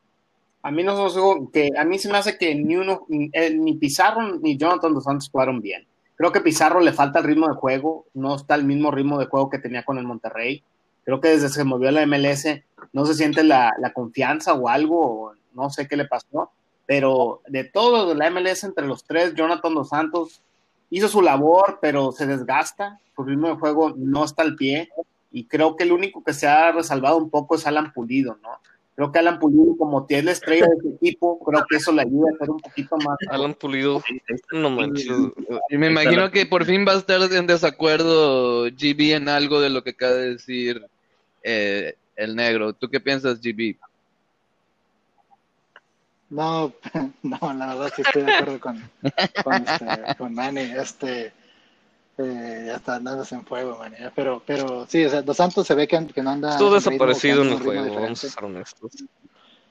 a 0.63 0.71
mí 0.71 0.83
no 0.83 1.09
sé, 1.09 1.19
que 1.53 1.69
a 1.77 1.85
mí 1.85 1.97
se 1.97 2.11
me 2.11 2.17
hace 2.17 2.37
que 2.37 2.53
ni 2.55 2.75
uno, 2.75 3.05
ni, 3.07 3.29
eh, 3.33 3.51
ni 3.51 3.75
Pizarro 3.75 4.37
ni 4.37 4.57
Jonathan 4.57 4.93
dos 4.93 5.05
Santos 5.05 5.29
jugaron 5.31 5.61
bien. 5.61 5.87
Creo 6.15 6.31
que 6.31 6.41
Pizarro 6.41 6.81
le 6.81 6.93
falta 6.93 7.19
el 7.19 7.25
ritmo 7.25 7.47
de 7.47 7.55
juego, 7.55 8.05
no 8.13 8.35
está 8.35 8.55
el 8.55 8.65
mismo 8.65 8.91
ritmo 8.91 9.17
de 9.17 9.25
juego 9.25 9.49
que 9.49 9.59
tenía 9.59 9.83
con 9.83 9.97
el 9.97 10.03
Monterrey. 10.03 10.63
Creo 11.03 11.19
que 11.19 11.29
desde 11.29 11.47
que 11.47 11.53
se 11.53 11.63
movió 11.63 11.89
a 11.89 11.93
la 11.93 12.05
MLS 12.05 12.45
no 12.93 13.05
se 13.05 13.15
siente 13.15 13.43
la, 13.43 13.73
la 13.79 13.93
confianza 13.93 14.53
o 14.53 14.67
algo, 14.67 15.33
no 15.53 15.69
sé 15.69 15.87
qué 15.87 15.95
le 15.95 16.05
pasó, 16.05 16.51
pero 16.85 17.41
de 17.47 17.63
todo 17.63 18.09
de 18.09 18.15
la 18.15 18.29
MLS 18.29 18.63
entre 18.63 18.85
los 18.85 19.03
tres, 19.03 19.33
Jonathan 19.35 19.73
dos 19.73 19.89
Santos 19.89 20.41
hizo 20.89 21.07
su 21.07 21.21
labor, 21.21 21.79
pero 21.81 22.11
se 22.11 22.27
desgasta, 22.27 22.99
su 23.15 23.23
ritmo 23.23 23.47
de 23.47 23.55
juego 23.55 23.93
no 23.95 24.25
está 24.25 24.43
al 24.43 24.55
pie, 24.55 24.89
y 25.31 25.45
creo 25.45 25.75
que 25.75 25.85
el 25.85 25.91
único 25.91 26.23
que 26.23 26.33
se 26.33 26.47
ha 26.47 26.71
resalvado 26.71 27.17
un 27.17 27.29
poco 27.29 27.55
es 27.55 27.65
Alan 27.65 27.93
Pulido, 27.93 28.37
¿no? 28.43 28.49
Creo 28.95 29.11
que 29.11 29.19
Alan 29.19 29.39
Pulido, 29.39 29.77
como 29.77 30.05
tiene 30.05 30.23
la 30.23 30.31
estrella 30.33 30.67
de 30.67 30.81
su 30.81 30.89
equipo, 30.89 31.39
creo 31.43 31.65
que 31.67 31.77
eso 31.77 31.93
le 31.93 32.01
ayuda 32.01 32.27
a 32.33 32.37
ser 32.37 32.49
un 32.49 32.59
poquito 32.59 32.97
más. 32.97 33.17
Alan 33.29 33.53
Pulido, 33.53 34.03
no 34.51 34.69
manches. 34.69 35.07
Y 35.69 35.77
me 35.77 35.87
imagino 35.87 36.29
que 36.29 36.45
por 36.45 36.65
fin 36.65 36.85
va 36.85 36.93
a 36.93 36.97
estar 36.97 37.21
en 37.31 37.47
desacuerdo 37.47 38.65
GB 38.65 39.15
en 39.15 39.29
algo 39.29 39.61
de 39.61 39.69
lo 39.69 39.83
que 39.83 39.91
acaba 39.91 40.11
de 40.11 40.31
decir 40.31 40.85
eh, 41.41 41.95
el 42.17 42.35
negro. 42.35 42.73
¿Tú 42.73 42.89
qué 42.89 42.99
piensas, 42.99 43.39
GB? 43.41 43.77
No, 46.31 46.73
no, 47.23 47.53
la 47.53 47.67
verdad 47.67 47.93
sí 47.95 48.01
estoy 48.01 48.23
de 48.23 48.33
acuerdo 48.33 48.59
con, 48.59 48.89
con, 49.43 49.53
este, 49.53 50.15
con 50.17 50.33
Manny. 50.33 50.61
Este, 50.61 51.33
eh, 52.17 52.63
ya 52.67 52.75
está 52.77 52.95
andándose 52.95 53.35
en 53.35 53.45
fuego, 53.45 53.77
Manny. 53.77 53.97
¿eh? 53.99 54.11
Pero, 54.15 54.41
pero 54.45 54.87
sí, 54.87 55.05
o 55.05 55.09
sea, 55.09 55.21
Dos 55.21 55.37
Santos 55.37 55.67
se 55.67 55.75
ve 55.75 55.87
que, 55.87 56.07
que 56.07 56.23
no 56.23 56.31
anda. 56.31 56.57
Ritmo, 56.57 56.73
desaparecido 56.73 57.43
en 57.43 57.49
el 57.49 57.59
juego, 57.59 57.93
vamos 57.95 58.23
a 58.23 58.29
ser 58.29 58.43
honestos. 58.43 58.91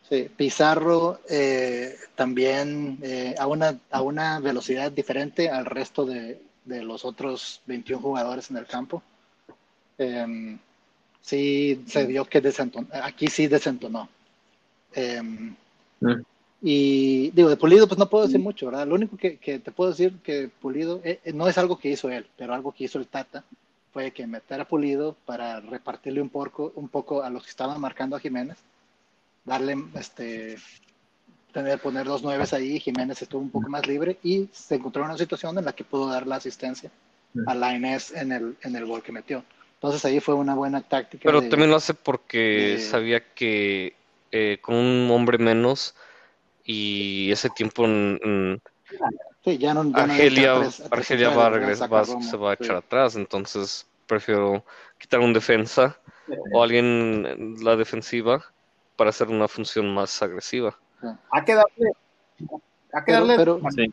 Sí, 0.08 0.28
Pizarro 0.36 1.20
eh, 1.28 1.96
también 2.14 2.98
eh, 3.02 3.34
a, 3.38 3.46
una, 3.46 3.78
a 3.90 4.02
una 4.02 4.40
velocidad 4.40 4.92
diferente 4.92 5.48
al 5.48 5.64
resto 5.64 6.04
de, 6.04 6.42
de 6.64 6.82
los 6.82 7.04
otros 7.04 7.62
21 7.66 8.02
jugadores 8.02 8.50
en 8.50 8.56
el 8.58 8.66
campo. 8.66 9.02
Em, 9.96 10.58
sí, 11.22 11.84
se 11.86 12.06
vio 12.06 12.24
que 12.24 12.40
desentonó. 12.40 12.88
Aquí 13.02 13.28
sí 13.28 13.46
desentonó. 13.46 14.08
Em, 14.92 15.54
Mm. 16.00 16.22
Y 16.62 17.30
digo, 17.30 17.48
de 17.48 17.56
Pulido, 17.56 17.86
pues 17.88 17.98
no 17.98 18.08
puedo 18.11 18.24
decir 18.26 18.40
mucho, 18.40 18.66
¿verdad? 18.66 18.86
Lo 18.86 18.94
único 18.94 19.16
que, 19.16 19.38
que 19.38 19.58
te 19.58 19.72
puedo 19.72 19.90
decir 19.90 20.14
que 20.22 20.48
Pulido 20.61 21.00
eh, 21.04 21.20
eh, 21.24 21.32
no 21.32 21.48
es 21.48 21.56
algo 21.58 21.78
que 21.78 21.90
hizo 21.90 22.11
él, 22.11 22.26
pero 22.36 22.52
algo 22.54 22.72
que 22.72 22.84
hizo 22.84 22.98
el 22.98 23.06
Tata 23.06 23.44
fue 23.92 24.11
que 24.11 24.26
meter 24.26 24.61
a 24.61 24.68
Pulido 24.68 25.16
para 25.24 25.61
repartirle 25.61 26.20
un 26.20 26.28
poco, 26.28 26.72
un 26.76 26.88
poco 26.88 27.22
a 27.22 27.30
los 27.30 27.44
que 27.44 27.50
estaban 27.50 27.80
marcando 27.80 28.14
a 28.16 28.20
Jiménez, 28.20 28.58
darle, 29.44 29.76
este, 29.98 30.56
tener, 31.52 31.78
poner 31.80 32.06
dos 32.06 32.22
nueves 32.22 32.52
ahí, 32.52 32.78
Jiménez 32.78 33.20
estuvo 33.22 33.40
un 33.40 33.50
poco 33.50 33.68
más 33.70 33.86
libre 33.86 34.18
y 34.22 34.48
se 34.52 34.76
encontró 34.76 35.02
en 35.02 35.08
una 35.11 35.18
situación 35.18 35.58
en 35.58 35.64
la 35.64 35.72
que 35.72 35.84
pudo 35.84 36.08
dar 36.08 36.26
la 36.26 36.36
asistencia 36.36 36.90
a 37.46 37.54
la 37.54 37.74
Inés 37.74 38.12
en 38.12 38.32
el, 38.32 38.56
en 38.62 38.76
el 38.76 38.84
gol 38.86 39.02
que 39.02 39.12
metió. 39.12 39.42
Entonces 39.74 40.04
ahí 40.04 40.20
fue 40.20 40.34
una 40.34 40.54
buena 40.54 40.82
táctica. 40.82 41.22
Pero 41.24 41.40
de- 41.40 41.48
también 41.48 41.70
lo 41.70 41.76
hace 41.76 41.94
porque 41.94 42.76
de- 42.76 42.80
sabía 42.80 43.20
que 43.34 43.94
eh, 44.30 44.58
con 44.61 44.74
un 44.76 45.11
hombre 45.11 45.38
menos 45.38 45.94
y 46.73 47.31
ese 47.33 47.51
tiempo 47.51 47.85
en, 47.85 48.18
en 48.23 48.62
sí, 49.45 49.59
ya 49.59 49.75
no, 49.75 49.85
ya 49.91 50.05
Argelia, 50.05 50.55
Argelia 50.91 51.31
va 51.31 51.47
a 51.47 51.51
regresar, 51.51 51.93
va- 51.93 52.05
se 52.05 52.37
va 52.37 52.53
a 52.53 52.57
sí. 52.57 52.64
echar 52.64 52.77
atrás, 52.77 53.16
entonces 53.16 53.87
prefiero 54.07 54.64
quitar 54.99 55.21
un 55.21 55.33
defensa 55.33 55.99
o 56.53 56.62
alguien 56.62 57.27
en 57.27 57.64
la 57.64 57.77
defensiva 57.77 58.45
para 58.97 59.11
hacer 59.11 59.29
una 59.29 59.49
función 59.49 59.93
más 59.95 60.23
agresiva. 60.23 60.77
Hay 61.33 61.45
que 61.45 61.55
darle. 61.55 61.93
Hay 62.93 63.05
que 63.05 63.12
Pero- 63.12 63.27
darle. 63.27 63.37
pero- 63.37 63.61
Sí. 63.71 63.93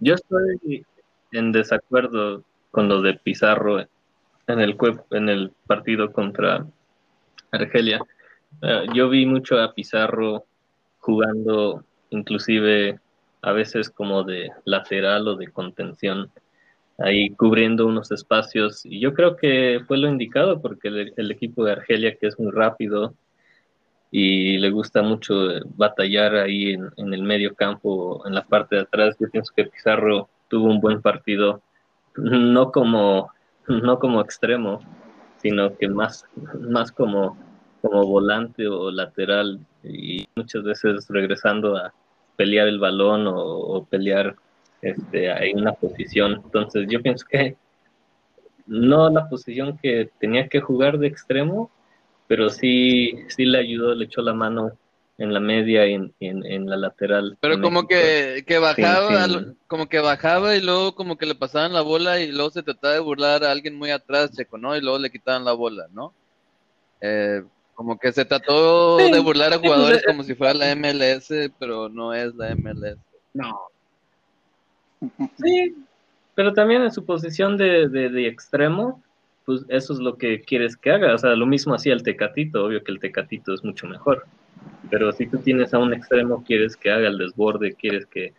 Yo 0.00 0.14
estoy 0.14 0.84
en 1.32 1.52
desacuerdo 1.52 2.42
con 2.70 2.88
lo 2.88 3.02
de 3.02 3.14
Pizarro 3.14 3.80
en 3.80 4.60
el, 4.60 4.76
en 5.10 5.28
el 5.28 5.52
partido 5.66 6.12
contra 6.12 6.66
Argelia. 7.50 8.00
Eh, 8.62 8.86
yo 8.94 9.08
vi 9.08 9.26
mucho 9.26 9.58
a 9.60 9.72
Pizarro 9.74 10.44
jugando 11.02 11.84
inclusive 12.10 12.98
a 13.42 13.52
veces 13.52 13.90
como 13.90 14.22
de 14.22 14.50
lateral 14.64 15.26
o 15.28 15.36
de 15.36 15.48
contención, 15.48 16.30
ahí 16.98 17.30
cubriendo 17.30 17.86
unos 17.86 18.10
espacios. 18.12 18.86
Y 18.86 19.00
yo 19.00 19.12
creo 19.12 19.36
que 19.36 19.80
fue 19.86 19.98
lo 19.98 20.08
indicado 20.08 20.62
porque 20.62 20.88
el, 20.88 21.30
equipo 21.30 21.64
de 21.64 21.72
Argelia, 21.72 22.16
que 22.16 22.28
es 22.28 22.38
muy 22.38 22.52
rápido 22.52 23.14
y 24.10 24.58
le 24.58 24.70
gusta 24.70 25.02
mucho 25.02 25.34
batallar 25.76 26.36
ahí 26.36 26.72
en, 26.74 26.90
en 26.96 27.14
el 27.14 27.22
medio 27.22 27.54
campo, 27.54 28.22
en 28.26 28.34
la 28.34 28.44
parte 28.44 28.76
de 28.76 28.82
atrás, 28.82 29.16
yo 29.18 29.28
pienso 29.30 29.52
que 29.56 29.64
Pizarro 29.64 30.28
tuvo 30.48 30.66
un 30.70 30.80
buen 30.80 31.00
partido, 31.02 31.62
no 32.16 32.70
como, 32.70 33.32
no 33.66 33.98
como 33.98 34.20
extremo, 34.20 34.80
sino 35.38 35.76
que 35.76 35.88
más, 35.88 36.26
más 36.60 36.92
como, 36.92 37.36
como 37.82 38.06
volante 38.06 38.66
o 38.66 38.90
lateral 38.90 39.58
y 39.84 40.24
muchas 40.36 40.62
veces 40.62 41.06
regresando 41.08 41.76
a 41.76 41.92
pelear 42.36 42.68
el 42.68 42.78
balón 42.78 43.26
o, 43.26 43.34
o 43.36 43.84
pelear 43.84 44.34
este, 44.80 45.28
en 45.50 45.58
una 45.60 45.72
posición. 45.72 46.40
Entonces 46.44 46.86
yo 46.88 47.02
pienso 47.02 47.26
que 47.28 47.56
no 48.66 49.10
la 49.10 49.28
posición 49.28 49.76
que 49.78 50.10
tenía 50.18 50.48
que 50.48 50.60
jugar 50.60 50.98
de 50.98 51.08
extremo, 51.08 51.70
pero 52.28 52.48
sí, 52.48 53.12
sí 53.28 53.44
le 53.44 53.58
ayudó, 53.58 53.94
le 53.94 54.04
echó 54.06 54.22
la 54.22 54.32
mano 54.32 54.72
en 55.18 55.34
la 55.34 55.40
media 55.40 55.86
y 55.86 55.94
en, 55.94 56.14
en, 56.20 56.44
en 56.46 56.70
la 56.70 56.76
lateral. 56.76 57.36
Pero 57.40 57.60
como 57.60 57.86
que, 57.86 58.44
que 58.46 58.58
bajaba, 58.58 59.08
Sí, 59.08 59.14
sí. 59.30 59.34
al- 59.36 59.56
como 59.66 59.88
que 59.88 59.98
bajaba 59.98 60.54
y 60.56 60.60
luego 60.62 60.94
como 60.94 61.16
que 61.16 61.26
le 61.26 61.34
pasaban 61.34 61.72
la 61.72 61.82
bola 61.82 62.20
y 62.20 62.30
luego 62.30 62.50
se 62.50 62.62
trataba 62.62 62.94
de 62.94 63.00
burlar 63.00 63.44
a 63.44 63.50
alguien 63.50 63.74
muy 63.74 63.90
atrás, 63.90 64.30
Checo, 64.32 64.58
¿no? 64.58 64.76
Y 64.76 64.80
luego 64.80 64.98
le 64.98 65.10
quitaban 65.10 65.44
la 65.44 65.52
bola, 65.52 65.86
¿no? 65.92 66.14
Eh, 67.00 67.42
como 67.82 67.98
que 67.98 68.12
se 68.12 68.24
trató 68.24 68.98
Sí, 69.00 69.10
de 69.10 69.18
burlar 69.18 69.52
a 69.52 69.58
jugadores 69.58 70.04
como 70.06 70.22
si 70.22 70.34
fuera 70.36 70.54
la 70.54 70.70
MLS, 70.76 71.50
pero 71.58 71.88
no 71.88 72.14
es 72.14 72.32
la 72.36 72.54
MLS. 72.54 72.96
No. 73.34 73.58
Sí, 75.42 75.74
pero 76.36 76.52
también 76.52 76.82
en 76.82 76.92
su 76.92 77.04
posición 77.04 77.56
de, 77.56 77.88
de, 77.88 78.08
de 78.08 78.26
extremo, 78.28 79.02
pues 79.44 79.64
eso 79.68 79.92
es 79.94 79.98
lo 79.98 80.16
que 80.16 80.40
quieres 80.42 80.76
que 80.76 80.92
haga. 80.92 81.12
O 81.14 81.18
sea, 81.18 81.30
lo 81.34 81.44
mismo 81.46 81.74
hacía 81.74 81.92
el 81.92 82.04
Tecatito, 82.04 82.64
obvio 82.64 82.84
que 82.84 82.92
el 82.92 83.00
Tecatito 83.00 83.52
es 83.52 83.64
mucho 83.64 83.88
mejor. 83.88 84.24
Pero 84.90 85.10
si 85.12 85.26
tú 85.26 85.38
tienes 85.38 85.74
a 85.74 85.78
un 85.78 85.92
extremo, 85.92 86.44
quieres 86.44 86.76
que 86.76 86.92
haga 86.92 87.08
el 87.08 87.18
desborde, 87.18 87.74
quieres 87.74 88.06
que, 88.06 88.32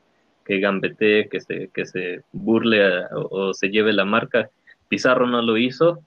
que 0.45 0.59
gambetee, 0.59 1.27
que 1.27 1.41
se, 1.41 1.67
que 1.73 1.85
se 1.85 2.21
burle 2.31 2.85
a- 2.85 3.09
o, 3.13 3.49
o 3.49 3.53
se 3.53 3.67
lleve 3.67 3.91
la 3.91 4.05
marca. 4.05 4.49
Pizarro 4.87 5.27
no 5.27 5.41
lo 5.41 5.57
hizo, 5.57 5.99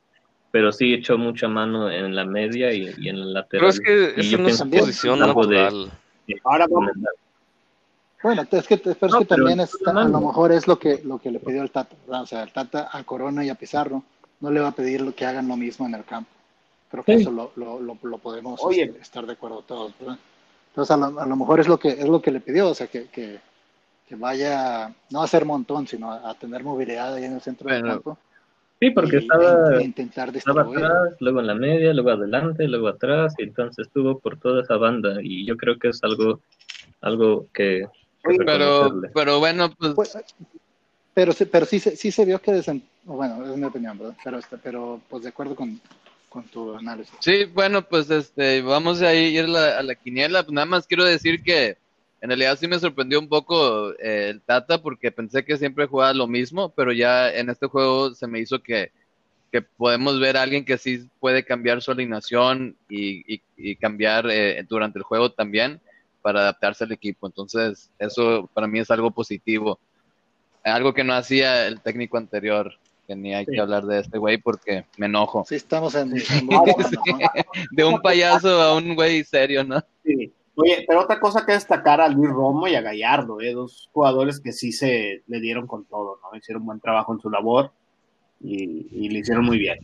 pero 0.56 0.72
sí 0.72 0.94
echó 0.94 1.18
mucha 1.18 1.48
mano 1.48 1.90
en 1.90 2.16
la 2.16 2.24
media 2.24 2.72
y, 2.72 2.90
y 2.96 3.10
en 3.10 3.20
la 3.20 3.40
lateral. 3.40 3.50
Pero 3.50 3.68
es 3.68 3.78
que 3.78 4.38
no 4.38 4.48
es 4.48 4.62
que 4.62 4.78
posición 4.78 5.22
algo 5.22 5.46
de- 5.46 5.60
natural. 5.64 5.90
Ahora 6.44 6.66
vamos. 6.70 6.92
Bueno, 8.22 8.42
es 8.50 8.66
que, 8.66 8.78
pero 8.78 8.92
es 8.94 9.12
No, 9.12 9.18
que 9.18 9.24
pero 9.26 9.36
también 9.36 9.60
es 9.60 9.74
está- 9.74 9.90
a 9.90 10.04
lo 10.08 10.20
mejor 10.20 10.50
es 10.52 10.66
lo 10.66 10.78
que, 10.78 11.02
lo 11.04 11.18
que 11.18 11.30
le 11.30 11.40
pidió 11.40 11.62
el 11.62 11.70
Tata, 11.70 11.94
¿verdad? 12.06 12.22
O 12.22 12.26
sea, 12.26 12.42
el 12.42 12.52
Tata 12.52 12.88
a 12.90 13.04
Corona 13.04 13.44
y 13.44 13.50
a 13.50 13.54
Pizarro 13.54 14.02
no 14.40 14.50
le 14.50 14.60
va 14.60 14.68
a 14.68 14.72
pedir 14.72 15.02
lo 15.02 15.14
que 15.14 15.26
hagan 15.26 15.46
lo 15.46 15.58
mismo 15.58 15.86
en 15.86 15.94
el 15.94 16.04
campo. 16.04 16.30
Creo 16.90 17.04
que 17.04 17.16
Sí. 17.16 17.20
eso 17.20 17.30
lo, 17.30 17.52
lo, 17.56 17.78
lo, 17.78 17.98
lo 18.02 18.16
podemos 18.18 18.58
Oye. 18.64 18.84
este, 18.84 18.98
estar 19.02 19.26
de 19.26 19.34
acuerdo 19.34 19.60
todos, 19.60 19.92
¿verdad? 20.00 20.16
Entonces 20.70 20.90
a 20.90 20.96
lo, 20.96 21.20
a 21.20 21.26
lo 21.26 21.36
mejor 21.36 21.60
es 21.60 21.68
lo 21.68 21.78
que 21.78 21.88
es 21.90 22.08
lo 22.08 22.22
que 22.22 22.30
le 22.30 22.40
pidió, 22.40 22.70
o 22.70 22.74
sea, 22.74 22.86
que, 22.86 23.08
que, 23.08 23.38
que 24.08 24.16
vaya, 24.16 24.90
no 25.10 25.20
a 25.20 25.24
hacer 25.24 25.44
montón, 25.44 25.86
sino 25.86 26.10
a, 26.10 26.30
a 26.30 26.34
tener 26.34 26.64
movilidad 26.64 27.12
ahí 27.14 27.24
en 27.24 27.34
el 27.34 27.42
centro 27.42 27.68
del 27.70 27.80
Bueno, 27.82 27.94
campo. 27.96 28.18
Sí, 28.80 28.90
porque 28.90 29.16
y- 29.16 29.18
estaba, 29.20 29.82
intentar 29.82 30.36
estaba 30.36 30.62
atrás, 30.62 31.16
luego 31.20 31.40
en 31.40 31.46
la 31.46 31.54
media, 31.54 31.94
luego 31.94 32.10
adelante, 32.10 32.68
luego 32.68 32.88
atrás, 32.88 33.34
y 33.38 33.44
entonces 33.44 33.86
estuvo 33.86 34.18
por 34.18 34.38
toda 34.38 34.62
esa 34.62 34.76
banda. 34.76 35.18
Y 35.22 35.46
yo 35.46 35.56
creo 35.56 35.78
que 35.78 35.88
es 35.88 36.02
algo, 36.02 36.40
algo 37.00 37.46
que, 37.54 37.86
Pero, 38.44 39.00
pero 39.14 39.38
bueno, 39.38 39.70
pues 39.78 39.94
Pues, 39.94 40.18
pero 41.14 41.32
sí, 41.32 41.46
pero 41.46 41.64
sí, 41.64 41.78
se- 41.78 41.96
sí 41.96 42.10
se 42.10 42.24
vio 42.24 42.38
que 42.40 42.52
desen- 42.52 42.82
bueno, 43.04 43.44
es 43.50 43.56
mi 43.56 43.64
opinión, 43.64 43.96
¿verdad? 43.98 44.16
Pero, 44.22 44.38
este, 44.38 44.58
pero 44.58 45.00
pues 45.08 45.22
de 45.22 45.30
acuerdo 45.30 45.54
con, 45.56 45.80
con 46.28 46.42
tu 46.44 46.74
análisis. 46.76 47.14
Sí, 47.20 47.44
bueno, 47.46 47.80
pues 47.82 48.10
este, 48.10 48.60
vamos 48.60 49.00
a 49.00 49.14
ir 49.14 49.44
a 49.44 49.48
la, 49.48 49.78
a 49.78 49.82
la 49.82 49.94
quiniela. 49.94 50.42
Pues 50.42 50.52
nada 50.52 50.66
más 50.66 50.86
quiero 50.86 51.04
decir 51.04 51.42
que 51.42 51.78
en 52.20 52.28
realidad 52.30 52.58
sí 52.58 52.66
me 52.68 52.78
sorprendió 52.78 53.18
un 53.20 53.28
poco 53.28 53.92
eh, 53.98 54.30
el 54.30 54.40
Tata 54.42 54.80
porque 54.82 55.12
pensé 55.12 55.44
que 55.44 55.56
siempre 55.58 55.86
jugaba 55.86 56.12
lo 56.14 56.26
mismo, 56.26 56.70
pero 56.70 56.92
ya 56.92 57.30
en 57.32 57.50
este 57.50 57.66
juego 57.66 58.14
se 58.14 58.26
me 58.26 58.40
hizo 58.40 58.62
que, 58.62 58.90
que 59.52 59.62
podemos 59.62 60.18
ver 60.18 60.36
a 60.36 60.42
alguien 60.42 60.64
que 60.64 60.78
sí 60.78 61.08
puede 61.20 61.44
cambiar 61.44 61.82
su 61.82 61.90
alineación 61.92 62.76
y, 62.88 63.34
y- 63.34 63.42
y 63.56 63.76
cambiar 63.76 64.26
eh, 64.30 64.64
durante 64.68 64.98
el 64.98 65.04
juego 65.04 65.30
también 65.30 65.80
para 66.22 66.40
adaptarse 66.40 66.84
al 66.84 66.92
equipo. 66.92 67.26
Entonces, 67.26 67.90
eso 67.98 68.50
para 68.52 68.66
mí 68.66 68.80
es 68.80 68.90
algo 68.90 69.10
positivo. 69.10 69.78
Algo 70.64 70.92
que 70.92 71.04
no 71.04 71.14
hacía 71.14 71.68
el 71.68 71.80
técnico 71.80 72.16
anterior, 72.18 72.72
que 73.06 73.14
ni 73.14 73.32
hay 73.32 73.44
Sí. 73.44 73.52
que 73.52 73.60
hablar 73.60 73.84
de 73.86 74.00
este 74.00 74.18
güey 74.18 74.36
porque 74.38 74.84
me 74.96 75.06
enojo. 75.06 75.44
Sí, 75.48 75.54
estamos 75.54 75.94
en. 75.94 76.10
De 77.70 77.84
un 77.84 78.00
payaso 78.02 78.60
a 78.60 78.74
un 78.76 78.94
güey 78.96 79.22
serio, 79.22 79.62
¿no? 79.62 79.80
Sí. 80.04 80.32
Oye, 80.56 80.84
pero 80.88 81.02
otra 81.02 81.20
cosa 81.20 81.44
que 81.44 81.52
destacar 81.52 82.00
a 82.00 82.08
Luis 82.08 82.30
Romo 82.30 82.66
y 82.66 82.74
a 82.74 82.80
Gallardo, 82.80 83.40
¿eh? 83.40 83.52
dos 83.52 83.88
jugadores 83.92 84.40
que 84.40 84.52
sí 84.52 84.72
se 84.72 85.22
le 85.26 85.40
dieron 85.40 85.66
con 85.66 85.84
todo, 85.84 86.18
¿no? 86.22 86.36
Hicieron 86.36 86.64
buen 86.64 86.80
trabajo 86.80 87.12
en 87.12 87.20
su 87.20 87.28
labor 87.30 87.70
y, 88.40 88.88
y 88.90 89.08
le 89.10 89.18
hicieron 89.18 89.44
muy 89.44 89.58
bien. 89.58 89.78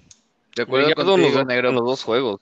De 0.57 0.62
acuerdo 0.62 0.87
Gallardo 0.89 1.05
los, 1.05 1.12
contigo, 1.20 1.39
dos- 1.39 1.47
negro, 1.47 1.68
en 1.68 1.75
los 1.75 1.85
dos 1.85 2.03
juegos. 2.03 2.41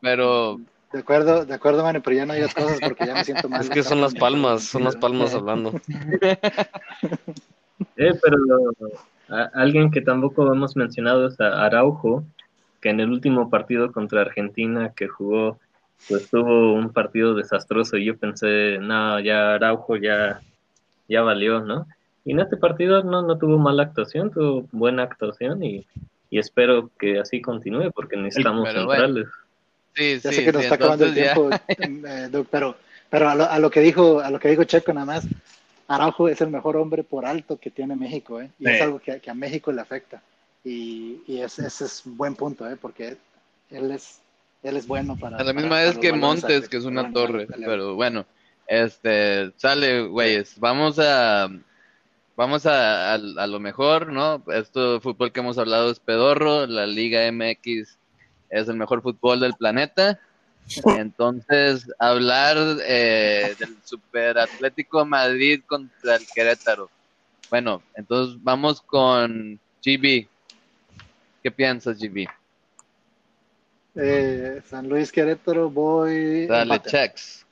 pero 0.00 0.60
De 0.92 1.00
acuerdo, 1.00 1.44
de 1.44 1.54
acuerdo, 1.54 1.82
Manu, 1.82 2.00
pero 2.00 2.16
ya 2.16 2.26
no 2.26 2.34
digas 2.34 2.54
cosas 2.54 2.80
porque 2.80 3.06
ya 3.06 3.14
me 3.16 3.24
siento 3.24 3.48
mal. 3.48 3.60
Es 3.60 3.70
que 3.70 3.82
son 3.82 4.00
las 4.00 4.14
palmas, 4.14 4.62
son 4.62 4.84
las 4.84 4.96
palmas 4.96 5.34
hablando. 5.34 5.72
Eh, 7.96 8.12
pero 8.22 8.36
a- 9.28 9.50
alguien 9.54 9.90
que 9.90 10.00
tampoco 10.00 10.52
hemos 10.52 10.76
mencionado 10.76 11.26
es 11.28 11.40
a 11.40 11.64
Araujo, 11.64 12.24
que 12.80 12.90
en 12.90 13.00
el 13.00 13.10
último 13.10 13.50
partido 13.50 13.92
contra 13.92 14.20
Argentina 14.22 14.92
que 14.94 15.08
jugó, 15.08 15.58
pues 16.06 16.28
tuvo 16.30 16.74
un 16.74 16.92
partido 16.92 17.34
desastroso 17.34 17.96
y 17.96 18.06
yo 18.06 18.16
pensé, 18.16 18.78
no, 18.80 19.20
ya 19.20 19.54
Araujo 19.54 19.96
ya, 19.96 20.40
ya 21.08 21.22
valió, 21.22 21.60
¿no? 21.60 21.86
Y 22.24 22.32
en 22.32 22.40
este 22.40 22.56
partido 22.56 23.02
no, 23.02 23.22
no 23.22 23.38
tuvo 23.38 23.58
mala 23.58 23.84
actuación, 23.84 24.30
tuvo 24.30 24.66
buena 24.72 25.02
actuación 25.04 25.62
y, 25.62 25.86
y 26.30 26.38
espero 26.38 26.90
que 26.98 27.18
así 27.18 27.40
continúe 27.40 27.90
porque 27.92 28.16
necesitamos 28.16 28.68
pero 28.68 28.86
bueno. 28.86 29.02
centrales. 29.02 29.28
sí, 29.94 30.20
Ya 30.22 30.30
sí, 30.30 30.36
sé 30.36 30.44
que 30.44 30.52
nos 30.52 30.60
sí, 30.60 30.64
está 30.66 30.74
acabando 30.76 31.04
el 31.06 31.14
tiempo, 31.14 31.50
eh, 31.78 32.28
Doc, 32.30 32.48
pero, 32.50 32.76
pero 33.10 33.28
a, 33.30 33.34
lo, 33.34 33.44
a 33.44 33.58
lo 33.58 33.70
que 33.70 33.80
dijo, 33.80 34.20
a 34.20 34.30
lo 34.30 34.38
que 34.38 34.48
dijo 34.50 34.64
Checo 34.64 34.92
nada 34.92 35.06
más, 35.06 35.26
Araujo 35.88 36.28
es 36.28 36.40
el 36.42 36.50
mejor 36.50 36.76
hombre 36.76 37.02
por 37.02 37.24
alto 37.24 37.56
que 37.58 37.70
tiene 37.70 37.96
México, 37.96 38.40
¿eh? 38.40 38.50
Y 38.58 38.64
Sí. 38.66 38.70
es 38.72 38.80
algo 38.82 38.98
que, 38.98 39.20
que 39.20 39.30
a 39.30 39.34
México 39.34 39.72
le 39.72 39.80
afecta. 39.80 40.20
Y, 40.64 41.22
y 41.26 41.40
es- 41.40 41.58
ese 41.58 41.84
es 41.86 42.04
un 42.04 42.16
buen 42.18 42.34
punto, 42.34 42.68
¿eh? 42.68 42.76
Porque 42.80 43.16
él 43.70 43.90
es, 43.90 44.20
él 44.62 44.76
es 44.76 44.86
bueno 44.86 45.16
para. 45.16 45.36
A 45.38 45.44
la 45.44 45.52
misma 45.52 45.70
para- 45.70 45.82
vez 45.84 45.90
para 45.94 46.00
que 46.00 46.12
Montes, 46.12 46.68
que 46.68 46.76
es 46.76 46.84
una 46.84 47.02
para- 47.02 47.14
torre, 47.14 47.46
pero 47.46 47.94
bueno, 47.94 48.26
este, 48.66 49.52
sale, 49.56 50.02
güeyes, 50.02 50.58
vamos 50.58 50.98
a, 50.98 51.48
vamos 52.36 52.66
a, 52.66 53.12
a, 53.12 53.14
a 53.14 53.46
lo 53.46 53.60
mejor, 53.60 54.12
¿no? 54.12 54.42
Esto 54.52 55.00
fútbol 55.00 55.32
que 55.32 55.40
hemos 55.40 55.58
hablado 55.58 55.90
es 55.90 56.00
pedorro, 56.00 56.66
la 56.66 56.86
Liga 56.86 57.30
MX 57.30 57.96
es 58.50 58.68
el 58.68 58.76
mejor 58.76 59.02
fútbol 59.02 59.40
del 59.40 59.54
planeta, 59.54 60.18
entonces 60.98 61.90
hablar 61.98 62.56
eh, 62.86 63.54
del 63.58 63.76
Super 63.84 64.38
Atlético 64.38 65.04
Madrid 65.06 65.62
contra 65.66 66.16
el 66.16 66.26
Querétaro. 66.34 66.90
Bueno, 67.50 67.82
entonces 67.94 68.36
vamos 68.42 68.82
con 68.82 69.58
GB. 69.82 70.26
¿Qué 71.42 71.50
piensas, 71.50 71.98
GB? 71.98 72.26
Eh, 74.00 74.62
San 74.64 74.88
Luis 74.88 75.10
Querétaro, 75.10 75.68
voy. 75.68 76.46
Dale, 76.46 76.74
empate. 76.74 76.90
checks. 76.90 77.46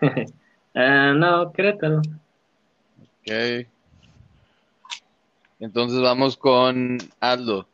Ah, 0.72 1.12
no, 1.16 1.52
Querétaro. 1.52 1.98
Ok. 1.98 3.66
Entonces 5.58 6.00
vamos 6.00 6.36
con 6.36 6.98
Aldo. 7.18 7.66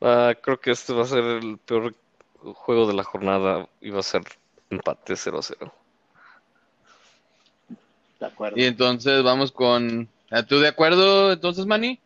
Ah, 0.00 0.32
creo 0.40 0.60
que 0.60 0.70
este 0.70 0.92
va 0.92 1.02
a 1.02 1.06
ser 1.06 1.24
el 1.24 1.58
peor 1.58 1.96
juego 2.40 2.86
de 2.86 2.94
la 2.94 3.02
jornada 3.02 3.68
y 3.80 3.90
va 3.90 3.98
a 3.98 4.04
ser 4.04 4.22
empate 4.70 5.14
0-0. 5.14 5.72
De 8.20 8.26
acuerdo. 8.26 8.56
Y 8.56 8.64
entonces 8.64 9.22
vamos 9.24 9.50
con... 9.50 10.08
¿Ah, 10.30 10.44
¿Tú 10.44 10.60
de 10.60 10.68
acuerdo 10.68 11.32
entonces, 11.32 11.66
Manny? 11.66 12.00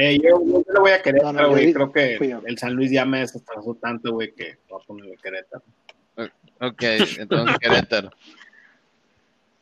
Eh, 0.00 0.16
yo, 0.22 0.40
yo 0.46 0.62
le 0.72 0.78
voy 0.78 0.92
a 0.92 1.02
Querétaro, 1.02 1.32
No, 1.32 1.42
no, 1.42 1.48
güey. 1.48 1.72
Creo 1.72 1.90
que 1.90 2.14
el 2.46 2.56
San 2.56 2.74
Luis 2.74 2.92
ya 2.92 3.04
me 3.04 3.18
desastrozó 3.18 3.74
tanto, 3.74 4.12
güey, 4.12 4.32
que 4.32 4.58
voy 4.68 4.80
a 4.80 4.86
ponerle 4.86 5.16
Querétaro. 5.16 5.64
Ok, 6.60 6.82
entonces 7.18 7.58
Querétaro. 7.58 8.10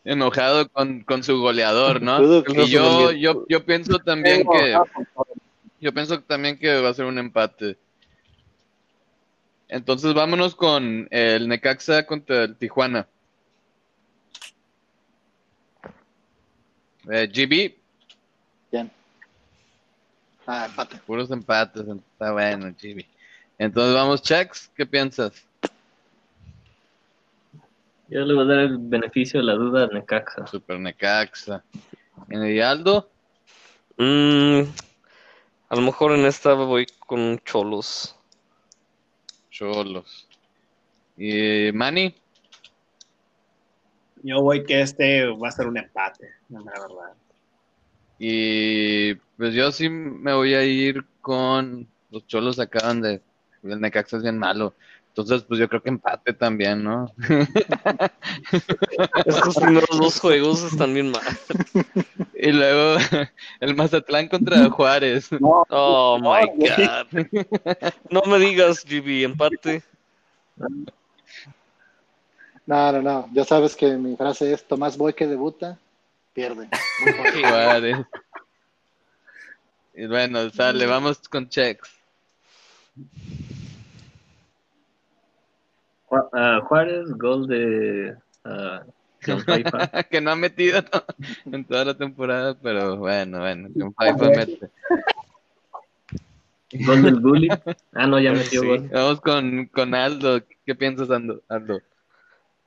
Enojado 0.04 0.68
con, 0.68 1.00
con 1.04 1.22
su 1.22 1.40
goleador, 1.40 2.02
¿no? 2.02 2.22
Y 2.48 2.68
yo, 2.68 3.12
yo, 3.12 3.46
yo 3.48 3.64
pienso 3.64 3.98
también 3.98 4.46
que... 4.46 4.78
Yo 5.80 5.94
pienso 5.94 6.20
también 6.20 6.58
que 6.58 6.82
va 6.82 6.90
a 6.90 6.94
ser 6.94 7.06
un 7.06 7.18
empate. 7.18 7.78
Entonces 9.68 10.12
vámonos 10.12 10.54
con 10.54 11.08
el 11.10 11.48
Necaxa 11.48 12.04
contra 12.04 12.44
el 12.44 12.56
Tijuana. 12.56 13.08
Eh, 17.10 17.26
GB, 17.26 17.74
Bien. 18.70 18.90
Ah, 20.46 20.66
empate. 20.66 20.96
puros 21.06 21.30
empates, 21.30 21.84
está 21.86 22.32
bueno, 22.32 22.66
GB. 22.66 23.04
Entonces 23.58 23.94
vamos, 23.94 24.22
checks, 24.22 24.70
¿qué 24.76 24.86
piensas? 24.86 25.46
Yo 28.08 28.20
le 28.20 28.34
voy 28.34 28.44
a 28.44 28.46
dar 28.46 28.58
el 28.60 28.78
beneficio 28.78 29.40
de 29.40 29.46
la 29.46 29.54
duda 29.54 29.84
a 29.84 29.86
Necaxa. 29.88 30.46
Super 30.46 30.78
Necaxa. 30.78 31.64
¿Y 32.28 32.60
Aldo? 32.60 33.10
Mm, 33.96 34.60
a 35.68 35.74
lo 35.74 35.82
mejor 35.82 36.12
en 36.12 36.24
esta 36.26 36.54
voy 36.54 36.86
con 37.00 37.38
Cholos. 37.40 38.14
Cholos. 39.50 40.28
¿Y 41.16 41.72
Manny? 41.72 42.14
Yo 44.22 44.42
voy 44.42 44.64
que 44.64 44.82
este 44.82 45.26
va 45.26 45.48
a 45.48 45.52
ser 45.52 45.66
un 45.66 45.78
empate, 45.78 46.34
la 46.50 46.60
verdad. 46.60 47.14
Y 48.18 49.14
pues 49.36 49.54
yo 49.54 49.70
sí 49.72 49.88
me 49.88 50.34
voy 50.34 50.54
a 50.54 50.64
ir 50.64 51.04
con 51.20 51.86
los 52.10 52.26
Cholos 52.26 52.58
acaban 52.58 53.02
de 53.02 53.20
el 53.62 53.80
Necaxa 53.80 54.16
es 54.16 54.22
bien 54.22 54.38
malo. 54.38 54.74
Entonces, 55.08 55.44
pues 55.44 55.58
yo 55.58 55.66
creo 55.66 55.82
que 55.82 55.88
empate 55.88 56.34
también, 56.34 56.84
¿no? 56.84 57.10
Estos 59.24 59.56
primeros 59.56 59.98
dos 59.98 60.20
juegos 60.20 60.62
están 60.62 60.92
bien 60.92 61.10
mal. 61.10 61.22
Y 62.34 62.52
luego 62.52 62.98
el 63.60 63.74
Mazatlán 63.74 64.28
contra 64.28 64.68
Juárez. 64.68 65.32
No, 65.32 65.64
Oh 65.70 66.18
no, 66.20 66.34
my 66.34 66.46
god. 66.58 67.06
No 68.10 68.20
me 68.26 68.38
digas, 68.38 68.84
GB, 68.84 69.24
empate. 69.24 69.82
No, 72.66 72.92
no, 72.92 73.00
no. 73.00 73.30
Ya 73.32 73.44
sabes 73.44 73.74
que 73.74 73.96
mi 73.96 74.16
frase 74.16 74.52
es: 74.52 74.64
Tomás 74.64 74.98
Boy 74.98 75.14
que 75.14 75.26
debuta, 75.26 75.78
pierde. 76.36 76.68
Muy. 77.80 78.04
Y 79.94 80.06
bueno, 80.06 80.50
sale, 80.50 80.84
vamos 80.84 81.26
con 81.28 81.48
checks. 81.48 81.90
Ah, 86.32 86.60
Juárez, 86.62 87.08
gol 87.16 87.46
de 87.48 88.14
John 89.26 89.42
Paipa. 89.44 89.88
que 90.10 90.20
no 90.20 90.30
ha 90.30 90.36
metido 90.36 90.82
¿no? 90.82 91.56
en 91.56 91.64
toda 91.64 91.86
la 91.86 91.96
temporada, 91.96 92.54
pero 92.62 92.96
bueno, 92.98 93.40
bueno, 93.40 93.68
con 93.78 93.92
Paipa 93.94 94.28
mete. 94.28 94.70
Gol 96.84 97.02
del 97.02 97.20
Bully. 97.20 97.48
Ah, 97.94 98.06
no, 98.06 98.20
ya 98.20 98.32
metió 98.32 98.60
Sí. 98.60 98.66
gol. 98.66 98.88
Vamos 98.92 99.20
con, 99.22 99.66
con 99.66 99.94
Aldo. 99.94 100.42
¿Qué 100.66 100.74
piensas, 100.74 101.10
Aldo? 101.10 101.40
Aldo? 101.48 101.80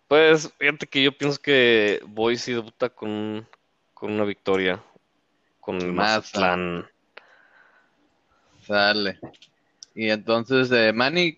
Pues 0.08 0.52
fíjate 0.58 0.88
que 0.88 1.04
yo 1.04 1.12
pienso 1.12 1.40
que 1.40 2.02
Boise 2.08 2.54
debuta 2.54 2.90
con, 2.90 3.48
con 4.00 4.12
una 4.14 4.24
victoria. 4.24 4.82
Con 5.60 5.76
el 5.82 5.92
Maza. 5.92 6.16
Mazatlán. 6.40 6.88
Sale. 8.66 9.20
Y 9.96 10.10
entonces, 10.10 10.72
eh, 10.72 10.94
Manny, 10.94 11.38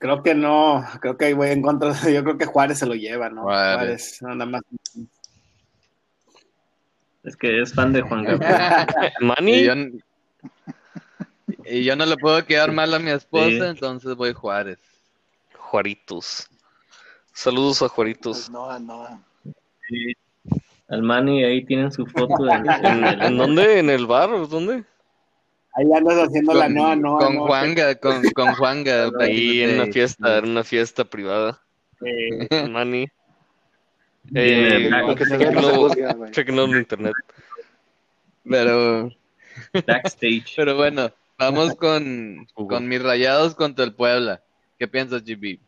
Creo 0.00 0.22
que 0.22 0.32
no, 0.32 0.84
creo 1.00 1.16
que 1.16 1.24
ahí 1.24 1.32
voy 1.32 1.48
en 1.48 1.60
contra. 1.60 1.92
Yo 2.14 2.22
creo 2.22 2.38
que 2.38 2.46
Juárez 2.46 2.78
se 2.78 2.86
lo 2.86 2.94
lleva, 2.94 3.28
¿no? 3.30 3.42
Juárez. 3.42 4.18
Juárez, 4.20 4.22
nada 4.22 4.46
más. 4.46 4.62
Es 7.24 7.36
que 7.36 7.60
es 7.60 7.74
fan 7.74 7.92
de 7.92 8.02
Juan 8.02 8.22
Gabriel. 8.24 8.54
Y 9.20 9.24
Manny, 9.24 9.64
yo, 9.64 9.74
y 11.64 11.82
yo 11.84 11.96
no 11.96 12.06
le 12.06 12.16
puedo 12.16 12.44
quedar 12.46 12.70
mal 12.72 12.94
a 12.94 12.98
mi 13.00 13.10
esposa, 13.10 13.48
Sí. 13.50 13.58
entonces 13.60 14.14
voy 14.14 14.32
Juárez. 14.32 14.78
Juaritos. 15.58 16.48
Saludos 17.32 17.78
a 17.78 17.86
Pues 17.86 17.92
Juaritos. 17.92 18.50
no, 18.50 18.78
no. 18.78 19.20
Al 20.88 21.02
Manny 21.02 21.44
ahí 21.44 21.64
tienen 21.64 21.92
su 21.92 22.06
foto 22.06 22.48
en, 22.48 22.66
en 22.68 22.84
¿En, 22.86 23.04
el- 23.04 23.22
en 23.22 23.36
dónde? 23.38 23.78
¿En 23.80 23.90
el 23.90 24.06
bar? 24.06 24.30
¿O 24.30 24.46
¿Dónde? 24.46 24.84
Ahí 25.74 25.86
andas 25.94 26.16
haciendo 26.28 26.54
la 26.54 26.64
Con, 26.64 26.74
no, 27.02 27.18
con 27.18 27.34
no, 27.36 27.46
Juanga, 27.46 27.94
con, 27.96 28.22
con 28.30 28.54
Juanga. 28.54 29.10
Ahí 29.20 29.62
en 29.62 29.80
una 29.80 29.92
fiesta, 29.92 30.38
en 30.38 30.48
una 30.48 30.64
fiesta 30.64 31.04
privada. 31.04 31.60
eh, 32.04 32.68
Manny. 32.68 33.06
Eh, 34.34 34.90
chequenlo- 36.32 36.64
en 36.72 36.78
internet. 36.78 37.14
Pero, 38.44 39.10
backstage. 39.86 40.54
pero 40.56 40.76
bueno, 40.76 41.10
vamos 41.38 41.74
con, 41.76 42.46
con 42.54 42.88
mis 42.88 43.02
rayados 43.02 43.54
contra 43.54 43.84
el 43.84 43.94
Puebla. 43.94 44.42
¿Qué 44.78 44.88
piensas, 44.88 45.22
GB? 45.24 45.58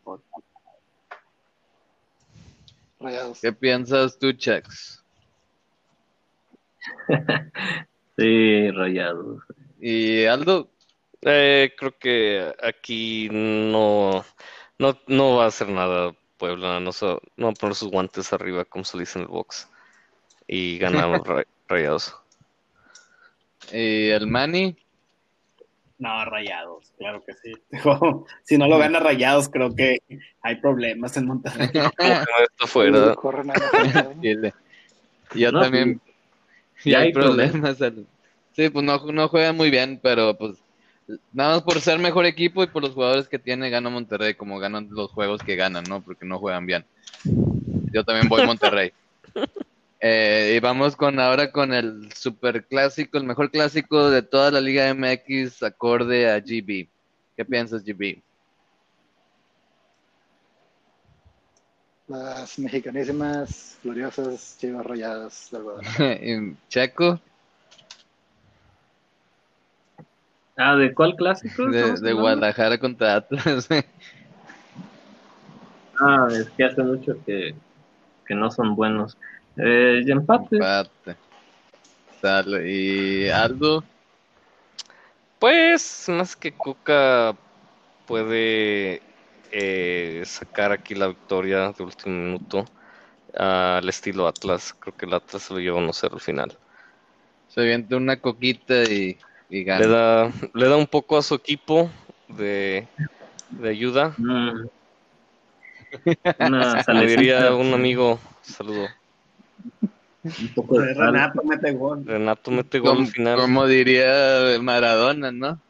Rayados. 3.00 3.40
¿Qué 3.40 3.52
piensas 3.52 4.18
tú, 4.18 4.32
Chex? 4.32 4.99
Sí, 8.16 8.70
rayados. 8.72 9.42
Y 9.80 10.24
Aldo, 10.26 10.68
Eh, 11.22 11.72
creo 11.78 11.92
que 11.98 12.54
aquí 12.62 13.28
no, 13.30 14.24
no, 14.78 14.98
no 15.06 15.36
va 15.36 15.44
a 15.44 15.48
hacer 15.48 15.68
nada 15.68 16.14
Puebla, 16.38 16.80
no, 16.80 16.92
se- 16.92 17.18
no 17.36 17.46
va 17.46 17.50
a 17.50 17.54
poner 17.54 17.74
sus 17.74 17.90
guantes 17.90 18.32
arriba 18.32 18.64
como 18.64 18.84
se 18.84 18.98
dice 18.98 19.18
en 19.18 19.24
el 19.24 19.28
box. 19.28 19.68
Y 20.46 20.78
ganamos 20.78 21.20
ra- 21.26 21.44
rayados. 21.68 22.14
y 23.72 24.08
el 24.08 24.26
Manny. 24.26 24.76
no, 25.98 26.24
rayados, 26.24 26.92
claro 26.98 27.22
que 27.26 27.34
sí. 27.34 27.52
Si 28.44 28.56
no 28.58 28.66
lo 28.66 28.78
gana 28.78 28.98
rayados, 29.00 29.48
creo 29.50 29.74
que 29.74 29.98
hay 30.42 30.56
problemas 30.56 31.16
en 31.18 31.26
Monterrey. 31.26 31.68
No 31.74 31.90
está 32.50 32.66
fuera. 32.66 33.14
Yo 35.34 35.52
No, 35.52 35.60
también. 35.60 36.00
Ya 36.84 37.00
hay 37.00 37.06
hay 37.08 37.12
problemas. 37.12 37.78
Sí, 38.52 38.68
pues 38.68 38.84
no, 38.84 38.98
no 39.12 39.28
juega 39.28 39.52
muy 39.52 39.70
bien, 39.70 40.00
pero 40.02 40.36
pues 40.36 40.58
nada 41.32 41.54
más 41.54 41.62
por 41.62 41.80
ser 41.80 41.98
mejor 41.98 42.26
equipo 42.26 42.62
y 42.62 42.66
por 42.66 42.82
los 42.82 42.92
jugadores 42.92 43.28
que 43.28 43.38
tiene, 43.38 43.70
gana 43.70 43.90
Monterrey, 43.90 44.34
como 44.34 44.58
ganan 44.58 44.88
los 44.90 45.10
juegos 45.10 45.42
que 45.42 45.56
ganan, 45.56 45.84
¿no? 45.84 46.02
Porque 46.02 46.24
no 46.24 46.38
juegan 46.38 46.66
bien. 46.66 46.84
Yo 47.92 48.04
también 48.04 48.28
voy 48.28 48.44
Monterrey. 48.46 48.92
Eh, 50.02 50.54
y 50.56 50.60
vamos 50.60 50.96
con 50.96 51.20
ahora 51.20 51.52
con 51.52 51.74
el 51.74 52.10
super 52.14 52.64
clásico, 52.64 53.18
el 53.18 53.24
mejor 53.24 53.50
clásico 53.50 54.08
de 54.08 54.22
toda 54.22 54.50
la 54.50 54.58
Liga 54.58 54.88
MX, 54.88 55.62
acorde 55.62 56.26
a 56.30 56.40
GB. 56.40 56.88
¿Qué 57.36 57.44
piensas, 57.44 57.84
GB? 57.84 58.22
Las 62.10 62.58
mexicanísimas, 62.58 63.78
gloriosas, 63.84 64.56
chivas 64.58 64.84
rayadas 64.84 65.48
del 65.52 65.62
Guadalajara. 65.62 66.14
Y 66.22 66.56
Checo, 66.68 67.20
Ah, 70.56 70.74
¿de 70.74 70.92
cuál 70.92 71.14
clásico? 71.14 71.70
de? 71.70 72.12
Guadalajara 72.12 72.78
contra 72.78 73.14
Atlas. 73.14 73.68
Ah, 76.00 76.28
es 76.32 76.50
que 76.50 76.64
hace 76.64 76.82
mucho 76.82 77.14
que, 77.24 77.54
que 78.26 78.34
no 78.34 78.50
son 78.50 78.74
buenos. 78.74 79.16
Eh, 79.56 80.02
y 80.04 80.10
empate. 80.10 80.56
Empate. 80.56 81.16
Sale. 82.20 82.70
Y 82.70 83.28
Aldo, 83.30 83.84
Pues, 85.38 86.06
más 86.08 86.34
que 86.36 86.52
Cuca 86.52 87.34
puede 88.06 89.00
eh, 89.52 90.22
sacar 90.26 90.72
aquí 90.72 90.94
la 90.94 91.08
victoria 91.08 91.72
de 91.72 91.82
último 91.84 92.14
minuto 92.16 92.64
al 93.34 93.88
estilo 93.88 94.26
Atlas. 94.28 94.74
Creo 94.78 94.96
que 94.96 95.06
el 95.06 95.14
Atlas 95.14 95.42
se 95.42 95.54
lo 95.54 95.60
lleva 95.60 95.78
a 95.80 95.82
1-0 95.84 96.12
al 96.14 96.20
final. 96.20 96.58
se 97.48 97.60
avienta 97.60 97.96
una 97.96 98.20
coquita 98.20 98.82
y, 98.84 99.18
y 99.48 99.58
Le 99.58 99.64
gana. 99.64 99.86
da, 99.86 100.32
le 100.54 100.68
da 100.68 100.76
un 100.76 100.86
poco 100.86 101.16
a 101.18 101.22
su 101.22 101.34
equipo 101.34 101.90
de, 102.28 102.86
de 103.50 103.68
ayuda. 103.68 104.14
Mm. 104.18 104.66
Una 106.38 106.82
salecita, 106.84 106.92
diría 107.22 107.54
un 107.54 107.74
amigo, 107.74 108.18
saludo. 108.42 108.86
Un 110.22 110.54
poco 110.54 110.80
de. 110.80 110.94
Renato 110.94 111.42
mete 111.42 111.72
gol. 111.72 112.04
Renato 112.06 112.50
mete 112.50 112.78
gol 112.78 112.90
Como, 112.90 113.06
al 113.06 113.12
final. 113.12 113.38
como 113.40 113.66
diría 113.66 114.58
Maradona, 114.60 115.32
¿no? 115.32 115.60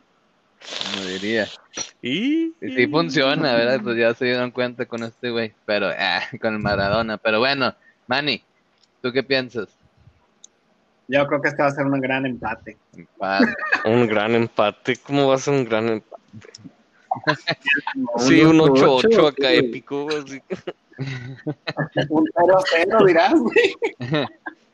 Como 0.61 1.07
diría. 1.07 1.49
Y, 2.03 2.55
Y 2.61 2.75
sí 2.75 2.87
funciona, 2.87 3.55
¿verdad? 3.55 3.81
Pues 3.83 3.97
ya 3.97 4.15
se 4.15 4.27
dieron 4.27 4.51
cuenta 4.51 4.87
con 4.87 5.03
este 5.03 5.31
güey. 5.31 5.53
Pero, 5.65 5.89
ah, 5.89 6.23
con 6.41 6.55
el 6.55 6.61
Maradona. 6.61 7.17
Pero 7.19 7.39
bueno, 7.39 7.75
Manny, 8.07 8.43
¿tú 9.03 9.13
qué 9.13 9.23
piensas? 9.23 9.69
Yo 11.09 11.27
creo 11.27 11.43
que 11.43 11.49
este 11.49 11.63
va 11.63 11.69
a 11.69 11.73
ser 11.73 11.87
un 11.87 12.01
gran 12.01 12.25
empate. 12.25 12.77
Empate. 12.97 13.55
un 13.85 14.07
gran 14.07 14.35
empate. 14.35 14.97
¿Cómo 14.97 15.29
va 15.29 15.35
a 15.35 15.39
ser 15.39 15.55
un 15.55 15.65
gran 15.65 15.89
empate? 15.89 16.23
Sí, 18.19 18.41
un 18.43 18.59
8-8, 18.59 19.09
8-8 19.11 19.29
acá 19.29 19.49
sí. 19.49 19.57
épico. 19.57 20.09
así. 20.11 20.41
Un 22.09 22.27
0-0, 22.27 23.07
dirás, 23.07 23.35
güey. 23.35 23.75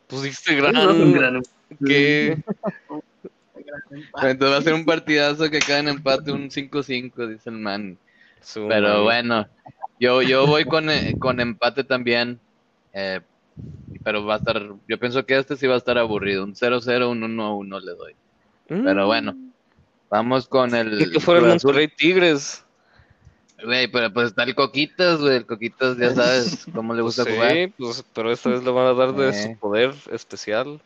Pusiste 0.07 0.57
no 0.57 1.13
gran. 1.13 1.37
un. 1.81 3.03
Entonces 4.23 4.53
va 4.55 4.59
a 4.59 4.63
ser 4.63 4.75
un 4.75 4.85
partidazo 4.85 5.51
que 5.51 5.59
queda 5.61 5.79
en 5.81 5.89
empate, 5.89 6.33
un 6.33 6.51
5-5, 6.51 7.29
dice 7.29 7.51
el 7.51 7.57
man. 7.59 7.99
Pero 8.55 9.03
bueno, 9.05 9.47
yo, 9.99 10.23
yo 10.23 10.47
voy 10.47 10.65
con, 10.65 10.89
eh, 10.91 11.15
con 11.19 11.41
empate 11.41 11.85
también. 11.85 12.39
eh, 12.93 13.21
pero 14.05 14.25
va 14.25 14.35
a 14.35 14.37
estar, 14.39 14.63
yo 14.87 14.99
pienso 15.01 15.25
que 15.27 15.37
este 15.39 15.57
sí 15.57 15.67
va 15.67 15.75
a 15.75 15.79
estar 15.79 15.97
aburrido. 15.99 16.45
Un 16.45 16.55
0-0, 16.55 17.11
un 17.11 17.23
1-1 17.23 17.81
le 17.81 17.93
doy. 17.95 18.15
Mm. 18.69 18.85
Pero 18.85 19.07
bueno, 19.07 19.35
vamos 20.11 20.47
con 20.47 20.75
el. 20.75 21.11
Que 21.11 21.19
Azul. 21.19 21.41
Monterrey 21.41 21.89
Tigres. 21.89 22.63
Güey, 23.65 23.89
pero 23.91 24.13
pues 24.13 24.29
está 24.29 24.43
el 24.43 24.55
Coquitas, 24.55 25.19
güey. 25.21 25.37
El 25.37 25.47
Coquitas 25.47 25.97
ya 25.97 26.15
sabes 26.15 26.67
cómo 26.75 26.95
le 26.95 27.01
gusta 27.03 27.25
jugar. 27.29 27.53
sí, 27.53 27.73
pues, 27.79 28.05
pero 28.15 28.31
esta 28.31 28.51
vez 28.51 28.63
le 28.63 28.71
van 28.71 28.87
a 28.87 28.93
dar 28.93 29.13
de 29.15 29.31
Eh. 29.31 29.33
su 29.33 29.59
poder 29.59 29.95
especial. 30.13 30.79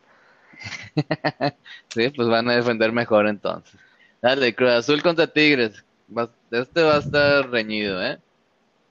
Sí, 1.93 2.09
pues 2.09 2.27
van 2.27 2.49
a 2.49 2.55
defender 2.55 2.91
mejor 2.91 3.27
entonces. 3.27 3.79
Dale, 4.21 4.55
Cruz 4.55 4.71
Azul 4.71 5.01
contra 5.01 5.27
Tigres. 5.27 5.83
Este 6.51 6.83
va 6.83 6.95
a 6.95 6.99
estar 6.99 7.49
reñido, 7.49 8.01
¿eh? 8.03 8.17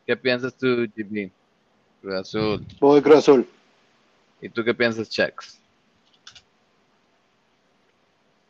¿Qué 0.07 0.17
piensas 0.17 0.55
tú, 0.55 0.87
GB? 0.97 1.31
Cruz 2.03 2.15
Azul. 2.15 2.67
Voy 2.81 3.01
Cruz 3.01 3.19
Azul. 3.19 3.49
¿Y 4.41 4.49
tú 4.49 4.65
qué 4.65 4.75
piensas, 4.75 5.09
Chex? 5.09 5.61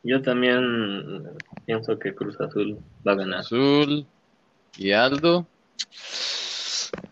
Yo 0.02 0.22
también 0.22 1.28
pienso 1.66 1.98
que 1.98 2.14
Cruz 2.14 2.40
Azul 2.40 2.78
va 3.06 3.12
a 3.12 3.16
ganar. 3.16 3.40
Azul. 3.40 4.06
¿Y 4.76 4.92
Aldo? 4.92 5.46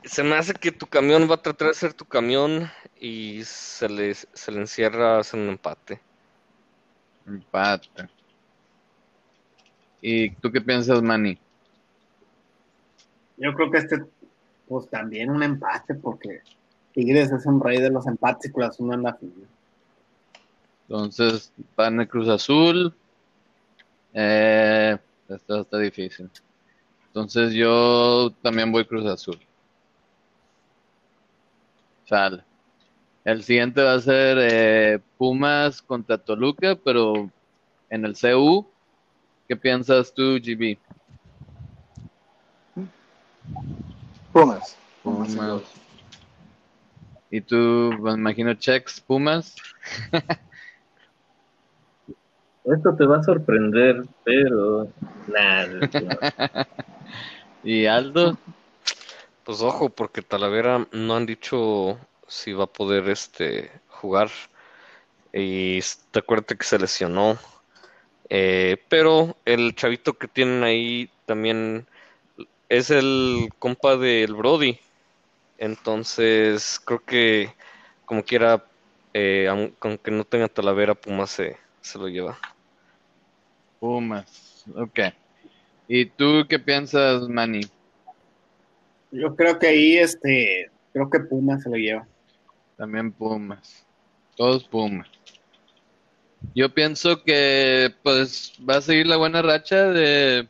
Se 0.05 0.22
me 0.22 0.37
hace 0.37 0.55
que 0.55 0.72
tu 0.72 0.87
camión 0.87 1.29
va 1.31 1.35
a 1.35 1.43
tratar 1.43 1.68
de 1.68 1.74
ser 1.74 1.93
tu 1.95 2.05
camión 2.05 2.70
y 2.99 3.43
se 3.45 3.89
le, 3.89 4.14
se 4.14 4.53
le 4.53 4.61
encierra 4.61 5.18
hacer 5.18 5.41
un 5.41 5.49
empate. 5.49 6.01
Empate. 7.26 8.09
¿Y 10.01 10.31
tú 10.37 10.51
qué 10.51 10.61
piensas, 10.61 11.03
Manny? 11.03 11.39
Yo 13.37 13.55
creo 13.55 13.70
que 13.70 13.79
este, 13.79 14.05
pues 14.66 14.89
también 14.89 15.31
un 15.31 15.43
empate, 15.43 15.95
porque 15.95 16.41
Tigres 16.93 17.31
es 17.31 17.47
un 17.47 17.61
rey 17.61 17.81
de 17.81 17.91
los 17.91 18.07
empates 18.07 18.51
y 18.51 18.53
Cruz 18.53 18.66
Azul 18.66 18.89
no 18.89 18.95
anda 18.95 19.14
fino. 19.14 19.47
Entonces, 20.89 21.53
van 21.76 22.01
el 22.01 22.09
Cruz 22.09 22.29
Azul. 22.29 22.95
Eh, 24.14 24.97
esto 25.29 25.61
está 25.61 25.79
difícil. 25.79 26.31
Entonces, 27.09 27.53
yo 27.53 28.33
también 28.43 28.72
voy 28.72 28.87
Cruz 28.87 29.07
Azul. 29.07 29.39
Sale. 32.09 32.42
El 33.24 33.42
siguiente 33.42 33.82
va 33.82 33.92
a 33.92 34.00
ser 34.00 34.38
eh, 34.40 35.00
Pumas 35.18 35.82
contra 35.82 36.16
Toluca, 36.16 36.74
pero 36.82 37.30
en 37.90 38.06
el 38.06 38.16
CU. 38.16 38.66
¿Qué 39.46 39.56
piensas 39.56 40.14
tú, 40.14 40.38
GB? 40.38 40.78
Pumas. 44.32 44.78
Pumas. 45.02 45.34
Pumas. 45.34 45.62
¿Y 47.30 47.42
tú, 47.42 47.92
me 48.00 48.12
imagino, 48.12 48.54
Chex, 48.54 49.02
Pumas? 49.02 49.54
Esto 52.64 52.96
te 52.96 53.04
va 53.04 53.18
a 53.18 53.22
sorprender, 53.22 54.02
pero 54.24 54.90
nada. 55.26 55.88
¿Y 57.62 57.84
Aldo? 57.84 58.38
Pues 59.49 59.62
ojo, 59.62 59.88
porque 59.88 60.20
Talavera 60.20 60.86
no 60.92 61.16
han 61.16 61.24
dicho 61.24 61.99
si 62.26 62.53
va 62.53 62.64
a 62.64 62.66
poder 62.66 63.09
este 63.09 63.70
jugar. 63.88 64.28
Y 65.32 65.80
te 66.11 66.18
acuerdas 66.18 66.59
que 66.59 66.66
se 66.66 66.78
lesionó. 66.78 67.38
Eh, 68.28 68.76
pero 68.90 69.38
el 69.46 69.74
chavito 69.74 70.14
que 70.18 70.28
tienen 70.28 70.64
ahí 70.64 71.11
también 71.26 71.88
es 72.68 72.90
el 72.90 73.49
compa 73.59 73.96
del 73.96 74.34
Brody. 74.34 74.78
Entonces, 75.59 76.80
creo 76.84 77.05
que 77.07 77.55
como 78.05 78.22
quiera, 78.24 78.64
eh, 79.14 79.49
aun- 79.49 79.74
aunque 79.80 80.11
no 80.11 80.24
tenga 80.24 80.49
Talavera, 80.49 80.94
Pumas 80.94 81.30
se, 81.30 81.57
se 81.80 81.99
lo 81.99 82.09
lleva. 82.09 82.38
Pumas. 83.80 84.64
Ok. 84.74 85.01
¿Y 85.88 86.07
tú 86.07 86.44
qué 86.49 86.59
piensas, 86.59 87.28
Manny? 87.28 87.62
Yo 89.11 89.34
creo 89.34 89.59
que 89.59 89.68
ahí, 89.68 89.96
este, 89.96 90.70
creo 90.92 91.09
que 91.11 91.20
Puma 91.20 91.59
se 91.59 91.70
lo 91.70 91.76
lleva. 91.76 92.06
También 92.76 93.12
Pumas. 93.12 93.86
Todos 94.36 94.64
Pumas. 94.64 95.09
Yo 96.54 96.72
pienso 96.72 97.22
que 97.24 97.92
pues 98.02 98.52
va 98.68 98.76
a 98.76 98.80
seguir 98.80 99.06
la 99.06 99.16
buena 99.16 99.42
racha 99.42 99.90
de, 99.90 100.48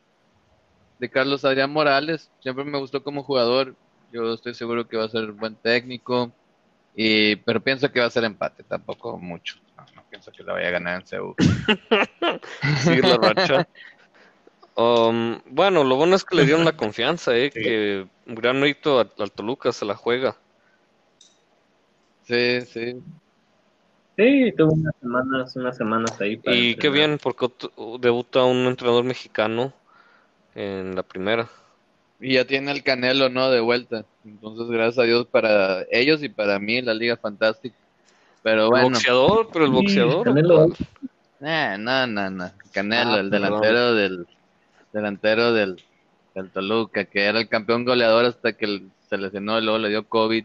de 0.98 1.08
Carlos 1.08 1.44
Adrián 1.44 1.72
Morales. 1.72 2.30
Siempre 2.40 2.64
me 2.64 2.78
gustó 2.78 3.02
como 3.02 3.22
jugador. 3.22 3.74
Yo 4.12 4.34
estoy 4.34 4.54
seguro 4.54 4.86
que 4.86 4.96
va 4.96 5.04
a 5.04 5.08
ser 5.08 5.32
buen 5.32 5.54
técnico. 5.56 6.32
Y, 6.94 7.36
pero 7.36 7.62
pienso 7.62 7.90
que 7.90 8.00
va 8.00 8.06
a 8.06 8.10
ser 8.10 8.24
empate, 8.24 8.64
tampoco 8.64 9.16
mucho. 9.18 9.56
No, 9.76 9.84
no 9.94 10.04
pienso 10.10 10.32
que 10.32 10.42
la 10.42 10.54
vaya 10.54 10.68
a 10.68 10.72
ganar 10.72 11.00
en 11.00 11.06
Seúl. 11.06 11.34
Sigue 12.82 13.02
la 13.02 13.16
racha. 13.16 13.68
Um, 14.78 15.40
bueno, 15.50 15.82
lo 15.82 15.96
bueno 15.96 16.14
es 16.14 16.24
que 16.24 16.36
le 16.36 16.44
dieron 16.44 16.64
la 16.64 16.72
confianza, 16.76 17.36
¿eh? 17.36 17.50
Que 17.50 18.06
un 18.26 18.34
gran 18.36 18.60
mérito 18.60 19.00
al, 19.00 19.10
al 19.18 19.32
Toluca 19.32 19.72
se 19.72 19.84
la 19.84 19.96
juega. 19.96 20.36
Sí, 22.24 22.60
sí. 22.62 22.96
Sí, 24.16 24.52
tuvo 24.56 24.72
unas 24.72 24.94
semanas, 25.00 25.56
unas 25.56 25.76
semanas 25.76 26.20
ahí. 26.20 26.36
para 26.36 26.56
Y 26.56 26.76
qué 26.76 26.86
entrenar. 26.88 27.08
bien, 27.08 27.18
porque 27.22 27.48
debuta 28.00 28.44
un 28.44 28.66
entrenador 28.66 29.04
mexicano 29.04 29.72
en 30.54 30.94
la 30.94 31.02
primera. 31.02 31.48
Y 32.20 32.34
ya 32.34 32.44
tiene 32.44 32.70
el 32.72 32.82
Canelo, 32.82 33.28
¿no? 33.30 33.50
De 33.50 33.60
vuelta. 33.60 34.04
Entonces, 34.24 34.68
gracias 34.68 34.98
a 34.98 35.02
Dios 35.04 35.26
para 35.26 35.82
ellos 35.90 36.22
y 36.22 36.28
para 36.28 36.58
mí, 36.58 36.82
la 36.82 36.94
Liga 36.94 37.16
Fantástica. 37.16 37.76
Pero 38.42 38.64
El 38.64 38.68
bueno. 38.70 38.90
boxeador, 38.90 39.48
pero 39.52 39.64
el 39.64 39.70
Sí, 39.70 39.76
boxeador. 39.76 40.24
Canelo. 40.24 40.66
Eh, 41.40 41.76
no, 41.78 42.06
no, 42.06 42.30
no. 42.30 42.50
Canelo, 42.72 43.12
Ah, 43.12 43.20
el 43.20 43.30
perdón. 43.30 43.42
delantero 43.42 43.94
del 43.94 44.26
delantero 44.92 45.52
del, 45.52 45.82
del 46.34 46.50
Toluca, 46.50 47.04
que 47.04 47.24
era 47.24 47.40
el 47.40 47.48
campeón 47.48 47.84
goleador 47.84 48.24
hasta 48.24 48.52
que 48.52 48.82
se 49.08 49.18
lesionó 49.18 49.58
y 49.58 49.62
luego 49.62 49.78
le 49.78 49.88
dio 49.88 50.04
COVID 50.06 50.44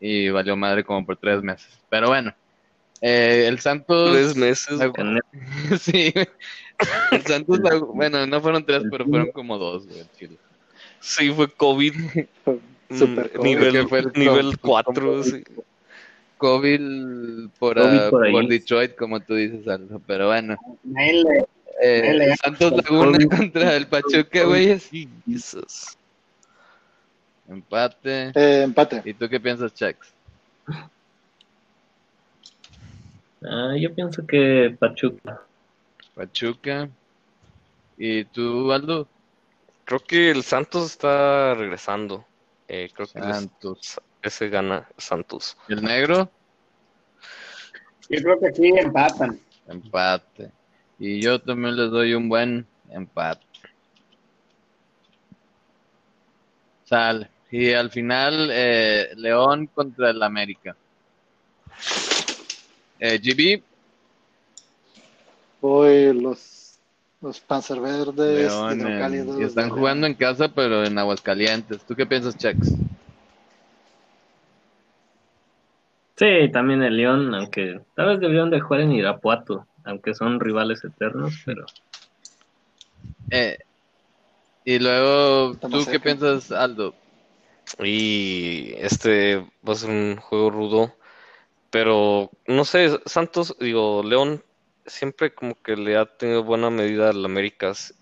y 0.00 0.28
valió 0.30 0.56
madre 0.56 0.84
como 0.84 1.04
por 1.04 1.16
tres 1.16 1.42
meses. 1.42 1.78
Pero 1.88 2.08
bueno, 2.08 2.34
eh, 3.00 3.46
el 3.48 3.58
Santos. 3.60 4.12
Tres 4.12 4.36
meses. 4.36 4.78
sí, 5.80 6.12
el 7.10 7.22
Santos, 7.22 7.60
bueno, 7.94 8.26
no 8.26 8.40
fueron 8.40 8.64
tres, 8.64 8.82
pero 8.90 9.04
fueron 9.04 9.30
como 9.32 9.58
dos, 9.58 9.86
güey, 9.86 10.04
chile. 10.18 10.36
Sí, 11.00 11.30
fue 11.30 11.48
COVID. 11.48 11.94
Super 12.90 13.30
mm, 13.32 13.36
COVID. 13.36 13.44
Nivel, 13.48 13.88
fue 13.88 14.04
nivel 14.14 14.58
co- 14.58 14.68
4. 14.68 15.22
sí. 15.24 15.44
COVID 16.38 16.80
por, 17.58 17.76
COVID 17.76 17.98
ah, 17.98 18.10
por 18.10 18.48
Detroit, 18.48 18.94
como 18.96 19.20
tú 19.20 19.34
dices, 19.34 19.66
Aldo. 19.68 20.00
Pero 20.06 20.28
bueno, 20.28 20.56
Nadie 20.82 21.24
le- 21.24 21.46
eh. 21.80 22.34
Santos 22.42 22.72
Laguna 22.72 23.18
contra 23.28 23.76
el 23.76 23.86
Pachuca, 23.86 24.44
güey. 24.44 24.78
Jesus. 25.26 25.96
Empate. 27.48 28.32
Eh, 28.34 28.62
empate. 28.62 29.02
¿Y 29.04 29.14
tú 29.14 29.28
qué 29.28 29.38
piensas, 29.38 29.74
Chex? 29.74 30.12
Ah, 33.46 33.74
yo 33.78 33.94
pienso 33.94 34.26
que 34.26 34.74
Pachuca. 34.78 35.42
Pachuca. 36.14 36.88
¿Y 37.98 38.24
tú, 38.24 38.72
Aldo? 38.72 39.06
Creo 39.84 40.00
que 40.00 40.30
el 40.30 40.42
Santos 40.42 40.92
está 40.92 41.54
regresando. 41.54 42.24
Eh, 42.68 42.88
creo 42.94 43.06
que 43.06 43.20
Santos. 43.20 44.00
ese 44.22 44.48
gana 44.48 44.88
Santos. 44.96 45.56
¿Y 45.68 45.74
el 45.74 45.82
negro? 45.82 46.30
Yo 48.08 48.22
creo 48.22 48.40
que 48.40 48.48
aquí 48.48 48.68
empatan. 48.68 49.38
Empate. 49.68 50.50
Y 50.98 51.20
yo 51.20 51.40
también 51.40 51.76
les 51.76 51.90
doy 51.90 52.14
un 52.14 52.28
buen 52.28 52.66
empate. 52.90 53.44
Sale. 56.84 57.30
Y 57.50 57.72
al 57.72 57.90
final, 57.90 58.48
eh, 58.52 59.10
León 59.16 59.66
contra 59.68 60.10
el 60.10 60.22
América. 60.22 60.76
Eh, 62.98 63.18
GB, 63.18 63.62
Voy 65.60 66.12
los, 66.12 66.78
los 67.22 67.40
Panzerverdes, 67.40 68.52
León, 68.52 68.72
en- 68.72 68.78
hidrocálidos. 68.80 69.40
y 69.40 69.44
están 69.44 69.70
jugando 69.70 70.06
en 70.06 70.14
casa, 70.14 70.48
pero 70.48 70.84
en 70.84 70.98
Aguascalientes. 70.98 71.84
¿Tú 71.86 71.94
qué 71.94 72.04
piensas, 72.04 72.36
Chex? 72.36 72.74
Sí, 76.16 76.50
también 76.52 76.82
el 76.82 76.96
León, 76.96 77.34
aunque 77.34 77.80
tal 77.94 78.08
vez 78.08 78.20
debieron 78.20 78.50
de 78.50 78.60
jugar 78.60 78.82
en 78.82 78.92
Irapuato, 78.92 79.66
aunque 79.84 80.14
son 80.14 80.40
rivales 80.40 80.84
eternos, 80.84 81.34
pero 81.44 81.66
Eh, 83.30 83.58
y 84.64 84.78
luego, 84.78 85.56
¿tú 85.56 85.84
qué 85.90 86.00
piensas, 86.00 86.50
Aldo? 86.50 86.94
Y 87.82 88.72
este 88.76 89.38
va 89.66 89.72
a 89.72 89.76
ser 89.76 89.90
un 89.90 90.16
juego 90.16 90.50
rudo. 90.50 90.94
Pero 91.70 92.30
no 92.46 92.64
sé, 92.64 93.00
Santos, 93.04 93.56
digo, 93.58 94.02
León 94.04 94.42
siempre 94.86 95.34
como 95.34 95.54
que 95.54 95.76
le 95.76 95.96
ha 95.96 96.06
tenido 96.06 96.44
buena 96.44 96.70
medida 96.70 97.10
al 97.10 97.24
Américas. 97.24 97.94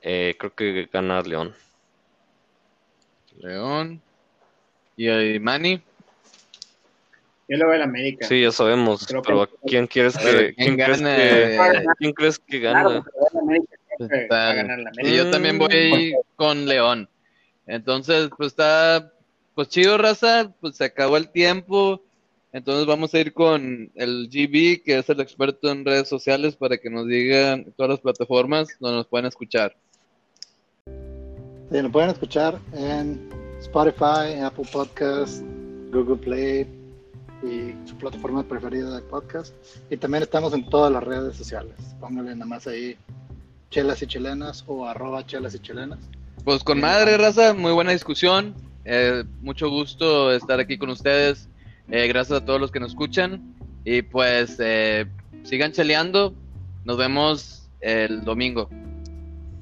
Eh, 0.00 0.34
creo 0.38 0.54
que 0.54 0.88
gana 0.92 1.20
León. 1.20 1.54
León. 3.38 4.00
¿Y 4.96 5.38
Manny? 5.38 5.82
Yo 7.48 7.56
le 7.58 7.64
voy 7.64 7.74
a 7.74 7.78
la 7.78 7.84
América. 7.84 8.26
Sí, 8.26 8.42
ya 8.42 8.52
sabemos, 8.52 9.06
pero 9.24 9.42
¿a 9.42 9.48
quién 9.66 9.86
quieres 9.86 10.16
que, 10.16 10.54
¿quién 10.54 10.74
quién 10.74 10.76
crees 10.76 11.00
gana? 11.02 11.16
que, 11.16 11.84
quién 11.98 12.12
crees 12.12 12.38
que 12.38 12.58
gana? 12.60 13.04
va 14.30 14.50
a 14.50 14.54
ganar 14.54 14.78
la 14.78 14.90
Y 15.02 15.16
yo 15.16 15.30
también 15.30 15.58
voy 15.58 16.14
con 16.36 16.66
León. 16.66 17.08
Entonces, 17.66 18.30
pues 18.36 18.48
está, 18.48 19.12
pues 19.54 19.68
chido, 19.68 19.98
raza, 19.98 20.52
pues 20.60 20.76
se 20.76 20.84
acabó 20.84 21.16
el 21.16 21.28
tiempo. 21.28 22.02
Entonces 22.52 22.86
vamos 22.86 23.14
a 23.14 23.18
ir 23.18 23.32
con 23.32 23.90
el 23.94 24.28
GB, 24.28 24.82
que 24.82 24.98
es 24.98 25.08
el 25.08 25.20
experto 25.20 25.70
en 25.70 25.84
redes 25.84 26.08
sociales, 26.08 26.54
para 26.56 26.76
que 26.76 26.90
nos 26.90 27.06
digan 27.06 27.72
todas 27.76 27.90
las 27.90 28.00
plataformas 28.00 28.68
donde 28.78 28.98
nos 28.98 29.06
pueden 29.06 29.26
escuchar. 29.26 29.74
Sí, 31.70 31.80
lo 31.80 31.90
pueden 31.90 32.10
escuchar 32.10 32.58
en 32.74 33.30
Spotify, 33.60 34.38
Apple 34.42 34.66
Podcast, 34.70 35.42
Google 35.90 36.16
Play 36.16 36.81
y 37.42 37.74
su 37.86 37.96
plataforma 37.96 38.42
preferida 38.42 38.94
de 38.94 39.02
podcast. 39.02 39.54
Y 39.90 39.96
también 39.96 40.22
estamos 40.22 40.52
en 40.54 40.68
todas 40.68 40.92
las 40.92 41.02
redes 41.02 41.36
sociales. 41.36 41.74
Pónganle 42.00 42.34
nada 42.34 42.46
más 42.46 42.66
ahí 42.66 42.96
chelas 43.70 44.02
y 44.02 44.06
chilenas 44.06 44.64
o 44.66 44.86
arroba 44.86 45.26
chelas 45.26 45.54
y 45.54 45.58
chilenas. 45.58 45.98
Pues 46.44 46.62
con 46.62 46.80
madre, 46.80 47.16
raza, 47.16 47.54
muy 47.54 47.72
buena 47.72 47.92
discusión. 47.92 48.54
Eh, 48.84 49.24
mucho 49.40 49.68
gusto 49.70 50.32
estar 50.32 50.60
aquí 50.60 50.78
con 50.78 50.90
ustedes. 50.90 51.48
Eh, 51.88 52.06
gracias 52.08 52.40
a 52.40 52.44
todos 52.44 52.60
los 52.60 52.70
que 52.70 52.80
nos 52.80 52.90
escuchan. 52.90 53.54
Y 53.84 54.02
pues 54.02 54.56
eh, 54.60 55.06
sigan 55.42 55.72
cheleando. 55.72 56.34
Nos 56.84 56.96
vemos 56.96 57.68
el 57.80 58.24
domingo. 58.24 58.68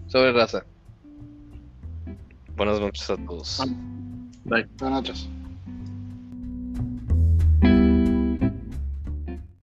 Sobre 0.06 0.32
raza. 0.32 0.64
Buenas 2.56 2.80
noches 2.80 3.08
a 3.08 3.16
todos. 3.16 3.62
bye. 4.44 4.66
Buenas 4.78 5.02
noches. 5.02 5.39